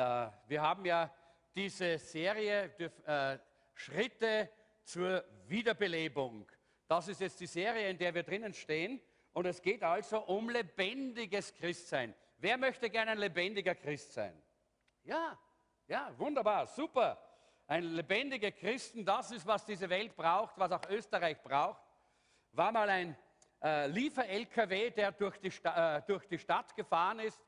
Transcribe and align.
Äh, 0.00 0.30
wir 0.48 0.62
haben 0.62 0.84
ja 0.86 1.12
diese 1.54 1.98
Serie 1.98 2.70
äh, 3.04 3.38
Schritte 3.74 4.50
zur 4.82 5.22
Wiederbelebung. 5.46 6.50
Das 6.88 7.08
ist 7.08 7.20
jetzt 7.20 7.38
die 7.38 7.46
Serie, 7.46 7.90
in 7.90 7.98
der 7.98 8.14
wir 8.14 8.22
drinnen 8.22 8.54
stehen. 8.54 9.00
Und 9.34 9.44
es 9.46 9.60
geht 9.60 9.82
also 9.82 10.20
um 10.20 10.48
lebendiges 10.48 11.54
Christsein. 11.54 12.14
Wer 12.38 12.56
möchte 12.56 12.88
gerne 12.88 13.10
ein 13.10 13.18
lebendiger 13.18 13.74
Christ 13.74 14.14
sein? 14.14 14.42
Ja, 15.04 15.38
ja, 15.86 16.10
wunderbar, 16.16 16.66
super. 16.66 17.22
Ein 17.66 17.84
lebendiger 17.84 18.52
Christen, 18.52 19.04
das 19.04 19.30
ist, 19.30 19.46
was 19.46 19.66
diese 19.66 19.88
Welt 19.90 20.16
braucht, 20.16 20.58
was 20.58 20.72
auch 20.72 20.88
Österreich 20.88 21.40
braucht. 21.42 21.82
War 22.52 22.72
mal 22.72 22.88
ein 22.88 23.16
äh, 23.62 23.86
Liefer-LKW, 23.86 24.90
der 24.92 25.12
durch 25.12 25.38
die, 25.38 25.52
äh, 25.62 26.00
durch 26.06 26.26
die 26.26 26.38
Stadt 26.38 26.74
gefahren 26.74 27.20
ist 27.20 27.38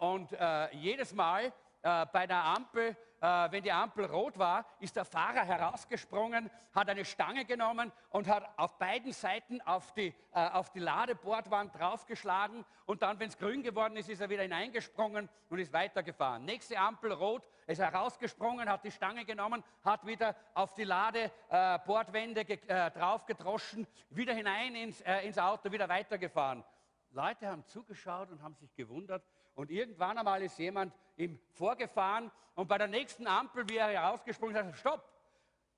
und 0.00 0.32
äh, 0.32 0.74
jedes 0.74 1.14
Mal 1.14 1.52
äh, 1.82 2.04
bei 2.12 2.26
der 2.26 2.44
Ampel, 2.44 2.96
äh, 3.20 3.50
wenn 3.52 3.62
die 3.62 3.70
Ampel 3.70 4.06
rot 4.06 4.36
war, 4.36 4.66
ist 4.80 4.96
der 4.96 5.04
Fahrer 5.04 5.44
herausgesprungen, 5.44 6.50
hat 6.74 6.88
eine 6.88 7.04
Stange 7.04 7.44
genommen 7.44 7.92
und 8.10 8.26
hat 8.26 8.42
auf 8.56 8.76
beiden 8.76 9.12
Seiten 9.12 9.60
auf 9.60 9.92
die, 9.92 10.12
auf 10.32 10.72
die 10.72 10.80
Ladebordwand 10.80 11.78
draufgeschlagen 11.78 12.64
und 12.86 13.02
dann, 13.02 13.20
wenn 13.20 13.28
es 13.28 13.38
grün 13.38 13.62
geworden 13.62 13.96
ist, 13.96 14.08
ist 14.08 14.20
er 14.20 14.28
wieder 14.28 14.42
hineingesprungen 14.42 15.28
und 15.48 15.58
ist 15.60 15.72
weitergefahren. 15.72 16.44
Nächste 16.44 16.76
Ampel 16.76 17.12
rot, 17.12 17.48
ist 17.68 17.78
herausgesprungen, 17.78 18.68
hat 18.68 18.84
die 18.84 18.90
Stange 18.90 19.24
genommen, 19.24 19.62
hat 19.84 20.04
wieder 20.04 20.34
auf 20.54 20.74
die 20.74 20.84
Ladebordwände 20.84 22.44
draufgedroschen, 22.44 23.86
wieder 24.10 24.34
hinein 24.34 24.74
ins, 24.74 25.00
ins 25.22 25.38
Auto, 25.38 25.70
wieder 25.70 25.88
weitergefahren. 25.88 26.64
Leute 27.16 27.48
haben 27.48 27.64
zugeschaut 27.66 28.30
und 28.30 28.42
haben 28.42 28.54
sich 28.56 28.74
gewundert. 28.74 29.24
Und 29.56 29.70
irgendwann 29.70 30.18
einmal 30.18 30.42
ist 30.42 30.58
jemand 30.58 30.94
ihm 31.16 31.40
vorgefahren 31.54 32.30
und 32.54 32.68
bei 32.68 32.76
der 32.76 32.88
nächsten 32.88 33.26
Ampel, 33.26 33.66
wie 33.68 33.78
er 33.78 33.88
herausgesprungen 33.88 34.54
ist, 34.54 34.62
sagt, 34.62 34.78
stopp, 34.78 35.12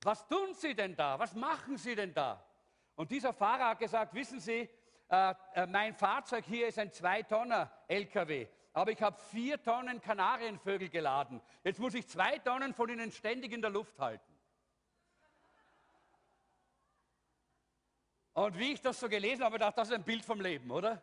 was 0.02 0.26
tun 0.26 0.52
Sie 0.52 0.74
denn 0.74 0.96
da? 0.96 1.18
Was 1.18 1.34
machen 1.34 1.76
Sie 1.76 1.94
denn 1.94 2.12
da? 2.12 2.44
Und 2.96 3.12
dieser 3.12 3.32
Fahrer 3.32 3.70
hat 3.70 3.78
gesagt, 3.78 4.14
wissen 4.14 4.40
Sie, 4.40 4.68
äh, 5.08 5.34
äh, 5.54 5.66
mein 5.66 5.94
Fahrzeug 5.94 6.44
hier 6.44 6.66
ist 6.66 6.78
ein 6.78 6.90
2-Tonner-LKW, 6.90 8.48
aber 8.72 8.90
ich 8.90 9.00
habe 9.00 9.16
vier 9.30 9.62
Tonnen 9.62 10.00
Kanarienvögel 10.00 10.88
geladen. 10.88 11.40
Jetzt 11.62 11.78
muss 11.78 11.94
ich 11.94 12.06
zwei 12.08 12.38
Tonnen 12.38 12.74
von 12.74 12.88
ihnen 12.88 13.12
ständig 13.12 13.52
in 13.52 13.62
der 13.62 13.70
Luft 13.70 13.96
halten. 14.00 14.34
Und 18.34 18.58
wie 18.58 18.72
ich 18.72 18.82
das 18.82 18.98
so 18.98 19.08
gelesen 19.08 19.44
habe, 19.44 19.58
dachte 19.58 19.70
ich, 19.70 19.76
das 19.76 19.88
ist 19.88 19.94
ein 19.94 20.04
Bild 20.04 20.24
vom 20.24 20.40
Leben, 20.40 20.68
oder? 20.70 21.00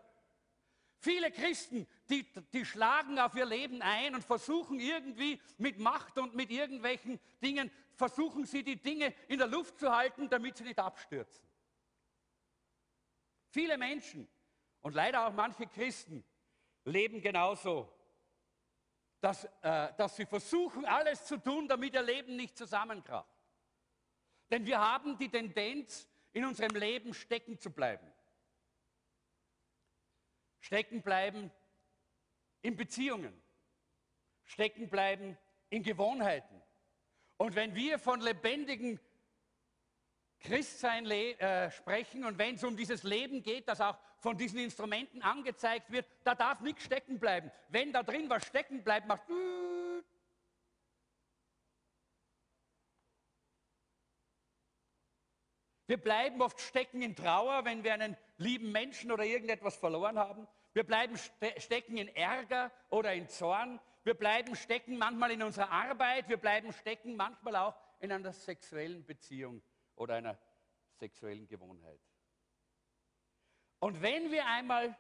Viele 1.05 1.29
Christen, 1.29 1.85
die, 2.09 2.23
die 2.51 2.65
schlagen 2.65 3.19
auf 3.19 3.35
ihr 3.35 3.45
Leben 3.45 3.83
ein 3.83 4.15
und 4.15 4.23
versuchen 4.23 4.79
irgendwie 4.79 5.39
mit 5.59 5.77
Macht 5.77 6.17
und 6.17 6.33
mit 6.33 6.49
irgendwelchen 6.49 7.19
Dingen, 7.43 7.69
versuchen 7.93 8.47
sie 8.47 8.63
die 8.63 8.81
Dinge 8.81 9.13
in 9.27 9.37
der 9.37 9.45
Luft 9.45 9.77
zu 9.77 9.95
halten, 9.95 10.27
damit 10.31 10.57
sie 10.57 10.63
nicht 10.63 10.79
abstürzen. 10.79 11.47
Viele 13.49 13.77
Menschen 13.77 14.27
und 14.81 14.95
leider 14.95 15.27
auch 15.27 15.33
manche 15.33 15.67
Christen 15.67 16.23
leben 16.85 17.21
genauso, 17.21 17.87
dass, 19.21 19.43
äh, 19.61 19.93
dass 19.97 20.15
sie 20.15 20.25
versuchen, 20.25 20.85
alles 20.85 21.23
zu 21.25 21.37
tun, 21.37 21.67
damit 21.67 21.93
ihr 21.93 22.01
Leben 22.01 22.35
nicht 22.35 22.57
zusammenkracht. 22.57 23.29
Denn 24.49 24.65
wir 24.65 24.79
haben 24.79 25.19
die 25.19 25.29
Tendenz, 25.29 26.07
in 26.33 26.45
unserem 26.45 26.75
Leben 26.75 27.13
stecken 27.13 27.59
zu 27.59 27.69
bleiben 27.69 28.11
stecken 30.65 31.03
bleiben 31.03 31.51
in 32.63 32.75
Beziehungen, 32.75 33.39
stecken 34.45 34.89
bleiben 34.89 35.37
in 35.69 35.83
Gewohnheiten. 35.83 36.59
Und 37.37 37.53
wenn 37.53 37.75
wir 37.75 37.99
von 37.99 38.19
lebendigen 38.19 38.99
Christsein 40.39 41.05
äh, 41.05 41.69
sprechen 41.69 42.25
und 42.25 42.39
wenn 42.39 42.55
es 42.55 42.63
um 42.63 42.75
dieses 42.75 43.03
Leben 43.03 43.43
geht, 43.43 43.67
das 43.67 43.79
auch 43.79 43.97
von 44.17 44.37
diesen 44.37 44.57
Instrumenten 44.57 45.21
angezeigt 45.21 45.91
wird, 45.91 46.07
da 46.23 46.33
darf 46.33 46.61
nichts 46.61 46.83
stecken 46.83 47.19
bleiben. 47.19 47.51
Wenn 47.69 47.93
da 47.93 48.01
drin 48.01 48.27
was 48.27 48.45
stecken 48.45 48.83
bleibt, 48.83 49.07
macht 49.07 49.29
Wir 55.88 55.97
bleiben 55.97 56.41
oft 56.41 56.59
stecken 56.59 57.01
in 57.01 57.16
Trauer, 57.16 57.66
wenn 57.66 57.84
wir 57.84 57.94
einen 57.94 58.18
lieben 58.38 58.72
Menschen 58.72 59.12
oder 59.12 59.23
irgendetwas 59.23 59.75
verloren 59.75 60.18
haben. 60.18 60.47
Wir 60.73 60.84
bleiben 60.84 61.16
ste 61.16 61.53
stecken 61.59 61.97
in 61.97 62.07
Ärger 62.16 62.72
oder 62.90 63.13
in 63.13 63.29
Zorn. 63.29 63.79
Wir 64.03 64.16
bleiben 64.16 64.56
stecken 64.56 64.97
manchmal 64.97 65.31
in 65.31 65.44
unserer 65.44 65.72
Arbeit. 65.72 66.28
Wir 66.28 66.38
bleiben 66.38 66.74
stecken 66.74 67.16
manchmal 67.16 67.56
auch 67.56 67.75
in 68.00 68.12
einer 68.12 68.34
sexuellen 68.34 69.06
Beziehung 69.06 69.62
oder 69.95 70.16
einer 70.16 70.38
sexuellen 71.00 71.47
Gewohnheit. 71.47 72.00
Und 73.79 74.01
wenn 74.01 74.31
wir 74.31 74.45
einmal, 74.47 74.97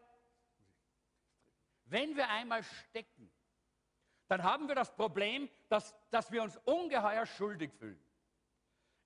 wenn 1.85 2.15
wir 2.15 2.29
einmal 2.29 2.63
stecken, 2.63 3.31
dann 4.27 4.43
haben 4.43 4.67
wir 4.67 4.75
das 4.75 4.95
Problem, 4.95 5.49
dass, 5.69 5.95
dass 6.09 6.31
wir 6.31 6.43
uns 6.43 6.57
ungeheuer 6.65 7.25
schuldig 7.25 7.71
fühlen. 7.73 7.99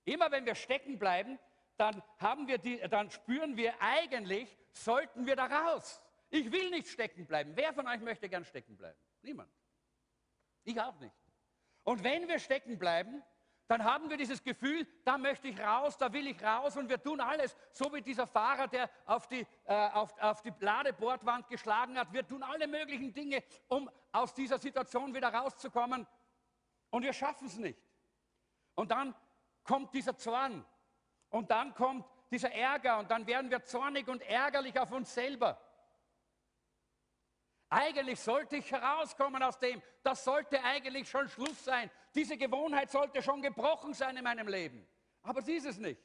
Immer 0.04 0.30
wenn 0.30 0.46
wir 0.46 0.54
stecken 0.54 0.98
bleiben, 0.98 1.38
dann, 1.80 2.02
haben 2.18 2.46
wir 2.46 2.58
die, 2.58 2.78
dann 2.90 3.10
spüren 3.10 3.56
wir 3.56 3.80
eigentlich, 3.80 4.54
sollten 4.72 5.26
wir 5.26 5.34
da 5.34 5.46
raus. 5.46 6.02
Ich 6.28 6.52
will 6.52 6.70
nicht 6.70 6.88
stecken 6.88 7.26
bleiben. 7.26 7.52
Wer 7.54 7.72
von 7.72 7.88
euch 7.88 8.00
möchte 8.00 8.28
gern 8.28 8.44
stecken 8.44 8.76
bleiben? 8.76 8.98
Niemand. 9.22 9.50
Ich 10.64 10.78
auch 10.80 10.98
nicht. 11.00 11.14
Und 11.82 12.04
wenn 12.04 12.28
wir 12.28 12.38
stecken 12.38 12.78
bleiben, 12.78 13.22
dann 13.66 13.84
haben 13.84 14.10
wir 14.10 14.16
dieses 14.16 14.42
Gefühl, 14.42 14.86
da 15.04 15.16
möchte 15.16 15.48
ich 15.48 15.58
raus, 15.58 15.96
da 15.96 16.12
will 16.12 16.26
ich 16.26 16.42
raus 16.42 16.76
und 16.76 16.88
wir 16.88 17.00
tun 17.02 17.20
alles, 17.20 17.56
so 17.72 17.92
wie 17.94 18.02
dieser 18.02 18.26
Fahrer, 18.26 18.68
der 18.68 18.90
auf 19.06 19.26
die, 19.28 19.46
äh, 19.64 19.88
auf, 19.90 20.12
auf 20.20 20.42
die 20.42 20.52
Ladebordwand 20.58 21.48
geschlagen 21.48 21.98
hat. 21.98 22.12
Wir 22.12 22.26
tun 22.26 22.42
alle 22.42 22.66
möglichen 22.66 23.12
Dinge, 23.12 23.42
um 23.68 23.88
aus 24.12 24.34
dieser 24.34 24.58
Situation 24.58 25.14
wieder 25.14 25.32
rauszukommen 25.32 26.06
und 26.90 27.02
wir 27.04 27.12
schaffen 27.12 27.46
es 27.46 27.56
nicht. 27.56 27.80
Und 28.74 28.90
dann 28.90 29.14
kommt 29.62 29.94
dieser 29.94 30.16
Zorn 30.16 30.64
und 31.30 31.50
dann 31.50 31.74
kommt 31.74 32.04
dieser 32.30 32.52
Ärger 32.52 32.98
und 32.98 33.10
dann 33.10 33.26
werden 33.26 33.50
wir 33.50 33.64
zornig 33.64 34.06
und 34.08 34.22
ärgerlich 34.22 34.78
auf 34.78 34.92
uns 34.92 35.12
selber. 35.12 35.60
Eigentlich 37.68 38.20
sollte 38.20 38.56
ich 38.56 38.70
herauskommen 38.70 39.42
aus 39.42 39.58
dem. 39.58 39.80
Das 40.02 40.24
sollte 40.24 40.62
eigentlich 40.62 41.08
schon 41.08 41.28
Schluss 41.28 41.64
sein. 41.64 41.90
Diese 42.14 42.36
Gewohnheit 42.36 42.90
sollte 42.90 43.22
schon 43.22 43.42
gebrochen 43.42 43.94
sein 43.94 44.16
in 44.16 44.24
meinem 44.24 44.48
Leben. 44.48 44.86
Aber 45.22 45.40
sie 45.40 45.54
ist 45.54 45.66
es 45.66 45.78
nicht. 45.78 46.00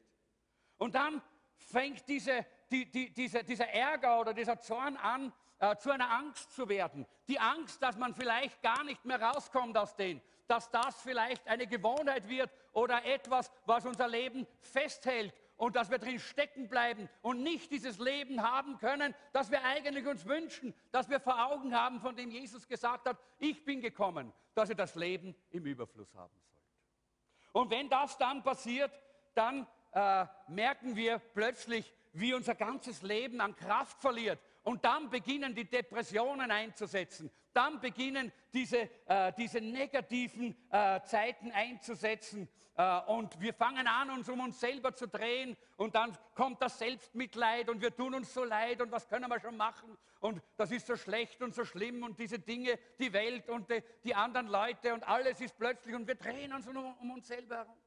Und 0.77 0.93
dann 0.93 1.21
fängt 1.57 2.07
diese, 2.07 2.45
die, 2.69 2.91
die, 2.91 3.11
diese, 3.11 3.43
dieser 3.43 3.67
Ärger 3.69 4.19
oder 4.19 4.33
dieser 4.33 4.59
Zorn 4.59 4.95
an, 4.97 5.33
äh, 5.57 5.75
zu 5.77 5.89
einer 5.89 6.11
Angst 6.11 6.51
zu 6.53 6.69
werden. 6.69 7.07
Die 7.27 7.39
Angst, 7.39 7.81
dass 7.81 7.97
man 7.97 8.13
vielleicht 8.13 8.61
gar 8.61 8.83
nicht 8.83 9.03
mehr 9.05 9.19
rauskommt 9.19 9.75
aus 9.75 9.95
dem 9.95 10.21
dass 10.47 10.69
das 10.69 11.01
vielleicht 11.01 11.47
eine 11.47 11.67
Gewohnheit 11.67 12.27
wird 12.27 12.51
oder 12.75 13.05
etwas, 13.05 13.51
was 13.65 13.85
unser 13.85 14.07
Leben 14.07 14.45
festhält 14.59 15.33
und 15.57 15.77
dass 15.77 15.89
wir 15.89 15.97
drin 15.97 16.19
stecken 16.19 16.67
bleiben 16.67 17.09
und 17.21 17.41
nicht 17.41 17.71
dieses 17.71 17.97
Leben 17.97 18.43
haben 18.43 18.77
können, 18.77 19.15
das 19.31 19.49
wir 19.49 19.63
eigentlich 19.63 20.05
uns 20.05 20.25
wünschen, 20.25 20.75
das 20.91 21.09
wir 21.09 21.21
vor 21.21 21.47
Augen 21.47 21.73
haben, 21.73 22.01
von 22.01 22.15
dem 22.15 22.29
Jesus 22.29 22.67
gesagt 22.67 23.07
hat, 23.07 23.17
ich 23.39 23.63
bin 23.63 23.79
gekommen, 23.81 24.33
dass 24.53 24.69
ihr 24.69 24.75
das 24.75 24.95
Leben 24.95 25.33
im 25.51 25.65
Überfluss 25.65 26.13
haben 26.15 26.33
sollt. 26.35 27.53
Und 27.53 27.71
wenn 27.71 27.89
das 27.89 28.17
dann 28.17 28.43
passiert, 28.43 28.91
dann 29.33 29.65
äh, 29.93 30.25
merken 30.49 30.97
wir 30.97 31.19
plötzlich, 31.19 31.93
wie 32.11 32.33
unser 32.33 32.55
ganzes 32.55 33.01
Leben 33.01 33.39
an 33.39 33.55
Kraft 33.55 34.01
verliert 34.01 34.39
und 34.65 34.83
dann 34.83 35.09
beginnen 35.11 35.53
die 35.53 35.69
Depressionen 35.69 36.49
einzusetzen. 36.49 37.29
Dann 37.53 37.79
beginnen 37.79 38.31
diese, 38.51 38.89
äh, 39.05 39.31
diese 39.37 39.61
negativen 39.61 40.55
äh, 40.71 41.01
Zeiten 41.03 41.51
einzusetzen. 41.51 42.49
Äh, 42.75 43.01
und 43.01 43.39
wir 43.39 43.53
fangen 43.53 43.85
an, 43.85 44.09
uns 44.09 44.27
um 44.27 44.39
uns 44.39 44.59
selber 44.59 44.93
zu 44.95 45.07
drehen. 45.07 45.55
Und 45.77 45.93
dann 45.93 46.17
kommt 46.33 46.63
das 46.63 46.79
Selbstmitleid 46.79 47.69
und 47.69 47.79
wir 47.79 47.95
tun 47.95 48.15
uns 48.15 48.33
so 48.33 48.43
leid. 48.43 48.81
Und 48.81 48.91
was 48.91 49.07
können 49.07 49.29
wir 49.29 49.39
schon 49.39 49.55
machen? 49.55 49.95
Und 50.19 50.41
das 50.57 50.71
ist 50.71 50.87
so 50.87 50.95
schlecht 50.95 51.43
und 51.43 51.53
so 51.53 51.63
schlimm. 51.63 52.01
Und 52.01 52.17
diese 52.17 52.39
Dinge, 52.39 52.79
die 52.99 53.13
Welt 53.13 53.47
und 53.49 53.69
die, 53.69 53.83
die 54.03 54.15
anderen 54.15 54.47
Leute 54.47 54.95
und 54.95 55.07
alles 55.07 55.41
ist 55.41 55.55
plötzlich. 55.59 55.93
Und 55.93 56.07
wir 56.07 56.15
drehen 56.15 56.51
uns 56.53 56.67
um, 56.67 56.75
um 56.75 57.11
uns 57.11 57.27
selber 57.27 57.57
herum. 57.57 57.77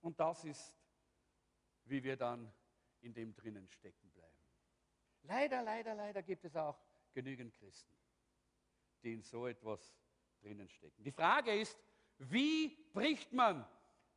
Und 0.00 0.20
das 0.20 0.44
ist, 0.44 0.78
wie 1.86 2.04
wir 2.04 2.16
dann 2.16 2.52
in 3.00 3.12
dem 3.12 3.34
drinnen 3.34 3.68
stecken. 3.68 4.09
Leider, 5.22 5.62
leider, 5.62 5.94
leider 5.94 6.22
gibt 6.22 6.44
es 6.44 6.56
auch 6.56 6.78
genügend 7.12 7.54
Christen, 7.58 7.94
die 9.02 9.14
in 9.14 9.22
so 9.22 9.46
etwas 9.46 9.94
drinnen 10.40 10.68
stecken. 10.68 11.02
Die 11.04 11.12
Frage 11.12 11.54
ist, 11.54 11.78
wie 12.18 12.76
bricht 12.92 13.32
man 13.32 13.66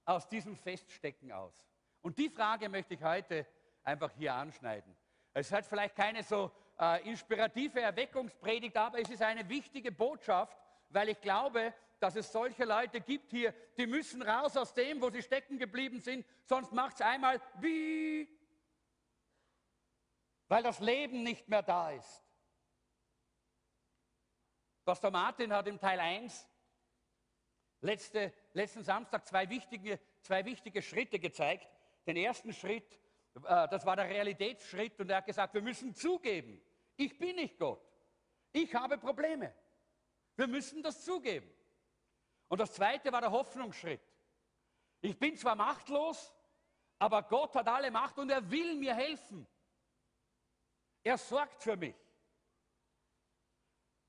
aus 0.05 0.27
diesem 0.27 0.55
Feststecken 0.55 1.31
aus? 1.31 1.53
Und 2.01 2.17
die 2.17 2.29
Frage 2.29 2.69
möchte 2.69 2.93
ich 2.93 3.03
heute 3.03 3.47
einfach 3.83 4.11
hier 4.11 4.33
anschneiden. 4.33 4.95
Es 5.33 5.51
hat 5.51 5.65
vielleicht 5.65 5.95
keine 5.95 6.23
so 6.23 6.51
äh, 6.79 7.07
inspirative 7.07 7.79
Erweckungspredigt, 7.79 8.75
aber 8.77 8.99
es 8.99 9.09
ist 9.09 9.21
eine 9.21 9.47
wichtige 9.47 9.91
Botschaft, 9.91 10.57
weil 10.89 11.09
ich 11.09 11.21
glaube, 11.21 11.73
dass 11.99 12.15
es 12.15 12.31
solche 12.31 12.65
Leute 12.65 12.99
gibt 12.99 13.31
hier, 13.31 13.53
die 13.77 13.87
müssen 13.87 14.21
raus 14.21 14.57
aus 14.57 14.73
dem, 14.73 15.01
wo 15.01 15.09
sie 15.09 15.21
stecken 15.21 15.57
geblieben 15.57 16.01
sind, 16.01 16.25
sonst 16.43 16.73
macht 16.73 16.95
es 16.95 17.01
einmal 17.01 17.39
wie, 17.61 18.27
weil 20.53 20.61
das 20.61 20.79
Leben 20.81 21.23
nicht 21.23 21.49
mehr 21.49 21.63
da 21.63 21.89
ist. 21.89 22.23
Pastor 24.85 25.09
Martin 25.09 25.51
hat 25.51 25.65
im 25.65 25.79
Teil 25.79 25.99
1 25.99 26.47
letzte, 27.81 28.31
letzten 28.53 28.83
Samstag 28.83 29.25
zwei 29.25 29.49
wichtige, 29.49 29.99
zwei 30.21 30.45
wichtige 30.45 30.83
Schritte 30.83 31.17
gezeigt. 31.17 31.67
Den 32.05 32.17
ersten 32.17 32.53
Schritt, 32.53 32.99
äh, 33.33 33.67
das 33.67 33.83
war 33.83 33.95
der 33.95 34.07
Realitätsschritt 34.07 34.99
und 34.99 35.09
er 35.09 35.17
hat 35.17 35.25
gesagt, 35.25 35.55
wir 35.55 35.63
müssen 35.63 35.95
zugeben, 35.95 36.61
ich 36.97 37.17
bin 37.17 37.35
nicht 37.35 37.57
Gott. 37.57 37.83
Ich 38.51 38.75
habe 38.75 38.99
Probleme. 38.99 39.55
Wir 40.35 40.45
müssen 40.45 40.83
das 40.83 41.03
zugeben. 41.03 41.51
Und 42.47 42.59
das 42.59 42.73
zweite 42.73 43.11
war 43.11 43.21
der 43.21 43.31
Hoffnungsschritt. 43.31 44.07
Ich 45.01 45.17
bin 45.17 45.35
zwar 45.35 45.55
machtlos, 45.55 46.31
aber 46.99 47.23
Gott 47.23 47.55
hat 47.55 47.67
alle 47.67 47.89
Macht 47.89 48.19
und 48.19 48.29
er 48.29 48.51
will 48.51 48.75
mir 48.75 48.93
helfen. 48.93 49.47
Er 51.03 51.17
sorgt 51.17 51.61
für 51.61 51.75
mich. 51.75 51.95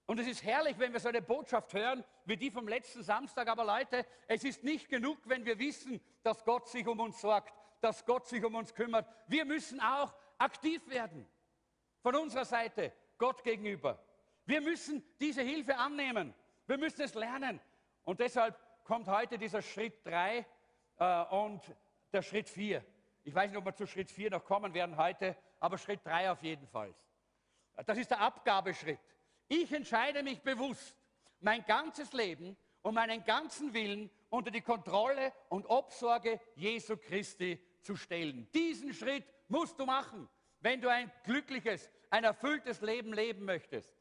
Und 0.07 0.21
es 0.21 0.27
ist 0.27 0.45
herrlich, 0.45 0.79
wenn 0.79 0.93
wir 0.93 1.01
so 1.01 1.09
eine 1.09 1.23
Botschaft 1.23 1.73
hören, 1.73 2.05
wie 2.27 2.37
die 2.37 2.51
vom 2.51 2.69
letzten 2.69 3.03
Samstag. 3.03 3.49
Aber 3.49 3.65
Leute, 3.65 4.07
es 4.29 4.45
ist 4.45 4.63
nicht 4.63 4.89
genug, 4.89 5.19
wenn 5.25 5.47
wir 5.47 5.59
wissen, 5.59 6.01
dass 6.23 6.45
Gott 6.45 6.69
sich 6.69 6.87
um 6.87 7.01
uns 7.01 7.21
sorgt, 7.21 7.55
dass 7.81 8.05
Gott 8.05 8.27
sich 8.27 8.45
um 8.45 8.55
uns 8.55 8.75
kümmert. 8.75 9.09
Wir 9.27 9.45
müssen 9.45 9.81
auch 9.81 10.15
aktiv 10.39 10.87
werden. 10.89 11.27
Von 12.03 12.17
unserer 12.17 12.45
Seite, 12.45 12.93
Gott 13.17 13.43
gegenüber. 13.43 13.99
Wir 14.45 14.61
müssen 14.61 15.03
diese 15.21 15.43
Hilfe 15.43 15.77
annehmen. 15.77 16.35
Wir 16.67 16.77
müssen 16.77 17.01
es 17.01 17.15
lernen. 17.15 17.61
Und 18.05 18.21
deshalb 18.21 18.59
kommt 18.85 19.09
heute 19.09 19.39
dieser 19.39 19.63
Schritt 19.63 20.05
3 20.05 20.47
äh, 20.99 21.25
und 21.35 21.63
der 22.13 22.23
Schritt 22.23 22.51
4. 22.51 22.85
Ich 23.25 23.35
weiß 23.35 23.51
nicht, 23.51 23.59
ob 23.59 23.65
wir 23.65 23.75
zu 23.75 23.87
Schritt 23.87 24.11
4 24.11 24.31
noch 24.31 24.45
kommen 24.45 24.75
werden 24.75 24.99
heute, 24.99 25.35
aber 25.59 25.79
Schritt 25.79 26.05
3 26.05 26.31
auf 26.31 26.43
jeden 26.43 26.67
Fall. 26.69 26.95
Das 27.87 27.97
ist 27.97 28.11
der 28.11 28.21
Abgabeschritt. 28.21 29.01
Ich 29.49 29.73
entscheide 29.73 30.23
mich 30.23 30.43
bewusst, 30.43 30.97
mein 31.41 31.65
ganzes 31.65 32.13
Leben 32.13 32.57
und 32.83 32.95
meinen 32.95 33.25
ganzen 33.25 33.73
Willen 33.73 34.11
unter 34.29 34.51
die 34.51 34.61
Kontrolle 34.61 35.33
und 35.49 35.67
Obsorge 35.67 36.39
Jesu 36.55 36.99
Christi 36.99 37.59
zu 37.81 37.97
stellen. 37.97 38.47
Diesen 38.53 38.93
Schritt 38.93 39.25
musst 39.49 39.81
du 39.81 39.87
machen, 39.87 40.29
wenn 40.61 40.83
du 40.83 40.91
ein 40.91 41.11
glückliches, 41.25 41.91
ein 42.11 42.25
erfülltes 42.25 42.83
Leben 42.83 43.15
leben 43.15 43.47
möchtest. 43.47 43.93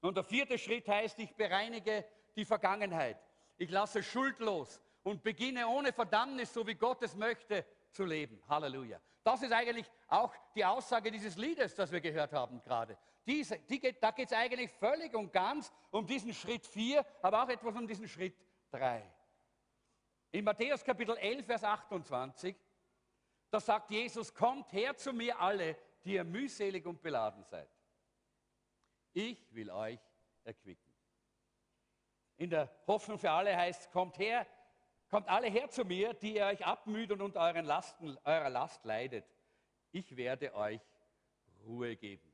Und 0.00 0.16
der 0.16 0.24
vierte 0.24 0.56
Schritt 0.56 0.86
heißt, 0.88 1.18
ich 1.18 1.34
bereinige 1.34 2.04
die 2.36 2.44
Vergangenheit. 2.44 3.18
Ich 3.56 3.70
lasse 3.70 4.04
schuldlos 4.04 4.80
und 5.02 5.24
beginne 5.24 5.66
ohne 5.66 5.92
Verdammnis, 5.92 6.54
so 6.54 6.64
wie 6.64 6.76
Gott 6.76 7.02
es 7.02 7.16
möchte, 7.16 7.64
zu 7.98 8.04
leben. 8.04 8.40
Halleluja. 8.48 9.00
Das 9.24 9.42
ist 9.42 9.52
eigentlich 9.52 9.90
auch 10.06 10.32
die 10.54 10.64
Aussage 10.64 11.10
dieses 11.10 11.36
Liedes, 11.36 11.74
das 11.74 11.90
wir 11.90 12.00
gehört 12.00 12.32
haben 12.32 12.62
gerade. 12.62 12.96
Diese, 13.26 13.58
die 13.58 13.80
geht, 13.80 14.00
da 14.00 14.12
geht 14.12 14.28
es 14.28 14.32
eigentlich 14.32 14.70
völlig 14.70 15.12
und 15.14 15.32
ganz 15.32 15.72
um 15.90 16.06
diesen 16.06 16.32
Schritt 16.32 16.64
4, 16.64 17.04
aber 17.22 17.42
auch 17.42 17.48
etwas 17.48 17.74
um 17.74 17.88
diesen 17.88 18.06
Schritt 18.06 18.36
3. 18.70 19.02
In 20.30 20.44
Matthäus 20.44 20.84
Kapitel 20.84 21.16
11, 21.16 21.44
Vers 21.44 21.64
28, 21.64 22.54
da 23.50 23.58
sagt 23.58 23.90
Jesus, 23.90 24.32
kommt 24.32 24.72
her 24.72 24.96
zu 24.96 25.12
mir 25.12 25.40
alle, 25.40 25.76
die 26.04 26.14
ihr 26.14 26.24
mühselig 26.24 26.86
und 26.86 27.02
beladen 27.02 27.42
seid. 27.42 27.68
Ich 29.12 29.52
will 29.52 29.72
euch 29.72 29.98
erquicken. 30.44 30.94
In 32.36 32.50
der 32.50 32.70
Hoffnung 32.86 33.18
für 33.18 33.32
alle 33.32 33.56
heißt, 33.56 33.90
kommt 33.90 34.18
her, 34.18 34.46
kommt 35.08 35.28
alle 35.28 35.48
her 35.48 35.68
zu 35.70 35.84
mir, 35.84 36.14
die 36.14 36.36
ihr 36.36 36.46
euch 36.46 36.64
abmüht 36.64 37.10
und 37.12 37.22
unter 37.22 37.40
euren 37.40 37.64
Lasten, 37.64 38.16
eurer 38.24 38.50
Last 38.50 38.84
leidet. 38.84 39.24
Ich 39.92 40.16
werde 40.16 40.54
euch 40.54 40.80
Ruhe 41.66 41.96
geben. 41.96 42.30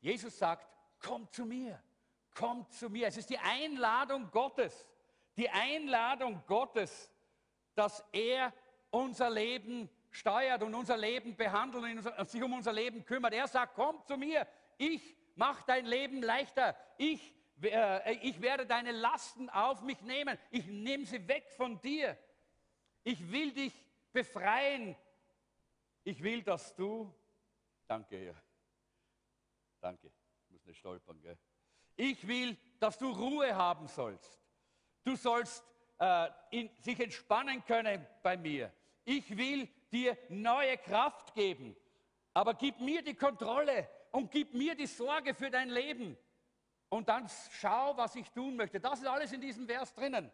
Jesus 0.00 0.38
sagt, 0.38 0.66
kommt 1.00 1.32
zu 1.32 1.44
mir, 1.44 1.82
kommt 2.34 2.72
zu 2.72 2.90
mir. 2.90 3.06
Es 3.08 3.16
ist 3.16 3.30
die 3.30 3.38
Einladung 3.38 4.30
Gottes, 4.30 4.86
die 5.36 5.48
Einladung 5.48 6.42
Gottes, 6.46 7.10
dass 7.74 8.04
er 8.12 8.52
unser 8.90 9.30
Leben 9.30 9.88
steuert 10.10 10.62
und 10.62 10.74
unser 10.74 10.96
Leben 10.96 11.34
behandelt 11.36 12.06
und 12.18 12.28
sich 12.28 12.42
um 12.42 12.52
unser 12.52 12.72
Leben 12.72 13.04
kümmert. 13.04 13.32
Er 13.32 13.48
sagt, 13.48 13.74
kommt 13.74 14.06
zu 14.06 14.16
mir, 14.16 14.46
ich 14.76 15.16
mache 15.34 15.64
dein 15.66 15.86
Leben 15.86 16.22
leichter, 16.22 16.76
ich 16.98 17.34
ich 17.62 18.40
werde 18.40 18.66
deine 18.66 18.92
Lasten 18.92 19.48
auf 19.50 19.82
mich 19.82 20.00
nehmen. 20.02 20.38
Ich 20.50 20.66
nehme 20.66 21.04
sie 21.06 21.26
weg 21.28 21.50
von 21.56 21.80
dir. 21.80 22.16
Ich 23.04 23.30
will 23.30 23.52
dich 23.52 23.72
befreien. 24.12 24.96
Ich 26.04 26.22
will, 26.22 26.42
dass 26.42 26.74
du, 26.74 27.14
danke, 27.86 28.24
ja. 28.24 28.34
danke, 29.80 30.08
ich 30.08 30.50
muss 30.50 30.64
nicht 30.64 30.78
stolpern, 30.78 31.20
gell? 31.20 31.38
Ich 31.96 32.26
will, 32.26 32.56
dass 32.80 32.98
du 32.98 33.10
Ruhe 33.10 33.54
haben 33.54 33.86
sollst. 33.86 34.40
Du 35.04 35.14
sollst 35.14 35.64
äh, 35.98 36.28
in, 36.50 36.70
sich 36.80 36.98
entspannen 36.98 37.64
können 37.64 38.04
bei 38.22 38.36
mir. 38.36 38.72
Ich 39.04 39.36
will 39.36 39.68
dir 39.92 40.16
neue 40.28 40.78
Kraft 40.78 41.34
geben. 41.34 41.76
Aber 42.34 42.54
gib 42.54 42.80
mir 42.80 43.02
die 43.02 43.14
Kontrolle 43.14 43.88
und 44.10 44.30
gib 44.30 44.54
mir 44.54 44.74
die 44.74 44.86
Sorge 44.86 45.34
für 45.34 45.50
dein 45.50 45.68
Leben 45.68 46.16
und 46.92 47.08
dann 47.08 47.26
schau, 47.50 47.96
was 47.96 48.14
ich 48.16 48.30
tun 48.32 48.54
möchte. 48.54 48.78
Das 48.78 49.00
ist 49.00 49.06
alles 49.06 49.32
in 49.32 49.40
diesem 49.40 49.66
Vers 49.66 49.94
drinnen. 49.94 50.30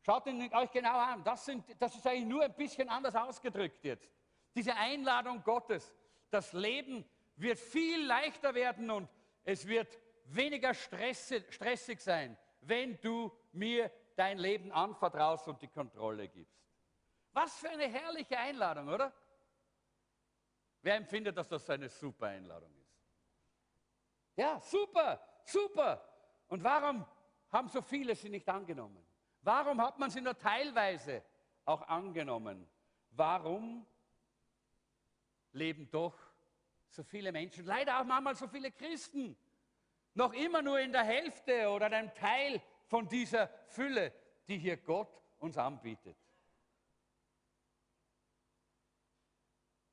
Schaut 0.00 0.26
ihn 0.26 0.50
euch 0.54 0.70
genau 0.70 0.96
an. 0.98 1.22
Das, 1.22 1.44
sind, 1.44 1.64
das 1.78 1.94
ist 1.94 2.06
eigentlich 2.06 2.24
nur 2.24 2.44
ein 2.44 2.54
bisschen 2.54 2.88
anders 2.88 3.14
ausgedrückt 3.14 3.84
jetzt. 3.84 4.10
Diese 4.54 4.74
Einladung 4.74 5.44
Gottes. 5.44 5.94
Das 6.30 6.54
Leben 6.54 7.04
wird 7.36 7.58
viel 7.58 8.06
leichter 8.06 8.54
werden 8.54 8.90
und 8.90 9.06
es 9.44 9.66
wird 9.66 9.98
weniger 10.24 10.72
stressig 10.72 12.00
sein, 12.00 12.38
wenn 12.62 12.98
du 13.02 13.30
mir 13.52 13.90
dein 14.16 14.38
Leben 14.38 14.72
anvertraust 14.72 15.46
und 15.46 15.60
die 15.60 15.68
Kontrolle 15.68 16.26
gibst. 16.28 16.58
Was 17.34 17.54
für 17.58 17.68
eine 17.68 17.86
herrliche 17.86 18.38
Einladung, 18.38 18.88
oder? 18.88 19.12
Wer 20.80 20.94
empfindet, 20.94 21.36
dass 21.36 21.48
das 21.48 21.68
eine 21.68 21.90
super 21.90 22.28
Einladung 22.28 22.74
ist? 22.78 22.96
Ja, 24.36 24.58
super. 24.58 25.35
Super. 25.46 26.02
Und 26.48 26.62
warum 26.62 27.06
haben 27.50 27.68
so 27.68 27.80
viele 27.80 28.14
sie 28.14 28.28
nicht 28.28 28.48
angenommen? 28.48 29.04
Warum 29.42 29.80
hat 29.80 29.98
man 29.98 30.10
sie 30.10 30.20
nur 30.20 30.36
teilweise 30.36 31.22
auch 31.64 31.82
angenommen? 31.82 32.68
Warum 33.10 33.86
leben 35.52 35.88
doch 35.90 36.14
so 36.88 37.02
viele 37.04 37.30
Menschen, 37.30 37.64
leider 37.64 38.00
auch 38.00 38.04
manchmal 38.04 38.34
so 38.34 38.48
viele 38.48 38.72
Christen, 38.72 39.36
noch 40.14 40.32
immer 40.32 40.62
nur 40.62 40.80
in 40.80 40.92
der 40.92 41.04
Hälfte 41.04 41.68
oder 41.68 41.86
einem 41.86 42.12
Teil 42.14 42.60
von 42.86 43.08
dieser 43.08 43.48
Fülle, 43.68 44.12
die 44.48 44.58
hier 44.58 44.76
Gott 44.78 45.22
uns 45.38 45.56
anbietet? 45.56 46.16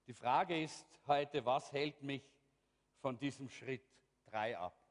Die 0.08 0.14
Frage 0.14 0.64
ist 0.64 0.86
heute, 1.06 1.46
was 1.46 1.72
hält 1.72 2.02
mich 2.02 2.24
von 3.00 3.18
diesem 3.18 3.50
Schritt 3.50 3.86
3 4.26 4.58
ab? 4.58 4.83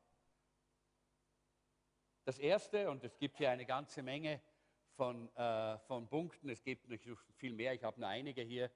Das 2.25 2.39
Erste, 2.39 2.89
und 2.89 3.03
es 3.03 3.19
gibt 3.19 3.39
hier 3.39 3.51
eine 3.51 3.67
ganze 3.67 4.01
Menge 4.01 4.41
von, 4.95 5.29
äh, 5.35 5.79
von 5.81 6.07
Punkten, 6.09 6.49
es 6.51 6.63
gibt 6.63 6.89
noch 6.89 7.19
viel 7.35 7.53
mehr, 7.53 7.75
ich 7.75 7.83
habe 7.83 7.99
nur 7.99 8.09
einige 8.09 8.43
hier. 8.43 8.67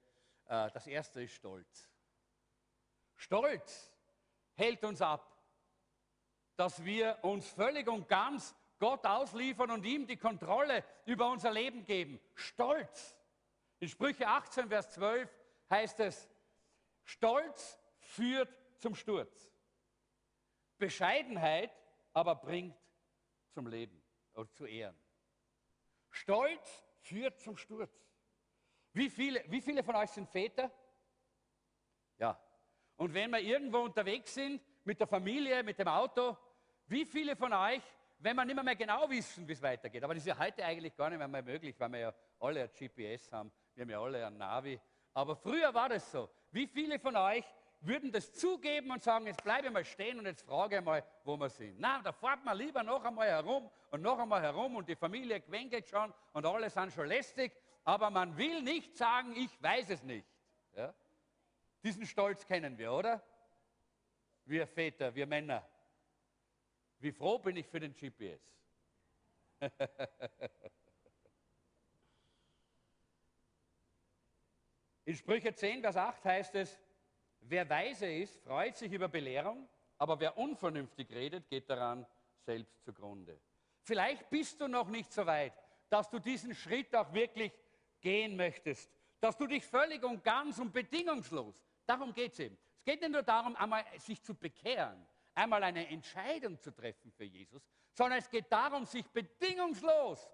Äh, 0.47 0.69
das 0.71 0.85
Erste 0.85 1.21
ist 1.21 1.33
Stolz. 1.33 1.89
Stolz 3.15 3.93
hält 4.55 4.83
uns 4.83 5.01
ab, 5.01 5.33
dass 6.57 6.83
wir 6.83 7.19
uns 7.21 7.47
völlig 7.49 7.87
und 7.87 8.09
ganz 8.09 8.53
Gott 8.79 9.05
ausliefern 9.05 9.71
und 9.71 9.85
ihm 9.85 10.05
die 10.05 10.17
Kontrolle 10.17 10.83
über 11.05 11.31
unser 11.31 11.51
Leben 11.51 11.85
geben. 11.85 12.19
Stolz. 12.35 13.15
In 13.79 13.87
Sprüche 13.87 14.27
18, 14.27 14.67
Vers 14.67 14.89
12 14.91 15.29
heißt 15.69 15.99
es, 16.01 16.29
Stolz 17.05 17.79
führt 17.99 18.49
zum 18.79 18.93
Sturz. 18.93 19.51
Bescheidenheit 20.77 21.71
aber 22.13 22.35
bringt 22.35 22.75
zum 23.57 23.65
Leben 23.65 23.99
oder 24.35 24.53
zu 24.53 24.67
Ehren. 24.67 24.95
Stolz 26.11 26.85
führt 26.99 27.39
zum 27.39 27.57
Sturz. 27.57 27.91
Wie 28.93 29.09
viele, 29.09 29.43
wie 29.47 29.61
viele 29.61 29.83
von 29.83 29.95
euch 29.95 30.11
sind 30.11 30.29
Väter? 30.29 30.71
Ja. 32.19 32.39
Und 32.97 33.15
wenn 33.15 33.31
wir 33.31 33.39
irgendwo 33.39 33.79
unterwegs 33.79 34.35
sind, 34.35 34.61
mit 34.83 34.99
der 34.99 35.07
Familie, 35.07 35.63
mit 35.63 35.79
dem 35.79 35.87
Auto, 35.87 36.37
wie 36.85 37.03
viele 37.03 37.35
von 37.35 37.51
euch, 37.51 37.81
wenn 38.19 38.35
wir 38.35 38.45
nicht 38.45 38.63
mehr, 38.63 38.75
genau 38.75 39.09
wissen, 39.09 39.47
wie 39.47 39.53
es 39.53 39.61
weitergeht, 39.63 40.03
aber 40.03 40.13
das 40.13 40.21
ist 40.21 40.27
ja 40.27 40.37
heute 40.37 40.63
eigentlich 40.63 40.95
gar 40.95 41.09
nicht 41.09 41.17
mehr 41.17 41.41
möglich, 41.41 41.73
weil 41.79 41.91
wir 41.93 41.99
ja 41.99 42.13
alle 42.39 42.61
ein 42.61 42.69
GPS 42.69 43.31
haben, 43.31 43.51
wir 43.73 43.81
haben 43.81 43.89
ja 43.89 43.99
alle 43.99 44.27
ein 44.27 44.37
Navi, 44.37 44.79
aber 45.15 45.35
früher 45.35 45.73
war 45.73 45.89
das 45.89 46.11
so. 46.11 46.29
Wie 46.51 46.67
viele 46.67 46.99
von 46.99 47.15
euch 47.15 47.43
würden 47.81 48.11
das 48.11 48.33
zugeben 48.33 48.91
und 48.91 49.03
sagen, 49.03 49.27
jetzt 49.27 49.43
bleibe 49.43 49.67
ich 49.67 49.73
mal 49.73 49.85
stehen 49.85 50.19
und 50.19 50.25
jetzt 50.25 50.45
frage 50.45 50.77
ich 50.77 50.83
mal, 50.83 51.03
wo 51.23 51.37
wir 51.37 51.49
sind. 51.49 51.79
Nein, 51.79 52.01
da 52.03 52.11
fährt 52.11 52.43
man 52.43 52.57
lieber 52.57 52.83
noch 52.83 53.03
einmal 53.03 53.27
herum 53.27 53.69
und 53.91 54.01
noch 54.01 54.17
einmal 54.19 54.41
herum 54.41 54.75
und 54.75 54.89
die 54.89 54.95
Familie 54.95 55.41
quengelt 55.41 55.87
schon 55.87 56.13
und 56.33 56.45
alle 56.45 56.69
sind 56.69 56.91
schon 56.91 57.07
lästig, 57.07 57.53
aber 57.83 58.09
man 58.09 58.35
will 58.37 58.61
nicht 58.61 58.97
sagen, 58.97 59.35
ich 59.35 59.61
weiß 59.61 59.91
es 59.91 60.03
nicht. 60.03 60.27
Ja? 60.75 60.93
Diesen 61.83 62.05
Stolz 62.05 62.45
kennen 62.45 62.77
wir, 62.77 62.91
oder? 62.91 63.23
Wir 64.45 64.67
Väter, 64.67 65.13
wir 65.13 65.27
Männer. 65.27 65.65
Wie 66.99 67.11
froh 67.11 67.37
bin 67.37 67.57
ich 67.57 67.67
für 67.67 67.79
den 67.79 67.93
GPS. 67.93 68.41
In 75.05 75.15
Sprüche 75.15 75.53
10, 75.53 75.81
Vers 75.81 75.95
8 75.95 76.25
heißt 76.25 76.55
es, 76.55 76.77
wer 77.49 77.69
weise 77.69 78.11
ist, 78.11 78.37
freut 78.43 78.77
sich 78.77 78.91
über 78.91 79.07
Belehrung, 79.07 79.67
aber 79.97 80.19
wer 80.19 80.37
unvernünftig 80.37 81.11
redet, 81.11 81.49
geht 81.49 81.69
daran 81.69 82.05
selbst 82.39 82.83
zugrunde. 82.83 83.39
Vielleicht 83.81 84.29
bist 84.29 84.59
du 84.61 84.67
noch 84.67 84.87
nicht 84.87 85.11
so 85.11 85.25
weit, 85.25 85.53
dass 85.89 86.09
du 86.09 86.19
diesen 86.19 86.53
Schritt 86.53 86.95
auch 86.95 87.11
wirklich 87.13 87.51
gehen 88.01 88.35
möchtest, 88.35 88.91
dass 89.19 89.37
du 89.37 89.47
dich 89.47 89.65
völlig 89.65 90.03
und 90.03 90.23
ganz 90.23 90.59
und 90.59 90.71
bedingungslos, 90.71 91.55
darum 91.85 92.13
geht 92.13 92.33
es 92.33 92.39
eben. 92.39 92.57
Es 92.77 92.83
geht 92.83 93.01
nicht 93.01 93.11
nur 93.11 93.23
darum, 93.23 93.55
einmal 93.55 93.85
sich 93.97 94.21
zu 94.21 94.35
bekehren, 94.35 95.05
einmal 95.33 95.63
eine 95.63 95.87
Entscheidung 95.87 96.59
zu 96.59 96.71
treffen 96.71 97.11
für 97.11 97.23
Jesus, 97.23 97.67
sondern 97.93 98.19
es 98.19 98.29
geht 98.29 98.51
darum, 98.51 98.85
sich 98.85 99.05
bedingungslos, 99.07 100.29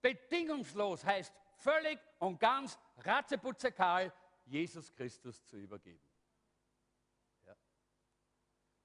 bedingungslos 0.00 1.04
heißt 1.04 1.32
völlig 1.56 1.98
und 2.18 2.38
ganz 2.38 2.78
ratzeputzekal 2.98 4.12
Jesus 4.44 4.92
Christus 4.92 5.44
zu 5.44 5.56
übergeben. 5.56 6.15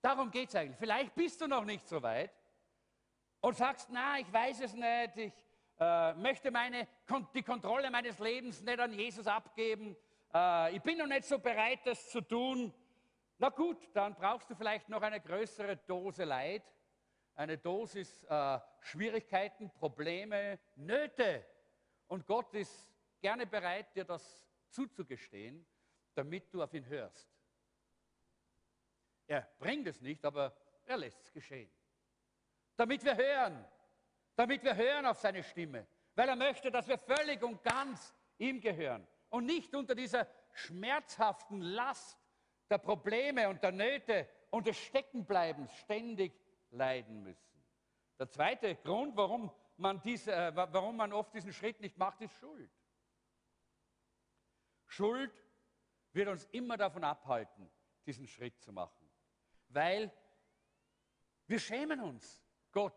Darum 0.02 0.32
geht 0.32 0.50
es 0.50 0.56
eigentlich. 0.56 0.78
Vielleicht 0.78 1.14
bist 1.16 1.40
du 1.42 1.48
noch 1.48 1.64
nicht 1.64 1.88
so 1.88 2.02
weit 2.02 2.32
und 3.42 3.56
sagst, 3.56 3.90
na, 3.92 4.20
ich 4.20 4.32
weiß 4.32 4.62
es 4.62 4.74
nicht, 4.74 5.18
ich 5.18 5.34
äh, 5.80 6.14
möchte 6.14 6.52
meine, 6.52 6.88
die 7.34 7.44
Kontrolle 7.44 7.90
meines 7.92 8.20
Lebens 8.20 8.62
nicht 8.62 8.80
an 8.80 8.94
Jesus 8.94 9.28
abgeben, 9.28 9.96
äh, 10.34 10.76
ich 10.76 10.82
bin 10.82 10.98
noch 10.98 11.08
nicht 11.08 11.26
so 11.26 11.40
bereit, 11.40 11.80
das 11.86 12.10
zu 12.10 12.22
tun. 12.22 12.74
Na 13.38 13.50
gut, 13.50 13.90
dann 13.94 14.16
brauchst 14.16 14.50
du 14.50 14.56
vielleicht 14.56 14.90
noch 14.90 15.02
eine 15.02 15.20
größere 15.20 15.78
Dose 15.78 16.24
Leid, 16.24 16.64
eine 17.36 17.58
Dosis 17.58 18.24
äh, 18.24 18.60
Schwierigkeiten, 18.80 19.72
Probleme, 19.72 20.60
Nöte, 20.76 21.46
und 22.12 22.28
Gott 22.28 22.54
ist 22.56 22.92
gerne 23.22 23.48
bereit, 23.48 23.96
dir 23.96 24.04
das 24.04 24.46
zuzugestehen, 24.70 25.66
damit 26.14 26.54
du 26.54 26.62
auf 26.62 26.74
ihn 26.74 26.86
hörst. 26.86 27.32
Er 29.32 29.48
bringt 29.60 29.88
es 29.88 30.02
nicht, 30.02 30.26
aber 30.26 30.54
er 30.84 30.98
lässt 30.98 31.22
es 31.22 31.32
geschehen. 31.32 31.72
Damit 32.76 33.02
wir 33.06 33.16
hören, 33.16 33.66
damit 34.36 34.62
wir 34.62 34.76
hören 34.76 35.06
auf 35.06 35.20
seine 35.20 35.42
Stimme, 35.42 35.88
weil 36.16 36.28
er 36.28 36.36
möchte, 36.36 36.70
dass 36.70 36.86
wir 36.86 36.98
völlig 36.98 37.42
und 37.42 37.64
ganz 37.64 38.14
ihm 38.40 38.60
gehören 38.60 39.08
und 39.30 39.46
nicht 39.46 39.74
unter 39.74 39.96
dieser 39.96 40.28
schmerzhaften 40.52 41.62
Last 41.62 42.20
der 42.70 42.80
Probleme 42.80 43.48
und 43.48 43.64
der 43.64 43.72
Nöte 43.72 44.28
und 44.50 44.68
des 44.68 44.78
Steckenbleibens 44.78 45.72
ständig 45.78 46.34
leiden 46.72 47.24
müssen. 47.24 47.64
Der 48.20 48.30
zweite 48.30 48.76
Grund, 48.76 49.16
warum 49.16 49.50
man 49.78 50.02
diese, 50.02 50.36
äh, 50.36 50.54
warum 50.54 50.98
man 50.98 51.14
oft 51.14 51.34
diesen 51.34 51.54
Schritt 51.54 51.80
nicht 51.80 51.98
macht, 51.98 52.20
ist 52.20 52.34
Schuld. 52.34 52.70
Schuld 54.88 55.32
wird 56.12 56.28
uns 56.28 56.44
immer 56.52 56.76
davon 56.76 57.06
abhalten, 57.06 57.72
diesen 58.06 58.28
Schritt 58.28 58.60
zu 58.60 58.74
machen, 58.74 59.01
weil 59.74 60.12
wir 61.48 61.60
schämen 61.60 62.00
uns, 62.02 62.44
Gott 62.72 62.96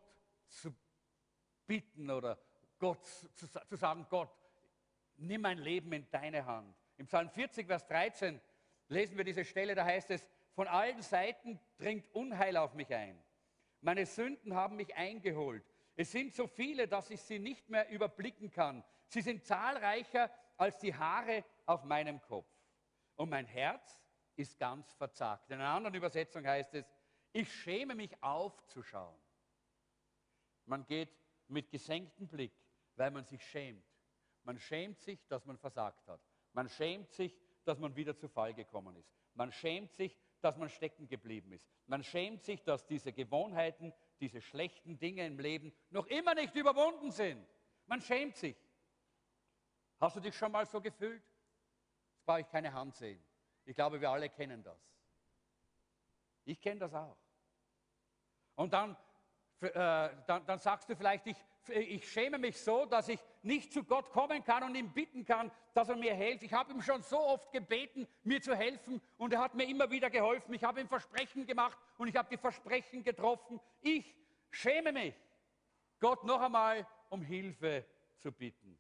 zu 0.49 0.75
bitten 1.66 2.11
oder 2.11 2.38
Gott 2.78 3.04
zu, 3.04 3.49
zu 3.49 3.76
sagen, 3.76 4.07
Gott, 4.09 4.31
nimm 5.16 5.40
mein 5.40 5.59
Leben 5.59 5.93
in 5.93 6.09
deine 6.11 6.45
Hand. 6.45 6.75
Im 6.97 7.07
Psalm 7.07 7.31
40, 7.31 7.66
Vers 7.66 7.87
13 7.87 8.40
lesen 8.88 9.16
wir 9.16 9.25
diese 9.25 9.45
Stelle, 9.45 9.75
da 9.75 9.85
heißt 9.85 10.11
es, 10.11 10.28
von 10.54 10.69
allen 10.69 11.02
Seiten 11.02 11.59
dringt 11.78 12.12
Unheil 12.14 12.57
auf 12.57 12.75
mich 12.75 12.95
ein. 12.95 13.21
Meine 13.81 14.07
Sünden 14.07 14.54
haben 14.54 14.76
mich 14.76 14.95
eingeholt. 14.95 15.64
Es 15.97 16.12
sind 16.12 16.33
so 16.33 16.47
viele, 16.47 16.88
dass 16.88 17.11
ich 17.11 17.21
sie 17.21 17.38
nicht 17.38 17.69
mehr 17.69 17.88
überblicken 17.90 18.50
kann. 18.50 18.85
Sie 19.07 19.21
sind 19.21 19.45
zahlreicher 19.45 20.31
als 20.57 20.78
die 20.78 20.95
Haare 20.95 21.45
auf 21.66 21.85
meinem 21.85 22.21
Kopf. 22.23 22.49
Und 23.16 23.31
mein 23.31 23.47
Herz 23.47 24.00
ist 24.37 24.59
ganz 24.59 24.93
verzagt. 24.95 25.50
In 25.50 25.61
einer 25.61 25.71
anderen 25.71 25.95
Übersetzung 25.95 26.47
heißt 26.47 26.75
es, 26.75 26.91
ich 27.33 27.53
schäme 27.53 27.95
mich 27.95 28.23
aufzuschauen. 28.23 29.19
Man 30.67 30.87
geht 30.87 31.11
mit 31.49 31.71
gesenktem 31.71 32.29
Blick, 32.29 32.53
weil 32.97 33.11
man 33.11 33.25
sich 33.25 33.45
schämt. 33.45 33.85
Man 34.45 34.59
schämt 34.59 35.00
sich, 35.00 35.26
dass 35.26 35.45
man 35.45 35.59
versagt 35.59 36.07
hat. 36.07 36.21
Man 36.53 36.69
schämt 36.69 37.11
sich, 37.12 37.37
dass 37.64 37.79
man 37.79 37.97
wieder 37.97 38.17
zu 38.17 38.29
Fall 38.29 38.55
gekommen 38.55 38.97
ist. 38.97 39.12
Man 39.35 39.50
schämt 39.50 39.93
sich, 39.93 40.17
dass 40.41 40.57
man 40.57 40.69
stecken 40.69 41.09
geblieben 41.09 41.53
ist. 41.53 41.67
Man 41.87 42.05
schämt 42.05 42.43
sich, 42.43 42.62
dass 42.62 42.87
diese 42.87 43.12
Gewohnheiten, 43.12 43.93
diese 44.21 44.41
schlechten 44.41 44.99
Dinge 44.99 45.26
im 45.26 45.38
Leben 45.38 45.73
noch 45.91 46.07
immer 46.07 46.35
nicht 46.35 46.55
überwunden 46.55 47.11
sind. 47.11 47.47
Man 47.87 48.00
schämt 48.00 48.37
sich. 48.37 48.57
Hast 49.99 50.17
du 50.17 50.21
dich 50.21 50.37
schon 50.37 50.53
mal 50.53 50.67
so 50.67 50.81
gefühlt? 50.81 51.23
Jetzt 52.12 52.26
brauche 52.26 52.41
ich 52.41 52.49
keine 52.49 52.73
Hand 52.73 52.95
sehen. 52.95 53.23
Ich 53.64 53.75
glaube, 53.75 54.00
wir 54.00 54.11
alle 54.11 54.28
kennen 54.28 54.62
das. 54.62 54.78
Ich 56.44 56.61
kenne 56.61 56.80
das 56.80 56.94
auch. 56.94 57.16
Und 58.54 58.73
dann, 58.73 58.97
äh, 59.61 60.11
dann, 60.26 60.47
dann 60.47 60.59
sagst 60.59 60.88
du 60.88 60.97
vielleicht, 60.97 61.26
ich, 61.26 61.37
ich 61.68 62.11
schäme 62.11 62.38
mich 62.38 62.61
so, 62.61 62.85
dass 62.85 63.09
ich 63.09 63.18
nicht 63.42 63.73
zu 63.73 63.85
Gott 63.85 64.11
kommen 64.11 64.44
kann 64.44 64.62
und 64.62 64.75
ihn 64.75 64.92
bitten 64.92 65.25
kann, 65.25 65.50
dass 65.73 65.88
er 65.88 65.97
mir 65.97 66.14
hilft. 66.14 66.42
Ich 66.42 66.52
habe 66.52 66.73
ihm 66.73 66.83
schon 66.83 67.02
so 67.02 67.18
oft 67.18 67.50
gebeten, 67.52 68.06
mir 68.23 68.40
zu 68.40 68.54
helfen 68.54 69.00
und 69.16 69.33
er 69.33 69.40
hat 69.40 69.54
mir 69.54 69.64
immer 69.64 69.90
wieder 69.90 70.11
geholfen. 70.11 70.54
Ich 70.54 70.62
habe 70.62 70.80
ihm 70.80 70.88
Versprechen 70.88 71.47
gemacht 71.47 71.78
und 71.97 72.09
ich 72.09 72.16
habe 72.16 72.28
die 72.28 72.37
Versprechen 72.37 73.02
getroffen. 73.02 73.61
Ich 73.80 74.14
schäme 74.50 74.92
mich, 74.92 75.14
Gott 75.99 76.25
noch 76.25 76.40
einmal 76.40 76.87
um 77.09 77.23
Hilfe 77.23 77.87
zu 78.18 78.30
bitten. 78.30 78.78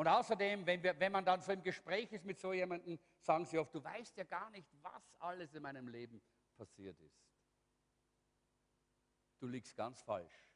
Und 0.00 0.08
außerdem, 0.08 0.64
wenn, 0.64 0.82
wir, 0.82 0.98
wenn 0.98 1.12
man 1.12 1.26
dann 1.26 1.42
so 1.42 1.52
im 1.52 1.62
Gespräch 1.62 2.10
ist 2.10 2.24
mit 2.24 2.40
so 2.40 2.54
jemandem, 2.54 2.98
sagen 3.20 3.44
sie 3.44 3.58
oft, 3.58 3.74
du 3.74 3.84
weißt 3.84 4.16
ja 4.16 4.24
gar 4.24 4.48
nicht, 4.48 4.66
was 4.80 5.14
alles 5.18 5.52
in 5.52 5.62
meinem 5.62 5.88
Leben 5.88 6.22
passiert 6.56 6.98
ist. 7.00 7.22
Du 9.40 9.46
liegst 9.46 9.76
ganz 9.76 10.00
falsch. 10.00 10.50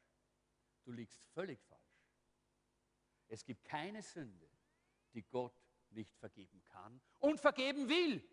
Du 0.83 0.91
liegst 0.91 1.23
völlig 1.35 1.61
falsch. 1.61 1.79
Es 3.27 3.45
gibt 3.45 3.63
keine 3.65 4.01
Sünde, 4.01 4.49
die 5.13 5.21
Gott 5.21 5.61
nicht 5.91 6.17
vergeben 6.17 6.63
kann 6.63 6.99
und 7.19 7.39
vergeben 7.39 7.87
will. 7.87 8.27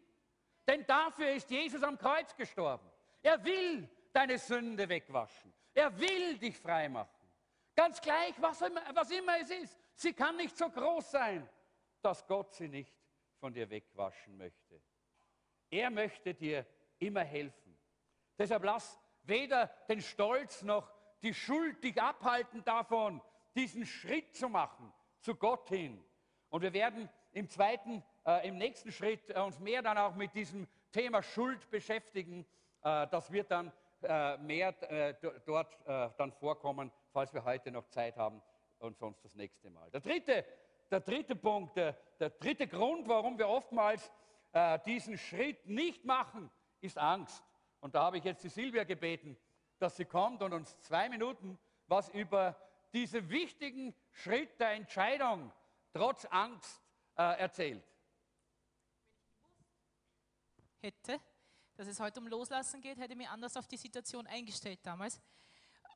Denn 0.66 0.86
dafür 0.86 1.32
ist 1.32 1.50
Jesus 1.50 1.82
am 1.82 1.98
Kreuz 1.98 2.34
gestorben. 2.34 2.90
Er 3.20 3.44
will 3.44 3.86
deine 4.14 4.38
Sünde 4.38 4.88
wegwaschen. 4.88 5.52
Er 5.74 5.94
will 6.00 6.38
dich 6.38 6.56
freimachen. 6.56 7.28
Ganz 7.74 8.00
gleich, 8.00 8.32
was 8.40 8.62
immer, 8.62 8.80
was 8.94 9.10
immer 9.10 9.38
es 9.38 9.50
ist. 9.50 9.81
Sie 10.02 10.12
kann 10.12 10.36
nicht 10.36 10.58
so 10.58 10.68
groß 10.68 11.12
sein, 11.12 11.48
dass 12.00 12.26
Gott 12.26 12.52
sie 12.54 12.66
nicht 12.66 12.92
von 13.38 13.54
dir 13.54 13.70
wegwaschen 13.70 14.36
möchte. 14.36 14.82
Er 15.70 15.90
möchte 15.90 16.34
dir 16.34 16.66
immer 16.98 17.22
helfen. 17.22 17.78
Deshalb 18.36 18.64
lass 18.64 18.98
weder 19.22 19.68
den 19.88 20.02
Stolz 20.02 20.62
noch 20.62 20.92
die 21.22 21.32
Schuld 21.32 21.84
dich 21.84 22.02
abhalten 22.02 22.64
davon, 22.64 23.22
diesen 23.54 23.86
Schritt 23.86 24.34
zu 24.34 24.48
machen 24.48 24.92
zu 25.20 25.36
Gott 25.36 25.68
hin. 25.68 26.04
Und 26.48 26.62
wir 26.62 26.72
werden 26.72 27.08
im 27.30 27.48
zweiten, 27.48 28.02
äh, 28.26 28.48
im 28.48 28.58
nächsten 28.58 28.90
Schritt 28.90 29.30
äh, 29.30 29.38
uns 29.38 29.60
mehr 29.60 29.82
dann 29.82 29.98
auch 29.98 30.16
mit 30.16 30.34
diesem 30.34 30.66
Thema 30.90 31.22
Schuld 31.22 31.70
beschäftigen. 31.70 32.44
Äh, 32.82 33.06
das 33.06 33.30
wird 33.30 33.52
dann 33.52 33.70
äh, 34.02 34.36
mehr 34.38 34.74
äh, 34.90 35.14
dort 35.46 35.78
äh, 35.86 36.10
dann 36.18 36.32
vorkommen, 36.32 36.90
falls 37.12 37.32
wir 37.32 37.44
heute 37.44 37.70
noch 37.70 37.86
Zeit 37.86 38.16
haben 38.16 38.42
und 38.82 38.98
sonst 38.98 39.24
das 39.24 39.34
nächste 39.34 39.70
Mal. 39.70 39.90
Der 39.90 40.00
dritte, 40.00 40.44
der 40.90 41.00
dritte 41.00 41.36
Punkt, 41.36 41.76
der, 41.76 41.92
der 42.18 42.30
dritte 42.30 42.66
Grund, 42.66 43.08
warum 43.08 43.38
wir 43.38 43.48
oftmals 43.48 44.10
diesen 44.84 45.16
Schritt 45.16 45.66
nicht 45.66 46.04
machen, 46.04 46.50
ist 46.82 46.98
Angst. 46.98 47.42
Und 47.80 47.94
da 47.94 48.02
habe 48.04 48.18
ich 48.18 48.24
jetzt 48.24 48.44
die 48.44 48.50
Silvia 48.50 48.84
gebeten, 48.84 49.38
dass 49.78 49.96
sie 49.96 50.04
kommt 50.04 50.42
und 50.42 50.52
uns 50.52 50.78
zwei 50.80 51.08
Minuten 51.08 51.58
was 51.86 52.08
über 52.10 52.56
diesen 52.92 53.28
wichtigen 53.28 53.94
Schritt 54.10 54.58
der 54.60 54.72
Entscheidung 54.72 55.52
trotz 55.92 56.24
Angst 56.26 56.80
äh, 57.16 57.38
erzählt. 57.40 57.84
Hätte, 60.80 61.20
dass 61.76 61.86
es 61.86 62.00
heute 62.00 62.20
um 62.20 62.26
Loslassen 62.26 62.80
geht, 62.80 62.98
hätte 62.98 63.12
ich 63.12 63.18
mich 63.18 63.28
anders 63.28 63.56
auf 63.56 63.66
die 63.66 63.76
Situation 63.76 64.26
eingestellt 64.26 64.80
damals. 64.82 65.20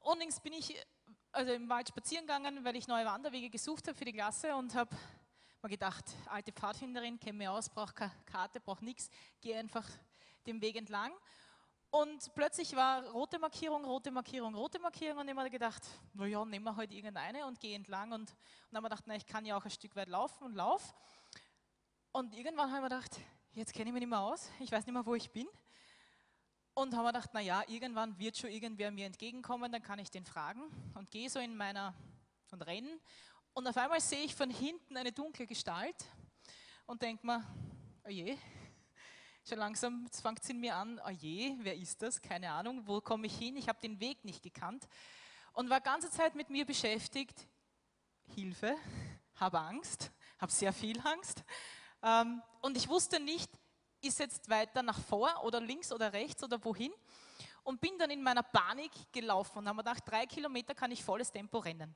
Unlängst 0.01 0.43
bin 0.43 0.53
ich 0.53 0.77
also 1.37 1.53
im 1.53 1.69
Wald 1.69 1.87
spazieren 1.87 2.27
gegangen, 2.27 2.65
weil 2.65 2.77
ich 2.77 2.89
neue 2.89 3.05
Wanderwege 3.05 3.51
gesucht 3.51 3.87
habe 3.87 3.97
für 3.97 4.07
die 4.07 4.13
Klasse 4.15 4.57
und 4.57 4.75
habe 4.75 4.97
mir 5.63 5.69
gedacht, 5.69 6.05
alte 6.31 6.51
Pfadfinderin, 6.51 7.21
kenne 7.21 7.37
mich 7.37 7.49
aus, 7.49 7.69
brauche 7.69 7.93
keine 7.93 8.13
Karte, 8.25 8.59
brauche 8.59 8.83
nichts, 8.83 9.11
gehe 9.43 9.59
einfach 9.59 9.87
dem 10.47 10.63
Weg 10.63 10.77
entlang. 10.77 11.13
Und 11.91 12.35
plötzlich 12.35 12.75
war 12.75 13.05
rote 13.11 13.39
Markierung, 13.39 13.85
rote 13.85 14.11
Markierung, 14.11 14.55
rote 14.55 14.79
Markierung 14.79 15.19
und 15.19 15.29
ich 15.29 15.37
habe 15.37 15.51
gedacht, 15.51 15.83
naja, 16.15 16.43
nehmen 16.47 16.65
wir 16.65 16.75
halt 16.75 16.91
irgendeine 16.91 17.47
und 17.47 17.61
gehe 17.61 17.77
entlang. 17.77 18.13
Und, 18.13 18.31
und 18.31 18.37
dann 18.71 18.83
habe 18.83 18.87
ich 18.87 18.91
gedacht, 18.91 19.05
na, 19.07 19.17
ich 19.17 19.27
kann 19.27 19.45
ja 19.45 19.59
auch 19.59 19.65
ein 19.65 19.71
Stück 19.71 19.95
weit 19.95 20.09
laufen 20.09 20.43
und 20.45 20.55
lauf. 20.55 20.95
Und 22.13 22.35
irgendwann 22.35 22.73
habe 22.73 22.79
ich 22.79 22.83
mir 22.83 22.97
gedacht, 22.97 23.21
jetzt 23.53 23.75
kenne 23.75 23.91
ich 23.91 23.93
mich 23.93 24.01
nicht 24.01 24.09
mehr 24.09 24.21
aus, 24.21 24.51
ich 24.59 24.73
weiß 24.73 24.87
nicht 24.87 24.95
mehr, 24.95 25.05
wo 25.05 25.15
ich 25.15 25.31
bin. 25.31 25.47
Und 26.79 26.93
habe 26.93 27.05
mir 27.05 27.13
gedacht, 27.15 27.33
naja, 27.33 27.63
irgendwann 27.69 28.19
wird 28.19 28.37
schon 28.37 28.51
irgendwer 28.51 28.91
mir 28.91 29.07
entgegenkommen, 29.07 29.73
dann 29.73 29.83
kann 29.83 29.99
ich 29.99 30.11
den 30.11 30.27
fragen. 30.27 30.61
Und 30.93 31.11
gehe 31.11 31.31
so 31.31 31.39
in 31.39 31.57
meiner, 31.57 31.95
und 32.51 32.61
rennen. 32.67 33.01
Und 33.55 33.67
auf 33.67 33.79
einmal 33.79 33.99
sehe 33.99 34.25
ich 34.25 34.35
von 34.35 34.51
hinten 34.51 34.95
eine 34.95 35.11
dunkle 35.11 35.47
Gestalt 35.47 35.97
und 36.85 37.01
denke 37.01 37.27
mir, 37.27 37.43
oh 38.05 38.11
je, 38.11 38.37
schon 39.49 39.57
langsam, 39.57 40.07
fängt 40.21 40.43
es 40.43 40.51
in 40.51 40.61
mir 40.61 40.77
an, 40.77 41.01
oh 41.07 41.09
je, 41.09 41.57
wer 41.61 41.75
ist 41.75 42.03
das? 42.03 42.21
Keine 42.21 42.53
Ahnung, 42.53 42.87
wo 42.87 43.01
komme 43.01 43.27
ich 43.27 43.39
hin? 43.39 43.57
Ich 43.57 43.71
habe 43.71 43.81
den 43.81 43.99
Weg 43.99 44.23
nicht 44.27 44.43
gekannt 44.43 44.87
und 45.55 45.71
war 45.71 45.81
ganze 45.81 46.11
Zeit 46.11 46.35
mit 46.35 46.51
mir 46.51 46.67
beschäftigt. 46.67 47.49
Hilfe, 48.35 48.77
habe 49.37 49.61
Angst, 49.61 50.11
habe 50.39 50.53
sehr 50.53 50.75
viel 50.75 51.01
Angst. 51.01 51.43
Ähm, 52.03 52.43
und 52.61 52.77
ich 52.77 52.87
wusste 52.87 53.19
nicht, 53.19 53.51
ist 54.01 54.19
jetzt 54.19 54.49
weiter 54.49 54.83
nach 54.83 55.01
vor 55.01 55.31
oder 55.45 55.61
links 55.61 55.93
oder 55.93 56.13
rechts 56.13 56.43
oder 56.43 56.63
wohin. 56.65 56.93
Und 57.65 57.81
bin 57.81 57.99
dann 57.99 58.11
in 58.11 58.23
meiner 58.23 58.45
Panik 58.45 58.93
gelaufen 59.13 59.59
und 59.59 59.69
habe 59.69 59.77
mir 59.77 59.83
gedacht, 59.83 60.05
drei 60.07 60.27
Kilometer 60.27 60.75
kann 60.75 60.93
ich 60.93 61.03
volles 61.03 61.33
Tempo 61.33 61.59
rennen. 61.59 61.95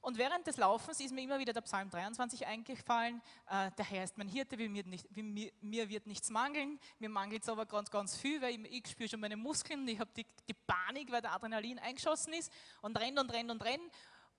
Und 0.00 0.18
während 0.18 0.46
des 0.46 0.56
Laufens 0.56 1.00
ist 1.00 1.12
mir 1.12 1.22
immer 1.22 1.38
wieder 1.38 1.52
der 1.52 1.60
Psalm 1.62 1.90
23 1.90 2.46
eingefallen. 2.46 3.20
Äh, 3.48 3.70
der 3.76 3.84
Herr 3.84 4.04
ist 4.04 4.16
mein 4.18 4.28
Hirte, 4.28 4.56
mir, 4.56 4.84
nicht, 4.84 5.06
mir, 5.14 5.52
mir, 5.60 5.88
wird 5.88 6.06
nichts 6.06 6.30
mangeln. 6.30 6.78
Mir 6.98 7.08
mangelt 7.08 7.42
es 7.42 7.48
aber 7.48 7.66
ganz, 7.66 7.90
ganz 7.90 8.16
viel, 8.16 8.40
weil 8.40 8.64
ich, 8.66 8.72
ich 8.72 8.90
spüre 8.90 9.08
schon 9.08 9.20
meine 9.20 9.36
Muskeln. 9.36 9.86
Ich 9.88 9.98
habe 9.98 10.10
die, 10.16 10.26
die 10.48 10.54
Panik, 10.54 11.10
weil 11.10 11.22
der 11.22 11.32
Adrenalin 11.32 11.78
eingeschossen 11.78 12.32
ist 12.32 12.52
und 12.80 12.98
renn 12.98 13.18
und 13.18 13.32
renn 13.32 13.50
und 13.50 13.62
renn. 13.64 13.80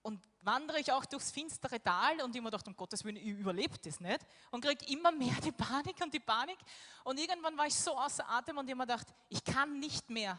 Und 0.03 0.21
wandere 0.41 0.79
ich 0.79 0.91
auch 0.91 1.05
durchs 1.05 1.31
finstere 1.31 1.81
Tal 1.81 2.21
und 2.21 2.35
ich 2.35 2.41
mir 2.41 2.51
gedacht, 2.51 2.67
um 2.67 2.75
Gottes 2.75 3.03
Willen, 3.03 3.15
ich 3.15 3.25
überlebe 3.25 3.77
das 3.79 3.99
nicht. 3.99 4.19
Und 4.51 4.63
kriege 4.63 4.85
immer 4.85 5.11
mehr 5.11 5.35
die 5.43 5.51
Panik 5.51 5.99
und 6.03 6.13
die 6.13 6.19
Panik. 6.19 6.59
Und 7.03 7.19
irgendwann 7.19 7.57
war 7.57 7.65
ich 7.65 7.75
so 7.75 7.97
außer 7.97 8.29
Atem 8.29 8.57
und 8.57 8.69
ich 8.69 8.75
mir 8.75 8.83
gedacht, 8.83 9.07
ich 9.29 9.43
kann 9.43 9.79
nicht 9.79 10.09
mehr. 10.09 10.37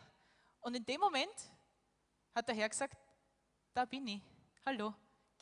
Und 0.60 0.76
in 0.76 0.84
dem 0.84 1.00
Moment 1.00 1.34
hat 2.34 2.46
der 2.46 2.54
Herr 2.54 2.68
gesagt, 2.68 2.96
da 3.72 3.84
bin 3.84 4.06
ich. 4.06 4.20
Hallo 4.64 4.94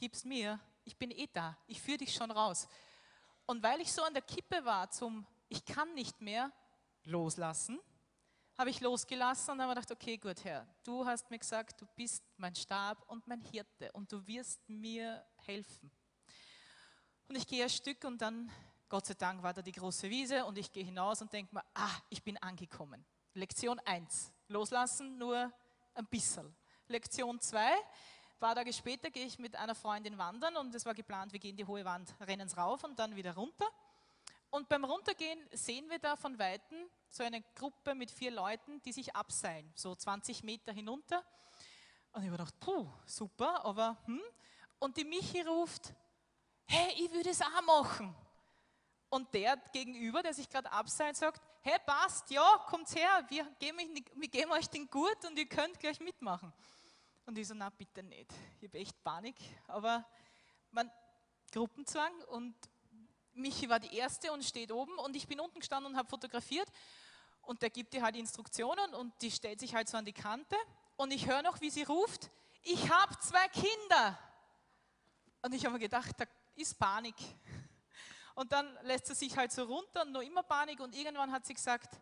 gib's 0.02 0.24
mir, 0.24 0.58
ich 0.84 0.96
bin 0.96 1.12
eh 1.12 1.28
da, 1.32 1.56
ich 1.68 1.80
führe 1.80 1.98
dich 1.98 2.12
schon 2.12 2.32
raus. 2.32 2.66
Und 3.46 3.62
weil 3.62 3.80
ich 3.80 3.92
so 3.92 4.02
an 4.02 4.12
der 4.12 4.22
Kippe 4.22 4.64
war 4.64 4.90
zum, 4.90 5.24
ich 5.48 5.64
kann 5.64 5.94
nicht 5.94 6.20
mehr 6.20 6.50
loslassen, 7.04 7.78
habe 8.56 8.70
ich 8.70 8.80
losgelassen 8.80 9.52
und 9.52 9.62
habe 9.62 9.74
gedacht, 9.74 9.90
okay, 9.90 10.16
gut, 10.16 10.44
Herr, 10.44 10.66
du 10.84 11.04
hast 11.06 11.30
mir 11.30 11.38
gesagt, 11.38 11.80
du 11.80 11.86
bist 11.96 12.22
mein 12.36 12.54
Stab 12.54 13.02
und 13.08 13.26
mein 13.26 13.40
Hirte 13.40 13.90
und 13.92 14.10
du 14.12 14.26
wirst 14.26 14.68
mir 14.68 15.24
helfen. 15.36 15.90
Und 17.28 17.36
ich 17.36 17.46
gehe 17.46 17.64
ein 17.64 17.70
Stück 17.70 18.04
und 18.04 18.20
dann, 18.20 18.50
Gott 18.88 19.06
sei 19.06 19.14
Dank, 19.14 19.42
war 19.42 19.54
da 19.54 19.62
die 19.62 19.72
große 19.72 20.08
Wiese 20.10 20.44
und 20.44 20.58
ich 20.58 20.70
gehe 20.70 20.84
hinaus 20.84 21.22
und 21.22 21.32
denke 21.32 21.54
mir, 21.54 21.64
ah, 21.74 21.96
ich 22.10 22.22
bin 22.22 22.36
angekommen. 22.38 23.04
Lektion 23.34 23.80
1, 23.80 24.30
loslassen 24.48 25.16
nur 25.16 25.50
ein 25.94 26.06
bisschen. 26.06 26.54
Lektion 26.88 27.40
2, 27.40 27.58
ein 27.58 27.78
paar 28.38 28.54
Tage 28.54 28.72
später 28.72 29.10
gehe 29.10 29.24
ich 29.24 29.38
mit 29.38 29.56
einer 29.56 29.74
Freundin 29.74 30.18
wandern 30.18 30.56
und 30.56 30.74
es 30.74 30.84
war 30.84 30.92
geplant, 30.92 31.32
wir 31.32 31.40
gehen 31.40 31.56
die 31.56 31.64
hohe 31.64 31.84
Wand, 31.86 32.14
rennen 32.20 32.50
rauf 32.50 32.84
und 32.84 32.98
dann 32.98 33.16
wieder 33.16 33.34
runter. 33.34 33.66
Und 34.52 34.68
beim 34.68 34.84
Runtergehen 34.84 35.48
sehen 35.52 35.88
wir 35.88 35.98
da 35.98 36.14
von 36.14 36.38
Weitem 36.38 36.86
so 37.08 37.22
eine 37.22 37.40
Gruppe 37.54 37.94
mit 37.94 38.10
vier 38.10 38.30
Leuten, 38.30 38.82
die 38.82 38.92
sich 38.92 39.16
abseilen, 39.16 39.72
so 39.74 39.94
20 39.94 40.42
Meter 40.44 40.74
hinunter. 40.74 41.24
Und 42.12 42.22
ich 42.22 42.28
habe 42.28 42.36
gedacht, 42.36 42.60
puh, 42.60 42.86
super, 43.06 43.64
aber 43.64 43.96
hm. 44.04 44.20
Und 44.78 44.98
die 44.98 45.04
Michi 45.04 45.40
ruft, 45.40 45.94
hey, 46.66 46.92
ich 46.98 47.10
würde 47.12 47.30
es 47.30 47.40
auch 47.40 47.62
machen. 47.62 48.14
Und 49.08 49.32
der 49.32 49.56
gegenüber, 49.72 50.22
der 50.22 50.34
sich 50.34 50.50
gerade 50.50 50.70
abseilt, 50.70 51.16
sagt, 51.16 51.40
hey, 51.62 51.78
passt, 51.86 52.30
ja, 52.30 52.58
kommt 52.68 52.94
her, 52.94 53.24
wir 53.30 53.44
geben, 53.58 54.04
wir 54.16 54.28
geben 54.28 54.52
euch 54.52 54.68
den 54.68 54.86
Gurt 54.90 55.24
und 55.24 55.38
ihr 55.38 55.48
könnt 55.48 55.80
gleich 55.80 55.98
mitmachen. 55.98 56.52
Und 57.24 57.38
ich 57.38 57.48
so, 57.48 57.54
na 57.54 57.70
bitte 57.70 58.02
nicht. 58.02 58.30
Ich 58.60 58.68
habe 58.68 58.78
echt 58.80 59.02
Panik. 59.02 59.36
Aber 59.66 60.06
man, 60.72 60.90
Gruppenzwang 61.50 62.12
und 62.24 62.54
Michi 63.34 63.68
war 63.68 63.80
die 63.80 63.96
Erste 63.96 64.32
und 64.32 64.44
steht 64.44 64.72
oben 64.72 64.98
und 64.98 65.16
ich 65.16 65.26
bin 65.26 65.40
unten 65.40 65.60
gestanden 65.60 65.92
und 65.92 65.98
habe 65.98 66.08
fotografiert 66.08 66.68
und 67.42 67.62
der 67.62 67.70
gibt 67.70 67.92
dir 67.94 68.02
halt 68.02 68.16
Instruktionen 68.16 68.94
und 68.94 69.12
die 69.22 69.30
stellt 69.30 69.60
sich 69.60 69.74
halt 69.74 69.88
so 69.88 69.96
an 69.96 70.04
die 70.04 70.12
Kante 70.12 70.56
und 70.96 71.10
ich 71.12 71.26
höre 71.26 71.42
noch, 71.42 71.60
wie 71.60 71.70
sie 71.70 71.82
ruft, 71.82 72.30
ich 72.62 72.90
habe 72.90 73.18
zwei 73.18 73.48
Kinder. 73.48 74.18
Und 75.42 75.52
ich 75.52 75.64
habe 75.64 75.74
mir 75.74 75.80
gedacht, 75.80 76.14
da 76.18 76.24
ist 76.54 76.78
Panik. 76.78 77.16
Und 78.34 78.52
dann 78.52 78.78
lässt 78.82 79.06
sie 79.06 79.14
sich 79.14 79.36
halt 79.36 79.50
so 79.52 79.64
runter 79.64 80.02
und 80.02 80.12
noch 80.12 80.22
immer 80.22 80.42
Panik 80.42 80.80
und 80.80 80.94
irgendwann 80.94 81.32
hat 81.32 81.44
sie 81.44 81.54
gesagt, 81.54 82.00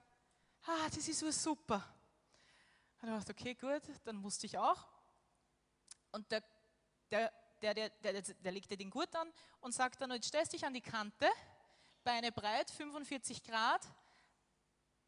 ah, 0.64 0.88
das 0.95 1.09
ist 1.09 1.19
so 1.19 1.31
super. 1.31 1.83
Und 3.01 3.09
ich 3.09 3.14
dachte, 3.14 3.33
okay, 3.33 3.55
gut, 3.55 3.83
dann 4.05 4.16
musste 4.16 4.47
ich 4.47 4.59
auch. 4.59 4.87
Und 6.12 6.31
der, 6.31 6.43
der, 7.11 7.33
der, 7.61 7.75
der, 7.75 7.90
der, 8.03 8.23
der 8.23 8.53
legt 8.53 8.70
dir 8.70 8.77
den 8.77 8.90
Gurt 8.90 9.14
an 9.14 9.33
und 9.61 9.73
sagt 9.73 10.01
dann, 10.01 10.11
jetzt 10.12 10.29
stellst 10.29 10.53
dich 10.53 10.64
an 10.64 10.75
die 10.75 10.81
Kante, 10.81 11.29
Beine 12.03 12.33
breit, 12.33 12.70
45 12.70 13.42
Grad, 13.42 13.83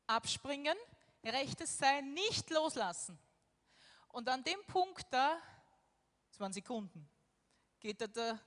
abspringen, 0.07 0.77
rechtes 1.25 1.79
Seil 1.79 2.03
nicht 2.03 2.51
loslassen. 2.51 3.19
Und 4.09 4.29
an 4.29 4.45
dem 4.45 4.63
Punkt 4.67 5.07
da, 5.11 5.41
das 6.31 6.41
waren 6.41 6.53
Sekunden, 6.53 7.09
geht 7.81 8.01
da 8.01 8.07
der, 8.07 8.39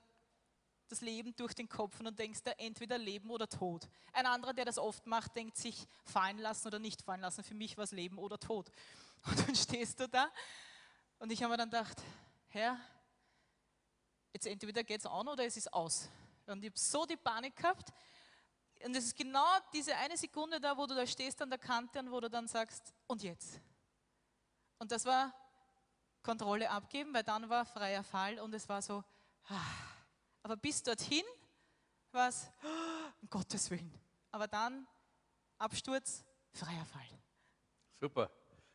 das 0.88 1.00
Leben 1.00 1.34
durch 1.34 1.54
den 1.54 1.68
Kopf 1.68 1.98
und 1.98 2.16
denkst 2.16 2.42
da 2.44 2.52
entweder 2.52 2.98
Leben 2.98 3.30
oder 3.30 3.48
Tod. 3.48 3.88
Ein 4.12 4.26
anderer, 4.26 4.54
der 4.54 4.64
das 4.64 4.78
oft 4.78 5.04
macht, 5.06 5.34
denkt 5.34 5.56
sich 5.56 5.86
fallen 6.04 6.38
lassen 6.38 6.68
oder 6.68 6.78
nicht 6.78 7.02
fallen 7.02 7.20
lassen. 7.20 7.42
Für 7.42 7.54
mich 7.54 7.76
war 7.76 7.84
es 7.84 7.90
Leben 7.90 8.18
oder 8.18 8.38
Tod. 8.38 8.70
Und 9.26 9.48
dann 9.48 9.56
stehst 9.56 9.98
du 9.98 10.08
da 10.08 10.30
und 11.18 11.32
ich 11.32 11.42
habe 11.42 11.52
mir 11.52 11.56
dann 11.56 11.70
gedacht, 11.70 12.02
Herr, 12.48 12.78
jetzt 14.36 14.46
entweder 14.46 14.84
geht 14.84 15.00
es 15.00 15.06
an 15.06 15.26
oder 15.28 15.44
es 15.44 15.56
ist 15.56 15.72
aus. 15.72 16.08
Und 16.46 16.62
ich 16.62 16.70
habe 16.70 16.78
so 16.78 17.06
die 17.06 17.16
Panik 17.16 17.56
gehabt. 17.56 17.92
Und 18.84 18.94
es 18.94 19.06
ist 19.06 19.16
genau 19.16 19.46
diese 19.72 19.96
eine 19.96 20.16
Sekunde 20.16 20.60
da, 20.60 20.76
wo 20.76 20.86
du 20.86 20.94
da 20.94 21.06
stehst 21.06 21.40
an 21.40 21.48
der 21.48 21.58
Kante 21.58 21.98
und 21.98 22.10
wo 22.10 22.20
du 22.20 22.28
dann 22.28 22.46
sagst, 22.46 22.92
und 23.06 23.22
jetzt? 23.22 23.60
Und 24.78 24.92
das 24.92 25.04
war 25.06 25.34
Kontrolle 26.22 26.70
abgeben, 26.70 27.14
weil 27.14 27.22
dann 27.22 27.48
war 27.48 27.64
freier 27.64 28.04
Fall 28.04 28.38
und 28.38 28.54
es 28.54 28.68
war 28.68 28.82
so, 28.82 29.02
ah. 29.48 29.60
aber 30.42 30.56
bis 30.56 30.82
dorthin 30.82 31.24
war 32.12 32.28
es, 32.28 32.50
um 33.22 33.30
Gottes 33.30 33.70
Willen. 33.70 33.92
Aber 34.32 34.46
dann 34.46 34.86
Absturz, 35.56 36.24
freier 36.52 36.84
Fall. 36.84 37.08
Super. 37.98 38.30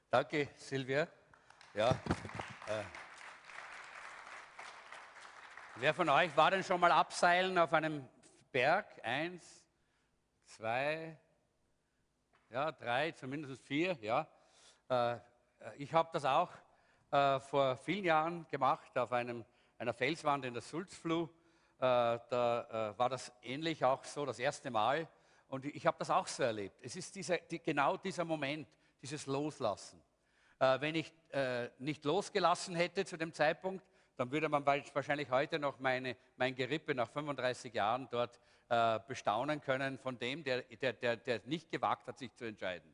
Danke, 0.10 0.50
Silvia. 0.58 1.08
Ja. 1.76 1.92
Äh. 2.68 3.11
Wer 5.78 5.94
von 5.94 6.10
euch 6.10 6.36
war 6.36 6.52
denn 6.52 6.64
schon 6.64 6.80
mal 6.80 6.92
abseilen 6.92 7.58
auf 7.58 7.72
einem 7.74 8.08
Berg? 8.52 8.86
Eins, 9.04 9.66
zwei, 10.46 11.18
ja, 12.50 12.72
drei, 12.74 13.12
zumindest 13.14 13.64
vier, 13.64 13.98
ja. 14.02 14.28
Äh, 14.90 15.18
ich 15.78 15.94
habe 15.94 16.10
das 16.12 16.26
auch 16.26 16.50
äh, 17.10 17.40
vor 17.40 17.78
vielen 17.78 18.04
Jahren 18.04 18.46
gemacht 18.52 18.96
auf 18.98 19.14
einem, 19.14 19.46
einer 19.78 19.94
Felswand 19.94 20.46
in 20.46 20.54
der 20.54 20.62
Sulzfluh. 20.62 21.24
Äh, 21.24 21.30
da 21.80 22.94
war 22.98 23.10
das 23.10 23.32
ähnlich 23.42 23.84
auch 23.84 24.04
so 24.04 24.26
das 24.26 24.40
erste 24.40 24.70
Mal. 24.70 25.08
Und 25.48 25.66
ich 25.66 25.88
habe 25.88 25.98
das 25.98 26.10
auch 26.10 26.28
so 26.28 26.44
erlebt. 26.44 26.78
Es 26.82 26.96
ist 26.96 27.16
dieser, 27.16 27.38
die, 27.38 27.60
genau 27.60 27.98
dieser 27.98 28.26
Moment, 28.26 28.68
dieses 29.02 29.26
Loslassen. 29.26 30.00
wenn 30.60 30.96
ich 30.96 31.12
nicht 31.80 32.06
losgelassen 32.06 32.76
hätte 32.76 33.04
zu 33.04 33.18
dem 33.18 33.34
Zeitpunkt, 33.34 33.84
dann 34.22 34.32
würde 34.32 34.50
man 34.50 34.64
wahrscheinlich 34.64 35.32
heute 35.32 35.58
noch 35.58 35.80
meine, 35.80 36.16
mein 36.38 36.54
Gerippe 36.54 36.94
nach 36.94 37.10
35 37.10 37.74
Jahren 37.74 38.08
dort 38.12 38.40
äh, 38.70 39.00
bestaunen 39.08 39.60
können 39.62 39.98
von 39.98 40.20
dem, 40.20 40.44
der, 40.44 40.62
der, 40.62 40.94
der, 40.94 41.18
der 41.18 41.42
nicht 41.46 41.72
gewagt 41.72 42.06
hat, 42.06 42.20
sich 42.20 42.32
zu 42.36 42.46
entscheiden. 42.46 42.94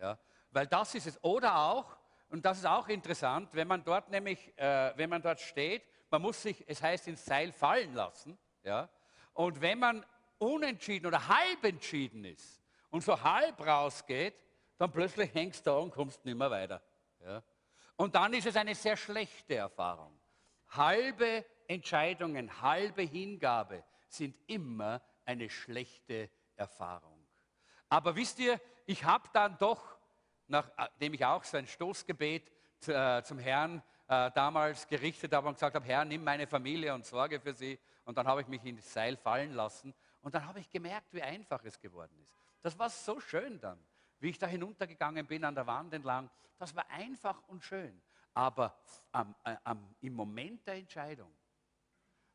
Ja? 0.00 0.18
Weil 0.50 0.66
das 0.66 0.96
ist 0.96 1.06
es. 1.06 1.22
Oder 1.22 1.56
auch, 1.56 1.96
und 2.28 2.44
das 2.44 2.58
ist 2.58 2.66
auch 2.66 2.88
interessant, 2.88 3.50
wenn 3.52 3.68
man 3.68 3.84
dort 3.84 4.10
nämlich, 4.10 4.52
äh, 4.58 4.92
wenn 4.96 5.10
man 5.10 5.22
dort 5.22 5.38
steht, 5.38 5.84
man 6.10 6.22
muss 6.22 6.42
sich, 6.42 6.64
es 6.66 6.82
heißt, 6.82 7.06
ins 7.06 7.24
Seil 7.24 7.52
fallen 7.52 7.94
lassen. 7.94 8.36
Ja? 8.64 8.88
Und 9.32 9.60
wenn 9.60 9.78
man 9.78 10.04
unentschieden 10.38 11.06
oder 11.06 11.28
halb 11.28 11.62
entschieden 11.62 12.24
ist 12.24 12.60
und 12.90 13.04
so 13.04 13.22
halb 13.22 13.64
rausgeht, 13.64 14.34
dann 14.76 14.90
plötzlich 14.90 15.32
hängst 15.34 15.64
du 15.68 15.70
da 15.70 15.76
und 15.76 15.92
kommst 15.92 16.24
nicht 16.24 16.36
mehr 16.36 16.50
weiter. 16.50 16.82
Ja? 17.24 17.44
Und 17.94 18.16
dann 18.16 18.34
ist 18.34 18.48
es 18.48 18.56
eine 18.56 18.74
sehr 18.74 18.96
schlechte 18.96 19.54
Erfahrung. 19.54 20.18
Halbe 20.76 21.44
Entscheidungen, 21.68 22.60
halbe 22.60 23.02
Hingabe 23.02 23.84
sind 24.08 24.36
immer 24.46 25.00
eine 25.24 25.48
schlechte 25.48 26.30
Erfahrung. 26.56 27.26
Aber 27.88 28.16
wisst 28.16 28.38
ihr, 28.38 28.60
ich 28.86 29.04
habe 29.04 29.28
dann 29.32 29.56
doch, 29.58 29.96
nachdem 30.46 31.14
ich 31.14 31.24
auch 31.24 31.44
so 31.44 31.56
ein 31.56 31.66
Stoßgebet 31.66 32.50
äh, 32.88 33.22
zum 33.22 33.38
Herrn 33.38 33.82
äh, 34.08 34.30
damals 34.32 34.86
gerichtet 34.86 35.32
habe 35.32 35.48
und 35.48 35.54
gesagt 35.54 35.74
habe, 35.74 35.86
Herr, 35.86 36.04
nimm 36.04 36.22
meine 36.22 36.46
Familie 36.46 36.92
und 36.94 37.06
sorge 37.06 37.40
für 37.40 37.54
sie. 37.54 37.78
Und 38.04 38.18
dann 38.18 38.26
habe 38.26 38.42
ich 38.42 38.48
mich 38.48 38.64
ins 38.64 38.92
Seil 38.92 39.16
fallen 39.16 39.52
lassen. 39.52 39.94
Und 40.20 40.34
dann 40.34 40.46
habe 40.46 40.60
ich 40.60 40.70
gemerkt, 40.70 41.12
wie 41.12 41.22
einfach 41.22 41.62
es 41.64 41.80
geworden 41.80 42.18
ist. 42.22 42.34
Das 42.62 42.78
war 42.78 42.90
so 42.90 43.20
schön 43.20 43.60
dann, 43.60 43.78
wie 44.20 44.30
ich 44.30 44.38
da 44.38 44.46
hinuntergegangen 44.46 45.26
bin 45.26 45.44
an 45.44 45.54
der 45.54 45.66
Wand 45.66 45.92
entlang. 45.94 46.30
Das 46.58 46.74
war 46.74 46.88
einfach 46.90 47.42
und 47.48 47.62
schön. 47.62 48.00
Aber 48.34 48.76
am, 49.12 49.34
äh, 49.44 49.56
am, 49.64 49.94
im 50.00 50.14
Moment 50.14 50.66
der 50.66 50.74
Entscheidung 50.74 51.32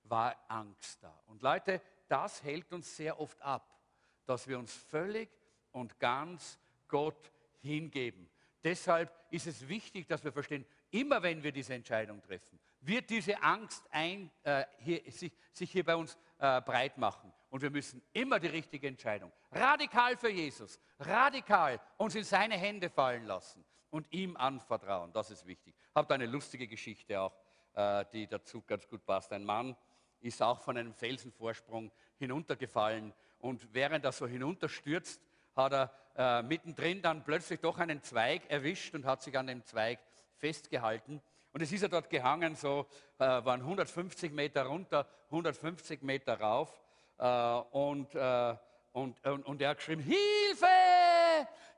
war 0.03 0.35
Angst 0.47 1.03
da. 1.03 1.21
Und 1.27 1.41
Leute, 1.41 1.81
das 2.07 2.41
hält 2.43 2.71
uns 2.71 2.95
sehr 2.95 3.19
oft 3.19 3.39
ab, 3.41 3.79
dass 4.25 4.47
wir 4.47 4.57
uns 4.57 4.73
völlig 4.73 5.29
und 5.71 5.99
ganz 5.99 6.57
Gott 6.87 7.31
hingeben. 7.61 8.29
Deshalb 8.63 9.13
ist 9.29 9.47
es 9.47 9.67
wichtig, 9.67 10.07
dass 10.07 10.23
wir 10.23 10.31
verstehen, 10.31 10.65
immer 10.91 11.21
wenn 11.21 11.43
wir 11.43 11.51
diese 11.51 11.73
Entscheidung 11.73 12.21
treffen, 12.21 12.59
wird 12.81 13.09
diese 13.09 13.41
Angst 13.41 13.83
ein, 13.91 14.31
äh, 14.43 14.65
hier, 14.79 15.01
sich, 15.11 15.31
sich, 15.51 15.71
hier 15.71 15.83
bei 15.83 15.95
uns 15.95 16.17
äh, 16.39 16.61
breit 16.61 16.97
machen. 16.97 17.31
Und 17.49 17.61
wir 17.61 17.69
müssen 17.69 18.01
immer 18.13 18.39
die 18.39 18.47
richtige 18.47 18.87
Entscheidung, 18.87 19.31
radikal 19.51 20.17
für 20.17 20.29
Jesus, 20.29 20.79
radikal 20.99 21.79
uns 21.97 22.15
in 22.15 22.23
seine 22.23 22.57
Hände 22.57 22.89
fallen 22.89 23.25
lassen 23.25 23.63
und 23.91 24.11
ihm 24.11 24.37
anvertrauen. 24.37 25.11
Das 25.13 25.31
ist 25.31 25.45
wichtig. 25.45 25.75
Da 25.93 26.01
eine 26.01 26.25
lustige 26.25 26.67
Geschichte 26.67 27.19
auch, 27.19 27.33
äh, 27.73 28.05
die 28.13 28.27
dazu 28.27 28.61
ganz 28.61 28.87
gut 28.87 29.05
passt. 29.05 29.31
Ein 29.33 29.43
Mann 29.43 29.75
ist 30.21 30.41
auch 30.41 30.59
von 30.61 30.77
einem 30.77 30.93
Felsenvorsprung 30.93 31.91
hinuntergefallen 32.17 33.13
und 33.39 33.73
während 33.73 34.05
er 34.05 34.11
so 34.11 34.27
hinunterstürzt, 34.27 35.21
hat 35.55 35.73
er 35.73 35.91
äh, 36.15 36.43
mittendrin 36.43 37.01
dann 37.01 37.23
plötzlich 37.23 37.59
doch 37.59 37.77
einen 37.77 38.01
Zweig 38.03 38.49
erwischt 38.49 38.93
und 38.95 39.05
hat 39.05 39.21
sich 39.21 39.37
an 39.37 39.47
dem 39.47 39.63
Zweig 39.65 39.99
festgehalten. 40.37 41.21
Und 41.51 41.61
es 41.61 41.71
ist 41.71 41.81
er 41.81 41.89
dort 41.89 42.09
gehangen, 42.09 42.55
so 42.55 42.85
äh, 43.17 43.25
waren 43.25 43.61
150 43.61 44.31
Meter 44.31 44.65
runter, 44.65 45.07
150 45.25 46.01
Meter 46.03 46.39
rauf. 46.39 46.81
Äh, 47.17 47.25
und, 47.25 48.13
äh, 48.15 48.55
und, 48.93 49.25
und, 49.25 49.45
und 49.45 49.61
er 49.61 49.69
hat 49.69 49.77
geschrieben, 49.77 50.01
Hilfe, 50.01 50.67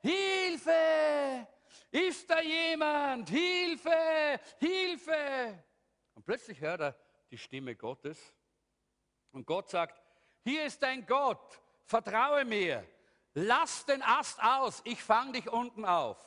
Hilfe, 0.02 1.47
ist 1.91 2.30
da 2.30 2.41
jemand, 2.41 3.30
Hilfe, 3.30 4.39
Hilfe. 4.60 5.63
Und 6.15 6.25
plötzlich 6.25 6.60
hört 6.62 6.82
er 6.82 6.95
die 7.30 7.38
Stimme 7.38 7.75
Gottes. 7.75 8.34
Und 9.32 9.45
Gott 9.45 9.69
sagt, 9.69 10.01
hier 10.43 10.65
ist 10.65 10.82
dein 10.82 11.06
Gott, 11.06 11.62
vertraue 11.86 12.45
mir, 12.45 12.88
lass 13.34 13.86
den 13.86 14.01
Ast 14.01 14.41
aus, 14.41 14.82
ich 14.86 15.01
fange 15.04 15.34
dich 15.34 15.49
unten 15.49 15.86
auf. 15.86 16.17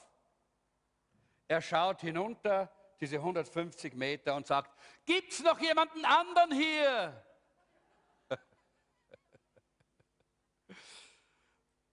Er 1.48 1.60
schaut 1.60 2.00
hinunter, 2.00 2.70
diese 3.00 3.16
150 3.16 3.94
Meter 3.94 4.34
und 4.34 4.46
sagt, 4.46 4.70
gibt 5.04 5.32
es 5.32 5.42
noch 5.42 5.58
jemanden 5.60 6.04
anderen 6.04 6.52
hier? 6.52 7.26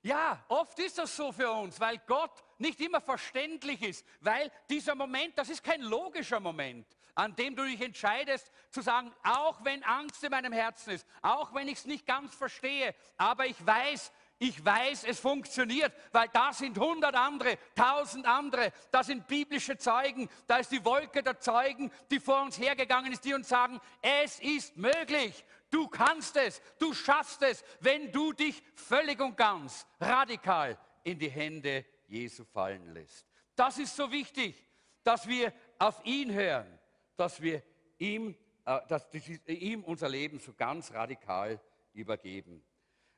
ja, 0.04 0.46
oft 0.48 0.80
ist 0.80 0.98
das 0.98 1.16
so 1.16 1.32
für 1.32 1.52
uns, 1.52 1.80
weil 1.80 1.98
Gott 2.08 2.44
nicht 2.62 2.80
immer 2.80 3.02
verständlich 3.02 3.82
ist, 3.82 4.06
weil 4.22 4.52
dieser 4.70 4.96
Moment, 4.96 5.38
das 5.38 5.50
ist 5.50 5.64
kein 5.64 5.82
logischer 5.82 6.40
Moment, 6.40 6.88
an 7.16 7.36
dem 7.36 7.56
du 7.56 7.64
dich 7.64 7.82
entscheidest 7.82 8.52
zu 8.70 8.82
sagen, 8.82 9.14
auch 9.24 9.64
wenn 9.66 9.84
Angst 9.84 10.24
in 10.24 10.32
meinem 10.32 10.54
Herzen 10.54 10.92
ist, 10.92 11.06
auch 11.22 11.54
wenn 11.54 11.68
ich 11.68 11.80
es 11.80 11.86
nicht 11.86 12.06
ganz 12.06 12.34
verstehe, 12.34 12.96
aber 13.18 13.46
ich 13.46 13.66
weiß, 13.66 14.12
ich 14.40 14.66
weiß, 14.66 15.04
es 15.04 15.20
funktioniert, 15.20 15.94
weil 16.12 16.28
da 16.30 16.52
sind 16.52 16.78
hundert 16.80 17.14
andere, 17.14 17.60
tausend 17.76 18.26
andere, 18.26 18.74
da 18.90 19.04
sind 19.04 19.28
biblische 19.28 19.78
Zeugen, 19.78 20.30
da 20.48 20.58
ist 20.58 20.72
die 20.72 20.84
Wolke 20.84 21.22
der 21.22 21.40
Zeugen, 21.40 21.92
die 22.10 22.20
vor 22.20 22.42
uns 22.42 22.58
hergegangen 22.58 23.12
ist, 23.12 23.24
die 23.24 23.36
uns 23.36 23.50
sagen, 23.50 23.80
es 24.02 24.40
ist 24.40 24.76
möglich, 24.78 25.46
du 25.70 25.88
kannst 25.88 26.38
es, 26.38 26.60
du 26.80 26.92
schaffst 26.94 27.44
es, 27.44 27.64
wenn 27.82 28.12
du 28.12 28.34
dich 28.34 28.64
völlig 28.74 29.20
und 29.20 29.38
ganz 29.38 29.86
radikal 30.00 30.76
in 31.04 31.20
die 31.20 31.30
Hände 31.30 31.86
Jesu 32.12 32.44
fallen 32.44 32.94
lässt. 32.94 33.26
Das 33.56 33.78
ist 33.78 33.96
so 33.96 34.12
wichtig, 34.12 34.68
dass 35.04 35.28
wir 35.28 35.54
auf 35.80 36.04
ihn 36.06 36.32
hören, 36.34 36.80
dass 37.16 37.42
wir 37.42 37.64
ihm, 37.98 38.36
äh, 38.66 38.80
dass 38.88 39.08
ihm 39.48 39.84
unser 39.84 40.10
Leben 40.10 40.40
so 40.40 40.54
ganz 40.54 40.94
radikal 40.94 41.60
übergeben. 41.94 42.64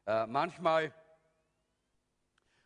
Äh, 0.06 0.28
manchmal 0.28 0.94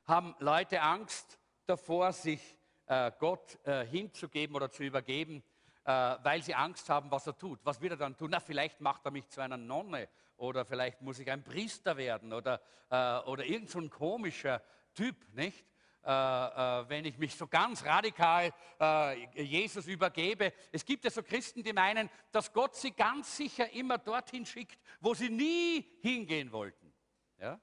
haben 0.05 0.35
Leute 0.39 0.81
Angst 0.81 1.39
davor, 1.65 2.11
sich 2.11 2.57
äh, 2.87 3.11
Gott 3.19 3.57
äh, 3.65 3.85
hinzugeben 3.85 4.55
oder 4.55 4.69
zu 4.69 4.83
übergeben, 4.83 5.43
äh, 5.85 5.91
weil 5.91 6.41
sie 6.43 6.55
Angst 6.55 6.89
haben, 6.89 7.09
was 7.09 7.27
er 7.27 7.37
tut. 7.37 7.59
Was 7.63 7.81
wird 7.81 7.93
er 7.93 7.97
dann 7.97 8.17
tun? 8.17 8.31
Na, 8.31 8.39
vielleicht 8.39 8.81
macht 8.81 9.05
er 9.05 9.11
mich 9.11 9.27
zu 9.29 9.41
einer 9.41 9.57
Nonne 9.57 10.09
oder 10.37 10.65
vielleicht 10.65 11.01
muss 11.01 11.19
ich 11.19 11.29
ein 11.29 11.43
Priester 11.43 11.97
werden 11.97 12.33
oder, 12.33 12.61
äh, 12.89 13.19
oder 13.29 13.45
irgend 13.45 13.69
so 13.69 13.79
ein 13.79 13.89
komischer 13.89 14.61
Typ, 14.93 15.15
nicht? 15.33 15.65
Äh, 16.03 16.09
äh, 16.09 16.89
wenn 16.89 17.05
ich 17.05 17.17
mich 17.17 17.35
so 17.35 17.47
ganz 17.47 17.83
radikal 17.83 18.53
Jesus 19.33 19.87
übergebe. 19.87 20.53
Es 20.71 20.85
gibt 20.85 21.03
ja 21.03 21.09
so 21.09 21.23
Christen, 21.23 21.63
die 21.63 21.73
meinen, 21.73 22.09
dass 22.31 22.53
Gott 22.53 22.75
sie 22.75 22.91
ganz 22.91 23.35
sicher 23.35 23.69
immer 23.71 23.97
dorthin 23.97 24.45
schickt, 24.45 24.79
wo 24.99 25.15
sie 25.15 25.29
nie 25.29 25.83
hingehen 26.01 26.51
wollten. 26.51 26.93
Ja? 27.39 27.59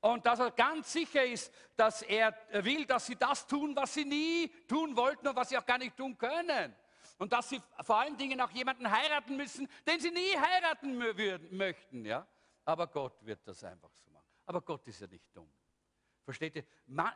Und 0.00 0.26
dass 0.26 0.38
er 0.38 0.50
ganz 0.52 0.92
sicher 0.92 1.24
ist, 1.24 1.52
dass 1.74 2.02
er 2.02 2.36
will, 2.52 2.84
dass 2.86 3.06
sie 3.06 3.16
das 3.16 3.46
tun, 3.46 3.74
was 3.74 3.94
sie 3.94 4.04
nie 4.04 4.48
tun 4.68 4.94
wollten 4.96 5.26
und 5.26 5.34
was 5.34 5.48
sie 5.48 5.58
auch 5.58 5.66
gar 5.66 5.78
nicht 5.78 5.96
tun 5.96 6.16
können. 6.16 6.74
Und 7.18 7.32
dass 7.32 7.48
sie 7.48 7.60
vor 7.80 7.98
allen 7.98 8.16
Dingen 8.16 8.40
auch 8.40 8.50
jemanden 8.50 8.88
heiraten 8.88 9.36
müssen, 9.36 9.68
den 9.86 9.98
sie 9.98 10.10
nie 10.10 10.36
heiraten 10.36 11.00
würden, 11.16 11.56
möchten. 11.56 12.04
Ja? 12.04 12.26
Aber 12.64 12.86
Gott 12.86 13.24
wird 13.24 13.40
das 13.48 13.64
einfach 13.64 13.90
so 13.92 14.08
machen. 14.10 14.26
Aber 14.46 14.60
Gott 14.60 14.86
ist 14.86 15.00
ja 15.00 15.08
nicht 15.08 15.34
dumm. 15.34 15.50
Versteht 16.28 16.56
ihr? 16.56 16.64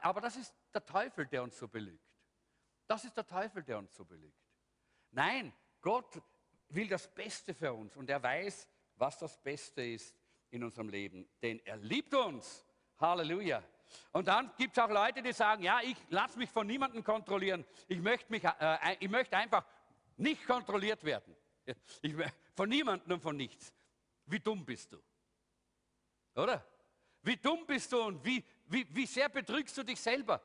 Aber 0.01 0.23
das 0.23 0.37
ist 0.37 0.55
der 0.73 0.87
Teufel, 0.87 1.27
der 1.27 1.43
uns 1.43 1.59
so 1.59 1.69
belügt. 1.69 2.03
Das 2.87 3.05
ist 3.05 3.15
der 3.15 3.27
Teufel, 3.27 3.63
der 3.63 3.77
uns 3.77 3.95
so 3.95 4.07
belügt. 4.07 4.41
Nein, 5.11 5.53
Gott 5.83 6.23
will 6.71 6.89
das 6.89 7.13
Beste 7.15 7.53
für 7.53 7.75
uns 7.75 7.95
und 7.95 8.09
er 8.09 8.23
weiß, 8.23 8.67
was 8.97 9.19
das 9.19 9.37
Beste 9.37 9.85
ist 9.85 10.17
in 10.49 10.65
unserem 10.65 10.89
Leben. 10.89 11.29
Denn 11.43 11.61
er 11.67 11.77
liebt 11.77 12.15
uns 12.15 12.65
Halleluja. 12.99 13.63
Und 14.13 14.29
dann 14.29 14.51
gibt 14.57 14.79
es 14.79 14.83
auch 14.83 14.89
Leute, 14.89 15.21
die 15.21 15.35
sagen, 15.35 15.63
ja, 15.63 15.83
ich 15.83 15.99
lasse 16.09 16.39
mich 16.39 16.49
von 16.49 16.67
niemandem 16.67 17.05
kontrollieren. 17.05 17.67
Ich 17.89 18.01
möchte, 18.01 18.33
mich, 18.33 18.43
äh, 18.43 18.97
ich 18.99 19.11
möchte 19.11 19.37
einfach 19.37 19.67
nicht 20.17 20.47
kontrolliert 20.47 21.05
werden. 21.05 21.37
Ich, 22.01 22.15
von 22.55 22.71
niemandem 22.71 23.13
und 23.13 23.21
von 23.21 23.37
nichts. 23.37 23.75
Wie 24.25 24.41
dumm 24.41 24.65
bist 24.65 24.91
du? 24.91 25.03
Oder? 26.35 26.67
Wie 27.23 27.37
dumm 27.37 27.65
bist 27.67 27.93
du 27.93 28.03
und 28.03 28.25
wie, 28.25 28.45
wie, 28.73 28.87
wie 28.91 29.07
sehr 29.07 29.29
betrügst 29.29 29.77
du 29.77 29.83
dich 29.83 30.01
selber? 30.01 30.41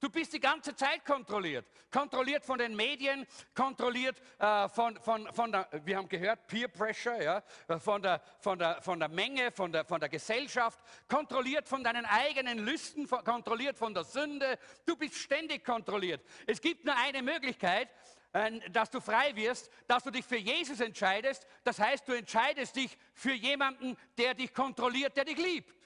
Du 0.00 0.08
bist 0.08 0.32
die 0.32 0.38
ganze 0.38 0.76
Zeit 0.76 1.04
kontrolliert. 1.04 1.66
Kontrolliert 1.90 2.44
von 2.44 2.58
den 2.58 2.76
Medien, 2.76 3.26
kontrolliert 3.52 4.22
äh, 4.38 4.68
von, 4.68 4.96
von, 5.00 5.26
von 5.32 5.50
der, 5.50 5.68
wir 5.84 5.96
haben 5.96 6.08
gehört, 6.08 6.46
Peer 6.46 6.68
Pressure, 6.68 7.20
ja, 7.20 7.42
von, 7.80 8.00
der, 8.00 8.22
von, 8.38 8.58
der, 8.58 8.80
von 8.80 9.00
der 9.00 9.08
Menge, 9.08 9.50
von 9.50 9.72
der, 9.72 9.84
von 9.84 9.98
der 9.98 10.08
Gesellschaft, 10.08 10.78
kontrolliert 11.08 11.68
von 11.68 11.82
deinen 11.82 12.04
eigenen 12.04 12.58
Lüsten, 12.58 13.08
kontrolliert 13.08 13.76
von 13.76 13.92
der 13.92 14.04
Sünde. 14.04 14.58
Du 14.86 14.94
bist 14.94 15.16
ständig 15.16 15.64
kontrolliert. 15.64 16.24
Es 16.46 16.60
gibt 16.60 16.84
nur 16.84 16.94
eine 16.96 17.20
Möglichkeit, 17.20 17.88
äh, 18.34 18.70
dass 18.70 18.90
du 18.90 19.00
frei 19.00 19.34
wirst, 19.34 19.68
dass 19.88 20.04
du 20.04 20.12
dich 20.12 20.24
für 20.24 20.36
Jesus 20.36 20.78
entscheidest. 20.78 21.44
Das 21.64 21.80
heißt, 21.80 22.06
du 22.06 22.12
entscheidest 22.12 22.76
dich 22.76 22.96
für 23.14 23.32
jemanden, 23.32 23.96
der 24.16 24.34
dich 24.34 24.54
kontrolliert, 24.54 25.16
der 25.16 25.24
dich 25.24 25.38
liebt. 25.38 25.77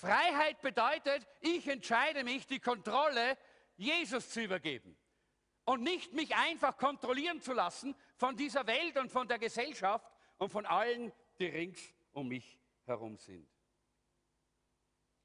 Freiheit 0.00 0.62
bedeutet, 0.62 1.26
ich 1.42 1.68
entscheide 1.68 2.24
mich, 2.24 2.46
die 2.46 2.58
Kontrolle 2.58 3.36
Jesus 3.76 4.30
zu 4.30 4.40
übergeben 4.40 4.96
und 5.66 5.82
nicht 5.82 6.14
mich 6.14 6.34
einfach 6.34 6.78
kontrollieren 6.78 7.42
zu 7.42 7.52
lassen 7.52 7.94
von 8.16 8.34
dieser 8.34 8.66
Welt 8.66 8.96
und 8.96 9.12
von 9.12 9.28
der 9.28 9.38
Gesellschaft 9.38 10.10
und 10.38 10.48
von 10.48 10.64
allen, 10.64 11.12
die 11.38 11.48
rings 11.48 11.92
um 12.12 12.28
mich 12.28 12.58
herum 12.86 13.18
sind. 13.18 13.46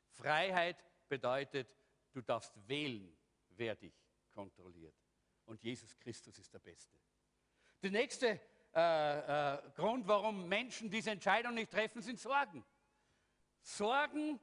Freiheit 0.10 0.84
bedeutet, 1.08 1.74
du 2.12 2.22
darfst 2.22 2.52
wählen, 2.68 3.18
wer 3.52 3.76
dich 3.76 3.96
kontrolliert. 4.34 4.96
Und 5.46 5.64
Jesus 5.64 5.98
Christus 5.98 6.38
ist 6.38 6.54
der 6.54 6.60
Beste. 6.60 6.98
Der 7.82 7.92
nächste 7.92 8.42
äh, 8.74 9.54
äh, 9.54 9.62
Grund, 9.74 10.06
warum 10.06 10.50
Menschen 10.50 10.90
diese 10.90 11.12
Entscheidung 11.12 11.54
nicht 11.54 11.72
treffen, 11.72 12.02
sind 12.02 12.20
Sorgen. 12.20 12.66
Sorgen 13.62 14.38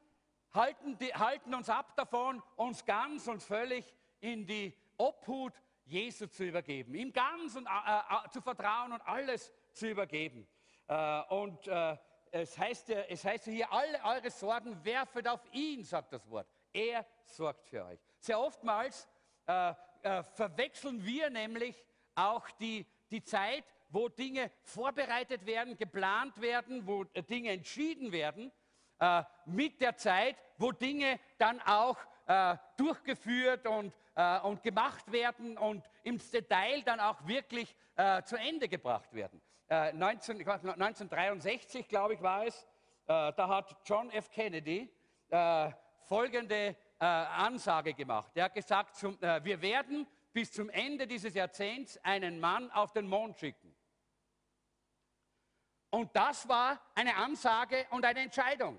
halten, 0.55 0.99
die, 0.99 1.13
halten 1.15 1.55
uns 1.55 1.69
ab 1.69 1.97
davon, 1.97 2.43
uns 2.57 2.85
ganz 2.85 3.29
und 3.29 3.43
völlig 3.43 3.95
in 4.21 4.47
die 4.47 4.77
Obhut 4.97 5.53
Jesu 5.85 6.27
zu 6.27 6.45
übergeben, 6.45 6.95
ihm 6.95 7.13
ganz 7.13 7.57
und, 7.57 7.67
äh, 7.67 7.71
äh, 7.71 8.31
zu 8.31 8.41
vertrauen 8.41 8.93
und 8.93 9.01
alles 9.07 9.53
zu 9.73 9.89
übergeben. 9.89 10.47
Äh, 10.87 11.23
und 11.29 11.67
äh, 11.67 11.97
es, 12.31 12.57
heißt 12.57 12.91
es 12.91 13.25
heißt 13.25 13.45
hier, 13.45 13.71
alle 13.73 14.03
eure 14.05 14.31
Sorgen 14.31 14.83
werfet 14.85 15.29
auf 15.29 15.41
ihn, 15.53 15.85
sagt 15.85 16.13
das 16.13 16.29
Wort. 16.31 16.47
Er 16.73 17.05
sorgt 17.25 17.67
für 17.67 17.85
euch. 17.85 18.01
Sehr 18.19 18.41
oftmals 18.41 19.09
äh, 19.47 19.75
äh, 20.03 20.23
verwechseln 20.23 21.05
wir 21.05 21.29
nämlich 21.31 21.85
auch 22.15 22.49
die, 22.53 22.87
die 23.11 23.23
Zeit, 23.23 23.65
wo 23.89 24.09
Dinge 24.09 24.51
vorbereitet 24.63 25.45
werden, 25.45 25.77
geplant 25.77 26.41
werden, 26.41 26.87
wo 26.87 27.05
Dinge 27.05 27.51
entschieden 27.51 28.13
werden, 28.13 28.51
äh, 29.03 29.25
mit 29.47 29.81
der 29.81 29.97
Zeit, 29.97 30.37
wo 30.59 30.71
Dinge 30.71 31.19
dann 31.37 31.61
auch 31.63 31.99
äh, 32.27 32.57
durchgeführt 32.77 33.67
und, 33.67 33.93
äh, 34.15 34.39
und 34.43 34.63
gemacht 34.63 35.11
werden 35.11 35.59
und 35.59 35.85
im 36.05 36.21
Detail 36.31 36.83
dann 36.83 37.01
auch 37.01 37.27
wirklich 37.27 37.75
äh, 37.97 38.23
zu 38.23 38.37
Ende 38.37 38.69
gebracht 38.69 39.13
werden. 39.13 39.43
19, 39.95 40.47
1963, 40.47 41.89
glaube 41.89 42.15
ich, 42.15 42.21
war 42.21 42.45
es, 42.45 42.67
da 43.07 43.49
hat 43.49 43.75
John 43.87 44.11
F. 44.11 44.31
Kennedy 44.31 44.93
folgende 46.03 46.77
Ansage 46.99 47.95
gemacht. 47.95 48.33
Er 48.35 48.45
hat 48.45 48.55
gesagt, 48.55 48.97
zum, 48.97 49.19
wir 49.19 49.63
werden 49.63 50.07
bis 50.31 50.53
zum 50.53 50.69
Ende 50.69 51.07
dieses 51.07 51.33
Jahrzehnts 51.33 51.99
einen 52.03 52.39
Mann 52.39 52.71
auf 52.73 52.93
den 52.93 53.09
Mond 53.09 53.39
schicken. 53.39 53.75
Und 55.89 56.15
das 56.15 56.47
war 56.47 56.79
eine 56.95 57.17
Ansage 57.17 57.87
und 57.93 58.05
eine 58.05 58.21
Entscheidung. 58.21 58.79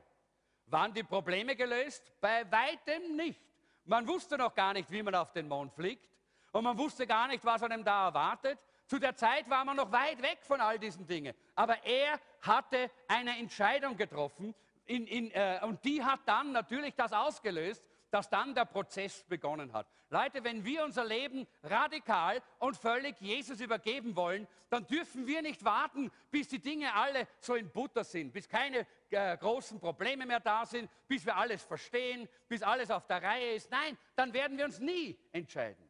Waren 0.67 0.93
die 0.93 1.04
Probleme 1.04 1.56
gelöst? 1.56 2.12
Bei 2.19 2.49
weitem 2.52 3.15
nicht. 3.15 3.41
Man 3.86 4.08
wusste 4.08 4.38
noch 4.38 4.56
gar 4.56 4.73
nicht, 4.73 4.89
wie 4.91 5.04
man 5.04 5.13
auf 5.15 5.32
den 5.32 5.47
Mond 5.47 5.73
fliegt. 5.73 6.10
Und 6.52 6.63
man 6.63 6.78
wusste 6.78 7.06
gar 7.06 7.28
nicht, 7.28 7.43
was 7.43 7.63
einem 7.63 7.84
da 7.84 8.08
erwartet. 8.08 8.60
Zu 8.86 8.99
der 8.99 9.15
Zeit 9.15 9.49
war 9.49 9.65
man 9.65 9.78
noch 9.78 9.91
weit 9.91 10.21
weg 10.21 10.39
von 10.41 10.62
all 10.62 10.78
diesen 10.78 11.06
Dingen. 11.08 11.34
Aber 11.56 11.84
er 11.84 12.19
hatte 12.41 12.91
eine 13.08 13.38
Entscheidung 13.38 13.97
getroffen 13.97 14.54
in, 14.86 15.08
in, 15.08 15.32
äh, 15.32 15.60
und 15.63 15.84
die 15.86 16.04
hat 16.04 16.19
dann 16.26 16.52
natürlich 16.52 16.93
das 16.95 17.13
ausgelöst, 17.13 17.84
dass 18.13 18.30
dann 18.30 18.54
der 18.54 18.65
Prozess 18.65 19.23
begonnen 19.23 19.73
hat. 19.73 19.88
Leute, 20.10 20.43
wenn 20.43 20.63
wir 20.63 20.84
unser 20.84 21.04
Leben 21.04 21.47
radikal 21.63 22.43
und 22.60 22.78
völlig 22.78 23.19
Jesus 23.19 23.60
übergeben 23.60 24.15
wollen, 24.15 24.47
dann 24.69 24.86
dürfen 24.86 25.26
wir 25.26 25.41
nicht 25.41 25.65
warten, 25.65 26.12
bis 26.30 26.47
die 26.47 26.60
Dinge 26.60 26.93
alle 26.93 27.28
so 27.39 27.56
in 27.56 27.71
Butter 27.71 28.04
sind, 28.04 28.32
bis 28.32 28.47
keine 28.47 28.86
äh, 29.10 29.36
großen 29.36 29.80
Probleme 29.80 30.28
mehr 30.28 30.39
da 30.39 30.63
sind, 30.63 30.91
bis 31.08 31.26
wir 31.26 31.36
alles 31.36 31.63
verstehen, 31.63 32.30
bis 32.47 32.62
alles 32.62 32.91
auf 32.91 33.08
der 33.08 33.23
Reihe 33.23 33.56
ist. 33.56 33.71
Nein, 33.71 33.97
dann 34.15 34.32
werden 34.32 34.60
wir 34.60 34.65
uns 34.65 34.78
nie 34.78 35.17
entscheiden. 35.32 35.89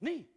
Nie. 0.00 0.28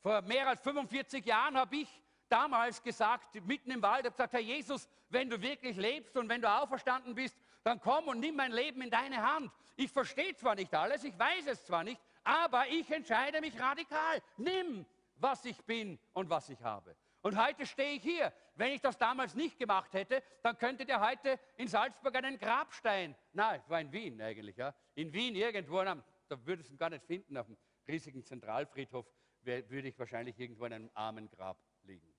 Vor 0.00 0.20
mehr 0.22 0.48
als 0.48 0.60
45 0.62 1.24
Jahren 1.24 1.56
habe 1.56 1.76
ich 1.76 2.02
damals 2.28 2.82
gesagt, 2.82 3.40
mitten 3.46 3.70
im 3.70 3.82
Wald, 3.82 4.04
habe 4.04 4.10
gesagt, 4.10 4.32
Herr 4.32 4.40
Jesus, 4.40 4.88
wenn 5.10 5.30
du 5.30 5.40
wirklich 5.40 5.76
lebst 5.76 6.16
und 6.16 6.28
wenn 6.28 6.42
du 6.42 6.50
auferstanden 6.50 7.14
bist, 7.14 7.36
dann 7.64 7.80
komm 7.80 8.08
und 8.08 8.20
nimm 8.20 8.36
mein 8.36 8.52
Leben 8.52 8.82
in 8.82 8.90
deine 8.90 9.22
Hand. 9.22 9.50
Ich 9.76 9.90
verstehe 9.90 10.34
zwar 10.34 10.54
nicht 10.54 10.74
alles, 10.74 11.04
ich 11.04 11.18
weiß 11.18 11.46
es 11.46 11.64
zwar 11.64 11.84
nicht, 11.84 12.00
aber 12.24 12.68
ich 12.68 12.90
entscheide 12.90 13.40
mich 13.40 13.58
radikal. 13.58 14.22
Nimm, 14.36 14.86
was 15.16 15.44
ich 15.44 15.56
bin 15.64 15.98
und 16.12 16.28
was 16.28 16.48
ich 16.48 16.60
habe. 16.62 16.96
Und 17.22 17.36
heute 17.36 17.64
stehe 17.66 17.96
ich 17.96 18.02
hier. 18.02 18.32
Wenn 18.56 18.72
ich 18.72 18.80
das 18.80 18.98
damals 18.98 19.34
nicht 19.34 19.58
gemacht 19.58 19.94
hätte, 19.94 20.22
dann 20.42 20.58
könntet 20.58 20.88
ihr 20.88 21.00
heute 21.00 21.38
in 21.56 21.68
Salzburg 21.68 22.14
einen 22.16 22.38
Grabstein, 22.38 23.14
nein, 23.32 23.62
war 23.68 23.80
in 23.80 23.92
Wien 23.92 24.20
eigentlich, 24.20 24.56
ja, 24.56 24.74
in 24.94 25.12
Wien 25.12 25.34
irgendwo, 25.34 25.82
da 25.82 25.96
würdest 26.44 26.68
du 26.68 26.74
ihn 26.74 26.78
gar 26.78 26.90
nicht 26.90 27.04
finden, 27.04 27.36
auf 27.36 27.46
dem 27.46 27.56
riesigen 27.86 28.24
Zentralfriedhof 28.24 29.06
würde 29.42 29.88
ich 29.88 29.98
wahrscheinlich 29.98 30.38
irgendwo 30.38 30.66
in 30.66 30.72
einem 30.72 30.90
armen 30.94 31.30
Grab 31.30 31.58
liegen. 31.84 32.12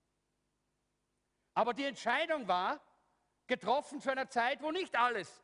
Aber 1.54 1.74
die 1.74 1.86
Entscheidung 1.86 2.48
war, 2.48 2.82
getroffen 3.54 4.02
zu 4.02 4.10
einer 4.10 4.28
Zeit, 4.28 4.64
wo 4.64 4.72
nicht 4.72 4.96
alles, 4.96 5.44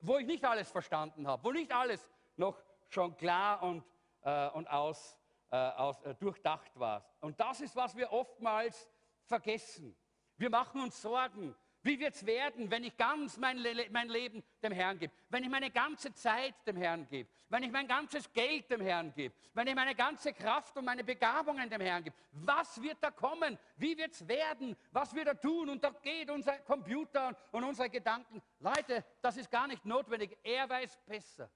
wo 0.00 0.18
ich 0.18 0.26
nicht 0.26 0.44
alles 0.44 0.68
verstanden 0.68 1.28
habe, 1.28 1.44
wo 1.44 1.52
nicht 1.52 1.72
alles 1.72 2.08
noch 2.36 2.60
schon 2.88 3.16
klar 3.16 3.62
und, 3.62 3.84
äh, 4.22 4.48
und 4.48 4.68
aus, 4.68 5.16
äh, 5.50 5.56
aus, 5.56 6.02
äh, 6.02 6.14
durchdacht 6.16 6.72
war. 6.74 7.04
Und 7.20 7.38
das 7.38 7.60
ist, 7.60 7.76
was 7.76 7.94
wir 7.96 8.12
oftmals 8.12 8.88
vergessen. 9.22 9.96
Wir 10.36 10.50
machen 10.50 10.80
uns 10.80 11.00
Sorgen 11.00 11.54
wie 11.86 12.00
wird 12.00 12.14
es 12.14 12.26
werden, 12.26 12.70
wenn 12.70 12.82
ich 12.82 12.96
ganz 12.96 13.36
mein, 13.36 13.58
Le 13.58 13.88
mein 13.90 14.08
Leben 14.08 14.42
dem 14.62 14.72
Herrn 14.72 14.98
gebe? 14.98 15.12
Wenn 15.28 15.44
ich 15.44 15.48
meine 15.48 15.70
ganze 15.70 16.12
Zeit 16.12 16.54
dem 16.66 16.76
Herrn 16.76 17.06
gebe? 17.08 17.30
Wenn 17.48 17.62
ich 17.62 17.70
mein 17.70 17.86
ganzes 17.86 18.32
Geld 18.32 18.68
dem 18.70 18.80
Herrn 18.80 19.14
gebe? 19.14 19.32
Wenn 19.54 19.68
ich 19.68 19.74
meine 19.74 19.94
ganze 19.94 20.32
Kraft 20.32 20.76
und 20.76 20.84
meine 20.84 21.04
Begabungen 21.04 21.70
dem 21.70 21.80
Herrn 21.80 22.02
gebe? 22.02 22.16
Was 22.32 22.82
wird 22.82 22.98
da 23.00 23.12
kommen? 23.12 23.56
Wie 23.76 23.96
wird 23.96 24.12
es 24.12 24.26
werden? 24.26 24.76
Was 24.90 25.14
wird 25.14 25.28
er 25.28 25.40
tun? 25.40 25.70
Und 25.70 25.84
da 25.84 25.90
geht 25.90 26.28
unser 26.28 26.58
Computer 26.58 27.36
und 27.52 27.62
unsere 27.62 27.88
Gedanken. 27.88 28.42
Leute, 28.58 29.04
das 29.22 29.36
ist 29.36 29.50
gar 29.50 29.68
nicht 29.68 29.84
notwendig. 29.84 30.36
Er 30.42 30.68
weiß 30.68 30.98
besser. 31.06 31.48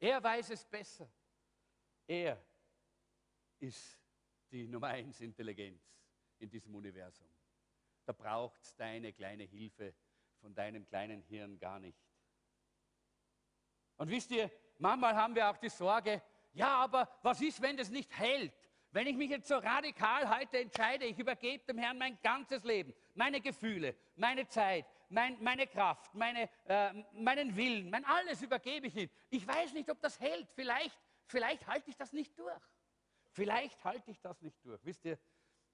Er 0.00 0.22
weiß 0.22 0.50
es 0.50 0.64
besser. 0.64 1.08
Er 2.08 2.42
ist 3.60 4.00
die 4.50 4.66
Nummer 4.66 4.88
eins 4.88 5.20
Intelligenz 5.20 5.80
in 6.40 6.50
diesem 6.50 6.74
Universum 6.74 7.28
da 8.08 8.14
braucht 8.14 8.62
es 8.62 8.74
deine 8.74 9.12
kleine 9.12 9.44
Hilfe 9.44 9.94
von 10.40 10.54
deinem 10.54 10.86
kleinen 10.86 11.20
Hirn 11.24 11.58
gar 11.58 11.78
nicht. 11.78 11.98
Und 13.96 14.08
wisst 14.08 14.30
ihr, 14.30 14.50
manchmal 14.78 15.14
haben 15.14 15.34
wir 15.34 15.50
auch 15.50 15.58
die 15.58 15.68
Sorge, 15.68 16.22
ja, 16.54 16.68
aber 16.68 17.06
was 17.22 17.42
ist, 17.42 17.60
wenn 17.60 17.76
das 17.76 17.90
nicht 17.90 18.10
hält? 18.18 18.54
Wenn 18.92 19.06
ich 19.06 19.16
mich 19.16 19.28
jetzt 19.28 19.48
so 19.48 19.58
radikal 19.58 20.38
heute 20.38 20.58
entscheide, 20.58 21.04
ich 21.04 21.18
übergebe 21.18 21.62
dem 21.66 21.76
Herrn 21.76 21.98
mein 21.98 22.18
ganzes 22.22 22.64
Leben, 22.64 22.94
meine 23.14 23.42
Gefühle, 23.42 23.94
meine 24.16 24.48
Zeit, 24.48 24.86
mein, 25.10 25.36
meine 25.42 25.66
Kraft, 25.66 26.14
meine, 26.14 26.48
äh, 26.64 26.94
meinen 27.12 27.54
Willen, 27.56 27.90
mein 27.90 28.06
alles 28.06 28.40
übergebe 28.40 28.86
ich 28.86 28.96
ihm. 28.96 29.10
Ich 29.28 29.46
weiß 29.46 29.74
nicht, 29.74 29.90
ob 29.90 30.00
das 30.00 30.18
hält. 30.18 30.48
Vielleicht, 30.54 30.98
vielleicht 31.26 31.66
halte 31.66 31.90
ich 31.90 31.96
das 31.96 32.14
nicht 32.14 32.38
durch. 32.38 32.62
Vielleicht 33.32 33.84
halte 33.84 34.10
ich 34.10 34.20
das 34.22 34.40
nicht 34.40 34.64
durch. 34.64 34.82
Wisst 34.82 35.04
ihr, 35.04 35.18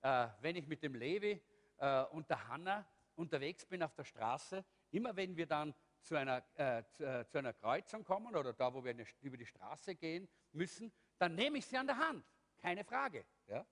äh, 0.02 0.26
wenn 0.40 0.56
ich 0.56 0.66
mit 0.66 0.82
dem 0.82 0.96
Levi 0.96 1.40
äh, 1.78 2.04
und 2.06 2.28
der 2.30 2.48
Hanna 2.48 2.86
unterwegs 3.16 3.64
bin 3.66 3.82
auf 3.82 3.94
der 3.94 4.04
Straße, 4.04 4.64
immer 4.90 5.14
wenn 5.16 5.36
wir 5.36 5.46
dann 5.46 5.74
zu 6.00 6.16
einer, 6.16 6.42
äh, 6.56 6.82
zu, 6.92 7.04
äh, 7.04 7.26
zu 7.26 7.38
einer 7.38 7.52
Kreuzung 7.52 8.04
kommen 8.04 8.36
oder 8.36 8.52
da, 8.52 8.72
wo 8.72 8.84
wir 8.84 8.90
eine, 8.90 9.06
über 9.20 9.36
die 9.36 9.46
Straße 9.46 9.94
gehen 9.94 10.28
müssen, 10.52 10.92
dann 11.18 11.34
nehme 11.34 11.58
ich 11.58 11.66
sie 11.66 11.76
an 11.76 11.86
der 11.86 11.98
Hand. 11.98 12.24
Keine 12.58 12.84
Frage. 12.84 13.24
Ja? 13.46 13.64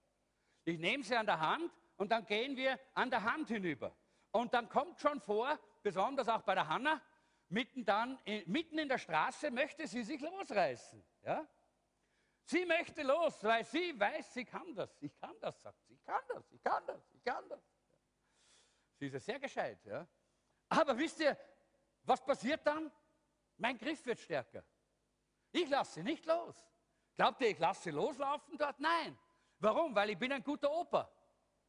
Ich 0.65 0.79
nehme 0.79 1.05
sie 1.05 1.17
an 1.17 1.27
der 1.27 1.41
Hand 1.41 1.71
und 1.97 2.11
dann 2.11 2.25
gehen 2.27 2.57
wir 2.57 2.79
an 2.95 3.11
der 3.11 3.23
Hand 3.23 3.49
hinüber. 3.49 3.95
Und 4.31 4.55
dann 4.55 4.69
kommt 4.69 4.99
schon 5.01 5.21
vor, 5.21 5.59
besonders 5.83 6.29
auch 6.29 6.43
bei 6.43 6.55
der 6.55 6.69
Hanna, 6.69 7.03
mitten, 7.49 7.85
dann, 7.85 8.19
mitten 8.47 8.79
in 8.79 8.89
der 8.89 8.99
Straße 8.99 9.51
möchte 9.51 9.87
sie 9.87 10.03
sich 10.03 10.21
losreißen. 10.21 11.05
Ja? 11.23 11.47
Sie 12.45 12.65
möchte 12.65 13.03
los, 13.03 13.43
weil 13.45 13.65
sie 13.65 13.99
weiß, 13.99 14.35
sie 14.35 14.45
kann 14.45 14.75
das. 14.75 14.97
Ich 15.01 15.15
kann 15.17 15.37
das, 15.41 15.61
sagt 15.61 15.85
sie. 15.87 15.95
Ich 15.95 16.05
kann 16.05 16.23
das, 16.29 16.51
ich 16.51 16.63
kann 16.63 16.87
das, 16.87 17.11
ich 17.13 17.23
kann 17.25 17.49
das. 17.49 17.61
Sie 19.03 19.09
ist 19.09 19.15
ja 19.15 19.21
sehr 19.21 19.41
gescheit. 19.41 19.85
Ja? 19.85 20.07
Aber 20.69 20.97
wisst 20.97 21.19
ihr, 21.19 21.37
was 22.05 22.25
passiert 22.25 22.65
dann? 22.65 22.89
Mein 23.57 23.77
Griff 23.77 24.07
wird 24.07 24.21
stärker. 24.21 24.63
Ich 25.51 25.69
lasse 25.69 25.95
sie 25.95 26.03
nicht 26.05 26.25
los. 26.25 26.55
Glaubt 27.17 27.41
ihr, 27.41 27.49
ich 27.49 27.59
lasse 27.59 27.83
sie 27.83 27.91
loslaufen 27.91 28.57
dort? 28.57 28.79
Nein. 28.79 29.19
Warum? 29.59 29.93
Weil 29.93 30.11
ich 30.11 30.19
bin 30.19 30.31
ein 30.31 30.45
guter 30.45 30.71
Opa. 30.71 31.13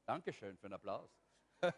Dankeschön 0.06 0.56
für 0.60 0.68
den 0.68 0.74
Applaus. 0.74 1.10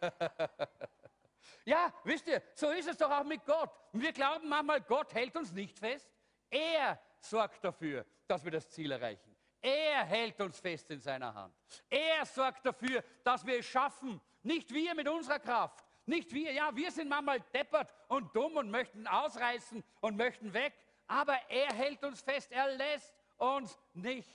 ja, 1.63 1.93
wisst 2.03 2.27
ihr, 2.27 2.43
so 2.53 2.71
ist 2.71 2.89
es 2.89 2.97
doch 2.97 3.09
auch 3.09 3.23
mit 3.23 3.45
Gott. 3.45 3.71
Wir 3.93 4.11
glauben 4.11 4.49
manchmal, 4.49 4.81
Gott 4.81 5.13
hält 5.13 5.37
uns 5.37 5.53
nicht 5.53 5.79
fest. 5.79 6.11
Er 6.49 6.99
sorgt 7.17 7.63
dafür, 7.63 8.05
dass 8.27 8.43
wir 8.43 8.51
das 8.51 8.69
Ziel 8.71 8.91
erreichen. 8.91 9.33
Er 9.61 10.03
hält 10.03 10.41
uns 10.41 10.59
fest 10.59 10.91
in 10.91 10.99
seiner 10.99 11.33
Hand. 11.33 11.55
Er 11.89 12.25
sorgt 12.25 12.65
dafür, 12.65 13.01
dass 13.23 13.45
wir 13.45 13.59
es 13.59 13.65
schaffen, 13.65 14.19
nicht 14.45 14.71
wir 14.73 14.93
mit 14.95 15.07
unserer 15.07 15.39
Kraft. 15.39 15.83
Nicht 16.05 16.31
wir. 16.31 16.51
Ja, 16.51 16.75
wir 16.75 16.91
sind 16.91 17.09
manchmal 17.09 17.39
deppert 17.53 17.91
und 18.07 18.35
dumm 18.35 18.57
und 18.57 18.69
möchten 18.69 19.07
ausreißen 19.07 19.83
und 20.01 20.15
möchten 20.15 20.53
weg. 20.53 20.73
Aber 21.07 21.35
er 21.49 21.73
hält 21.73 22.03
uns 22.03 22.21
fest. 22.21 22.51
Er 22.51 22.75
lässt 22.75 23.13
uns 23.37 23.77
nicht 23.93 24.29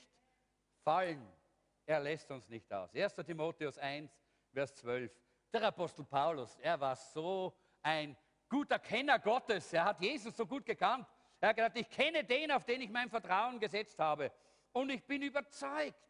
fallen. 0.82 1.24
Er 1.86 2.00
lässt 2.00 2.30
uns 2.30 2.48
nicht 2.48 2.72
aus. 2.72 2.94
1. 2.94 3.14
Timotheus 3.24 3.78
1, 3.78 4.10
Vers 4.52 4.74
12. 4.76 5.12
Der 5.52 5.62
Apostel 5.64 6.04
Paulus, 6.04 6.58
er 6.58 6.80
war 6.80 6.96
so 6.96 7.56
ein 7.82 8.16
guter 8.48 8.78
Kenner 8.78 9.18
Gottes. 9.18 9.72
Er 9.72 9.84
hat 9.84 10.00
Jesus 10.00 10.36
so 10.36 10.46
gut 10.46 10.64
gekannt. 10.64 11.06
Er 11.40 11.50
hat 11.50 11.56
gesagt, 11.56 11.78
ich 11.78 11.88
kenne 11.88 12.24
den, 12.24 12.50
auf 12.52 12.64
den 12.64 12.80
ich 12.80 12.90
mein 12.90 13.08
Vertrauen 13.08 13.58
gesetzt 13.58 13.98
habe. 13.98 14.32
Und 14.72 14.90
ich 14.90 15.04
bin 15.04 15.22
überzeugt, 15.22 16.08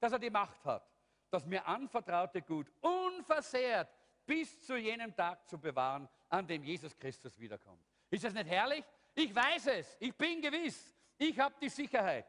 dass 0.00 0.12
er 0.12 0.18
die 0.18 0.30
Macht 0.30 0.64
hat 0.64 0.89
das 1.30 1.46
mir 1.46 1.64
anvertraute 1.66 2.42
Gut 2.42 2.70
unversehrt 2.80 3.88
bis 4.26 4.64
zu 4.64 4.76
jenem 4.76 5.14
Tag 5.14 5.48
zu 5.48 5.58
bewahren, 5.58 6.08
an 6.28 6.46
dem 6.46 6.62
Jesus 6.62 6.96
Christus 6.96 7.38
wiederkommt. 7.38 7.82
Ist 8.10 8.24
das 8.24 8.34
nicht 8.34 8.48
herrlich? 8.48 8.84
Ich 9.14 9.34
weiß 9.34 9.66
es, 9.68 9.96
ich 10.00 10.14
bin 10.14 10.40
gewiss, 10.40 10.94
ich 11.18 11.38
habe 11.38 11.54
die 11.60 11.68
Sicherheit, 11.68 12.26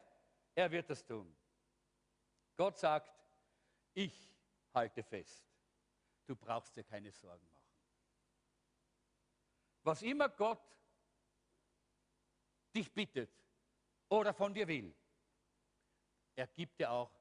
er 0.56 0.70
wird 0.72 0.90
das 0.90 1.06
tun. 1.06 1.36
Gott 2.58 2.78
sagt, 2.78 3.12
ich 3.94 4.32
halte 4.74 5.04
fest, 5.04 5.48
du 6.26 6.36
brauchst 6.36 6.76
dir 6.76 6.84
keine 6.84 7.12
Sorgen 7.12 7.46
machen. 7.50 7.62
Was 9.84 10.02
immer 10.02 10.30
Gott 10.30 10.62
dich 12.76 12.92
bittet 12.92 13.32
oder 14.10 14.34
von 14.34 14.54
dir 14.54 14.68
will, 14.68 14.96
er 16.36 16.48
gibt 16.48 16.80
dir 16.80 16.92
auch 16.92 17.12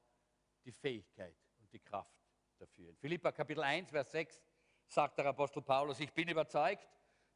die 0.63 0.71
Fähigkeit 0.71 1.35
die 1.71 1.79
Kraft 1.79 2.15
dafür. 2.57 2.89
In 2.89 2.97
Philippa 2.97 3.31
Kapitel 3.31 3.63
1, 3.63 3.89
Vers 3.89 4.11
6 4.11 4.41
sagt 4.87 5.17
der 5.17 5.25
Apostel 5.27 5.61
Paulus, 5.61 5.99
ich 5.99 6.13
bin 6.13 6.27
überzeugt, 6.27 6.87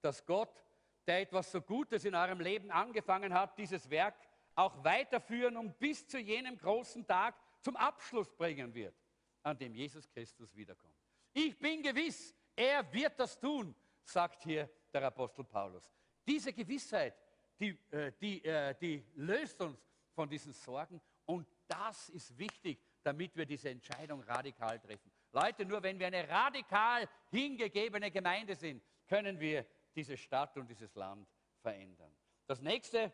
dass 0.01 0.25
Gott, 0.25 0.63
der 1.07 1.21
etwas 1.21 1.51
so 1.51 1.61
Gutes 1.61 2.05
in 2.05 2.15
eurem 2.15 2.39
Leben 2.39 2.71
angefangen 2.71 3.33
hat, 3.33 3.57
dieses 3.57 3.89
Werk 3.89 4.15
auch 4.55 4.83
weiterführen 4.83 5.57
und 5.57 5.77
bis 5.79 6.07
zu 6.07 6.17
jenem 6.17 6.57
großen 6.57 7.05
Tag 7.05 7.35
zum 7.61 7.75
Abschluss 7.75 8.31
bringen 8.35 8.73
wird, 8.73 8.95
an 9.43 9.57
dem 9.57 9.73
Jesus 9.73 10.09
Christus 10.09 10.55
wiederkommt. 10.55 10.95
Ich 11.33 11.57
bin 11.57 11.81
gewiss, 11.81 12.33
er 12.55 12.91
wird 12.93 13.19
das 13.19 13.39
tun, 13.39 13.75
sagt 14.03 14.43
hier 14.43 14.69
der 14.93 15.03
Apostel 15.03 15.43
Paulus. 15.43 15.91
Diese 16.25 16.53
Gewissheit, 16.53 17.15
die, 17.59 17.77
äh, 17.91 18.11
die, 18.19 18.43
äh, 18.43 18.73
die 18.79 19.03
löst 19.15 19.61
uns 19.61 19.77
von 20.13 20.29
diesen 20.29 20.53
Sorgen 20.53 21.01
und 21.25 21.47
das 21.67 22.09
ist 22.09 22.37
wichtig, 22.37 22.79
damit 23.05 23.35
wir 23.35 23.45
diese 23.45 23.69
Entscheidung 23.69 24.21
radikal 24.23 24.79
treffen. 24.79 25.11
Leute, 25.31 25.65
nur 25.65 25.83
wenn 25.83 25.99
wir 25.99 26.07
eine 26.07 26.27
radikal 26.27 27.07
hingegebene 27.29 28.09
Gemeinde 28.09 28.55
sind, 28.55 28.83
können 29.07 29.39
wir 29.39 29.65
diese 29.95 30.17
Stadt 30.17 30.57
und 30.57 30.67
dieses 30.67 30.95
Land 30.95 31.27
verändern. 31.61 32.11
Das 32.47 32.61
nächste, 32.61 33.11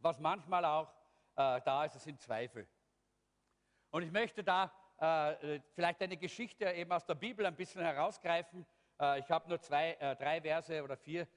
was 0.00 0.18
manchmal 0.18 0.64
auch 0.64 0.92
äh, 1.36 1.60
da 1.64 1.84
ist, 1.84 2.00
sind 2.00 2.20
Zweifel. 2.20 2.66
Und 3.90 4.02
ich 4.02 4.10
möchte 4.10 4.42
da 4.42 4.72
äh, 4.98 5.60
vielleicht 5.74 6.02
eine 6.02 6.16
Geschichte 6.16 6.70
eben 6.72 6.90
aus 6.92 7.06
der 7.06 7.14
Bibel 7.14 7.46
ein 7.46 7.56
bisschen 7.56 7.82
herausgreifen. 7.82 8.66
Äh, 9.00 9.20
ich 9.20 9.30
habe 9.30 9.48
nur 9.48 9.60
zwei, 9.60 9.92
äh, 9.94 10.16
drei 10.16 10.40
Verse 10.40 10.82
oder 10.82 10.96
vier 10.96 11.28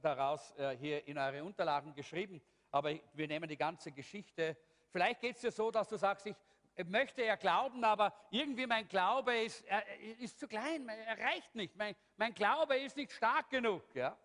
daraus 0.00 0.52
äh, 0.56 0.76
hier 0.76 1.06
in 1.06 1.18
eure 1.18 1.44
Unterlagen 1.44 1.94
geschrieben, 1.94 2.40
aber 2.70 2.94
wir 3.12 3.28
nehmen 3.28 3.48
die 3.48 3.56
ganze 3.56 3.92
Geschichte. 3.92 4.56
Vielleicht 4.90 5.20
geht 5.20 5.36
es 5.36 5.42
dir 5.42 5.52
so, 5.52 5.70
dass 5.70 5.88
du 5.88 5.96
sagst, 5.96 6.26
ich 6.26 6.36
möchte 6.86 7.24
ja 7.24 7.36
glauben, 7.36 7.82
aber 7.84 8.14
irgendwie 8.30 8.66
mein 8.66 8.86
Glaube 8.86 9.36
ist, 9.36 9.64
ist 10.18 10.38
zu 10.38 10.46
klein, 10.46 10.88
er 10.88 11.18
reicht 11.18 11.54
nicht. 11.54 11.74
Mein, 11.76 11.94
mein 12.16 12.32
Glaube 12.32 12.76
ist 12.76 12.96
nicht 12.96 13.12
stark 13.12 13.50
genug. 13.50 13.94
Ja? 13.94 14.16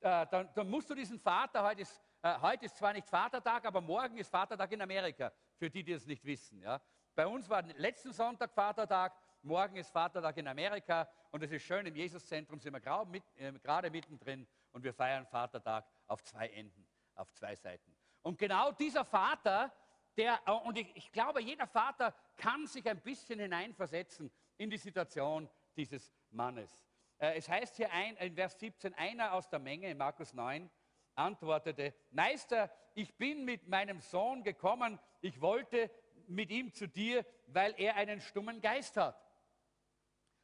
Äh, 0.00 0.26
dann, 0.30 0.48
dann, 0.54 0.70
musst 0.70 0.88
du 0.88 0.94
diesen 0.94 1.18
Vater, 1.18 1.62
heute 1.62 1.82
ist, 1.82 2.00
äh, 2.22 2.38
heute 2.40 2.64
ist 2.64 2.76
zwar 2.76 2.92
nicht 2.92 3.06
Vatertag, 3.06 3.66
aber 3.66 3.80
morgen 3.80 4.16
ist 4.16 4.30
Vatertag 4.30 4.72
in 4.72 4.80
Amerika, 4.80 5.30
für 5.56 5.68
die, 5.68 5.84
die 5.84 5.92
es 5.92 6.06
nicht 6.06 6.24
wissen. 6.24 6.62
Ja? 6.62 6.80
Bei 7.14 7.26
uns 7.26 7.48
war 7.48 7.62
letzten 7.62 8.12
Sonntag 8.12 8.52
Vatertag, 8.52 9.14
morgen 9.42 9.76
ist 9.76 9.90
Vatertag 9.90 10.36
in 10.38 10.48
Amerika 10.48 11.06
und 11.30 11.42
es 11.42 11.50
ist 11.50 11.64
schön, 11.64 11.84
im 11.84 11.94
Jesuszentrum 11.94 12.58
sind 12.60 12.72
wir 12.72 13.04
mit, 13.04 13.24
äh, 13.36 13.52
gerade 13.52 13.90
mittendrin 13.90 14.46
und 14.72 14.82
wir 14.82 14.94
feiern 14.94 15.26
Vatertag 15.26 15.86
auf 16.06 16.22
zwei 16.24 16.48
Enden, 16.48 16.86
auf 17.14 17.30
zwei 17.32 17.54
Seiten. 17.54 17.94
Und 18.22 18.38
genau 18.38 18.72
dieser 18.72 19.04
Vater, 19.04 19.72
der, 20.20 20.38
äh, 20.44 20.50
und 20.50 20.76
ich, 20.76 20.94
ich 20.94 21.10
glaube, 21.12 21.40
jeder 21.40 21.66
Vater 21.66 22.14
kann 22.36 22.66
sich 22.66 22.86
ein 22.88 23.00
bisschen 23.00 23.40
hineinversetzen 23.40 24.30
in 24.58 24.68
die 24.68 24.76
Situation 24.76 25.48
dieses 25.76 26.12
Mannes. 26.30 26.70
Äh, 27.18 27.38
es 27.38 27.48
heißt 27.48 27.76
hier 27.76 27.90
ein, 27.90 28.16
in 28.18 28.34
Vers 28.34 28.58
17, 28.60 28.92
einer 28.94 29.32
aus 29.32 29.48
der 29.48 29.58
Menge, 29.58 29.90
in 29.90 29.96
Markus 29.96 30.34
9, 30.34 30.70
antwortete, 31.14 31.94
Meister, 32.10 32.70
ich 32.94 33.16
bin 33.16 33.46
mit 33.46 33.66
meinem 33.66 34.00
Sohn 34.00 34.42
gekommen, 34.42 34.98
ich 35.22 35.40
wollte 35.40 35.90
mit 36.26 36.50
ihm 36.50 36.72
zu 36.72 36.86
dir, 36.86 37.24
weil 37.46 37.74
er 37.78 37.96
einen 37.96 38.20
stummen 38.20 38.60
Geist 38.60 38.96
hat. 38.98 39.26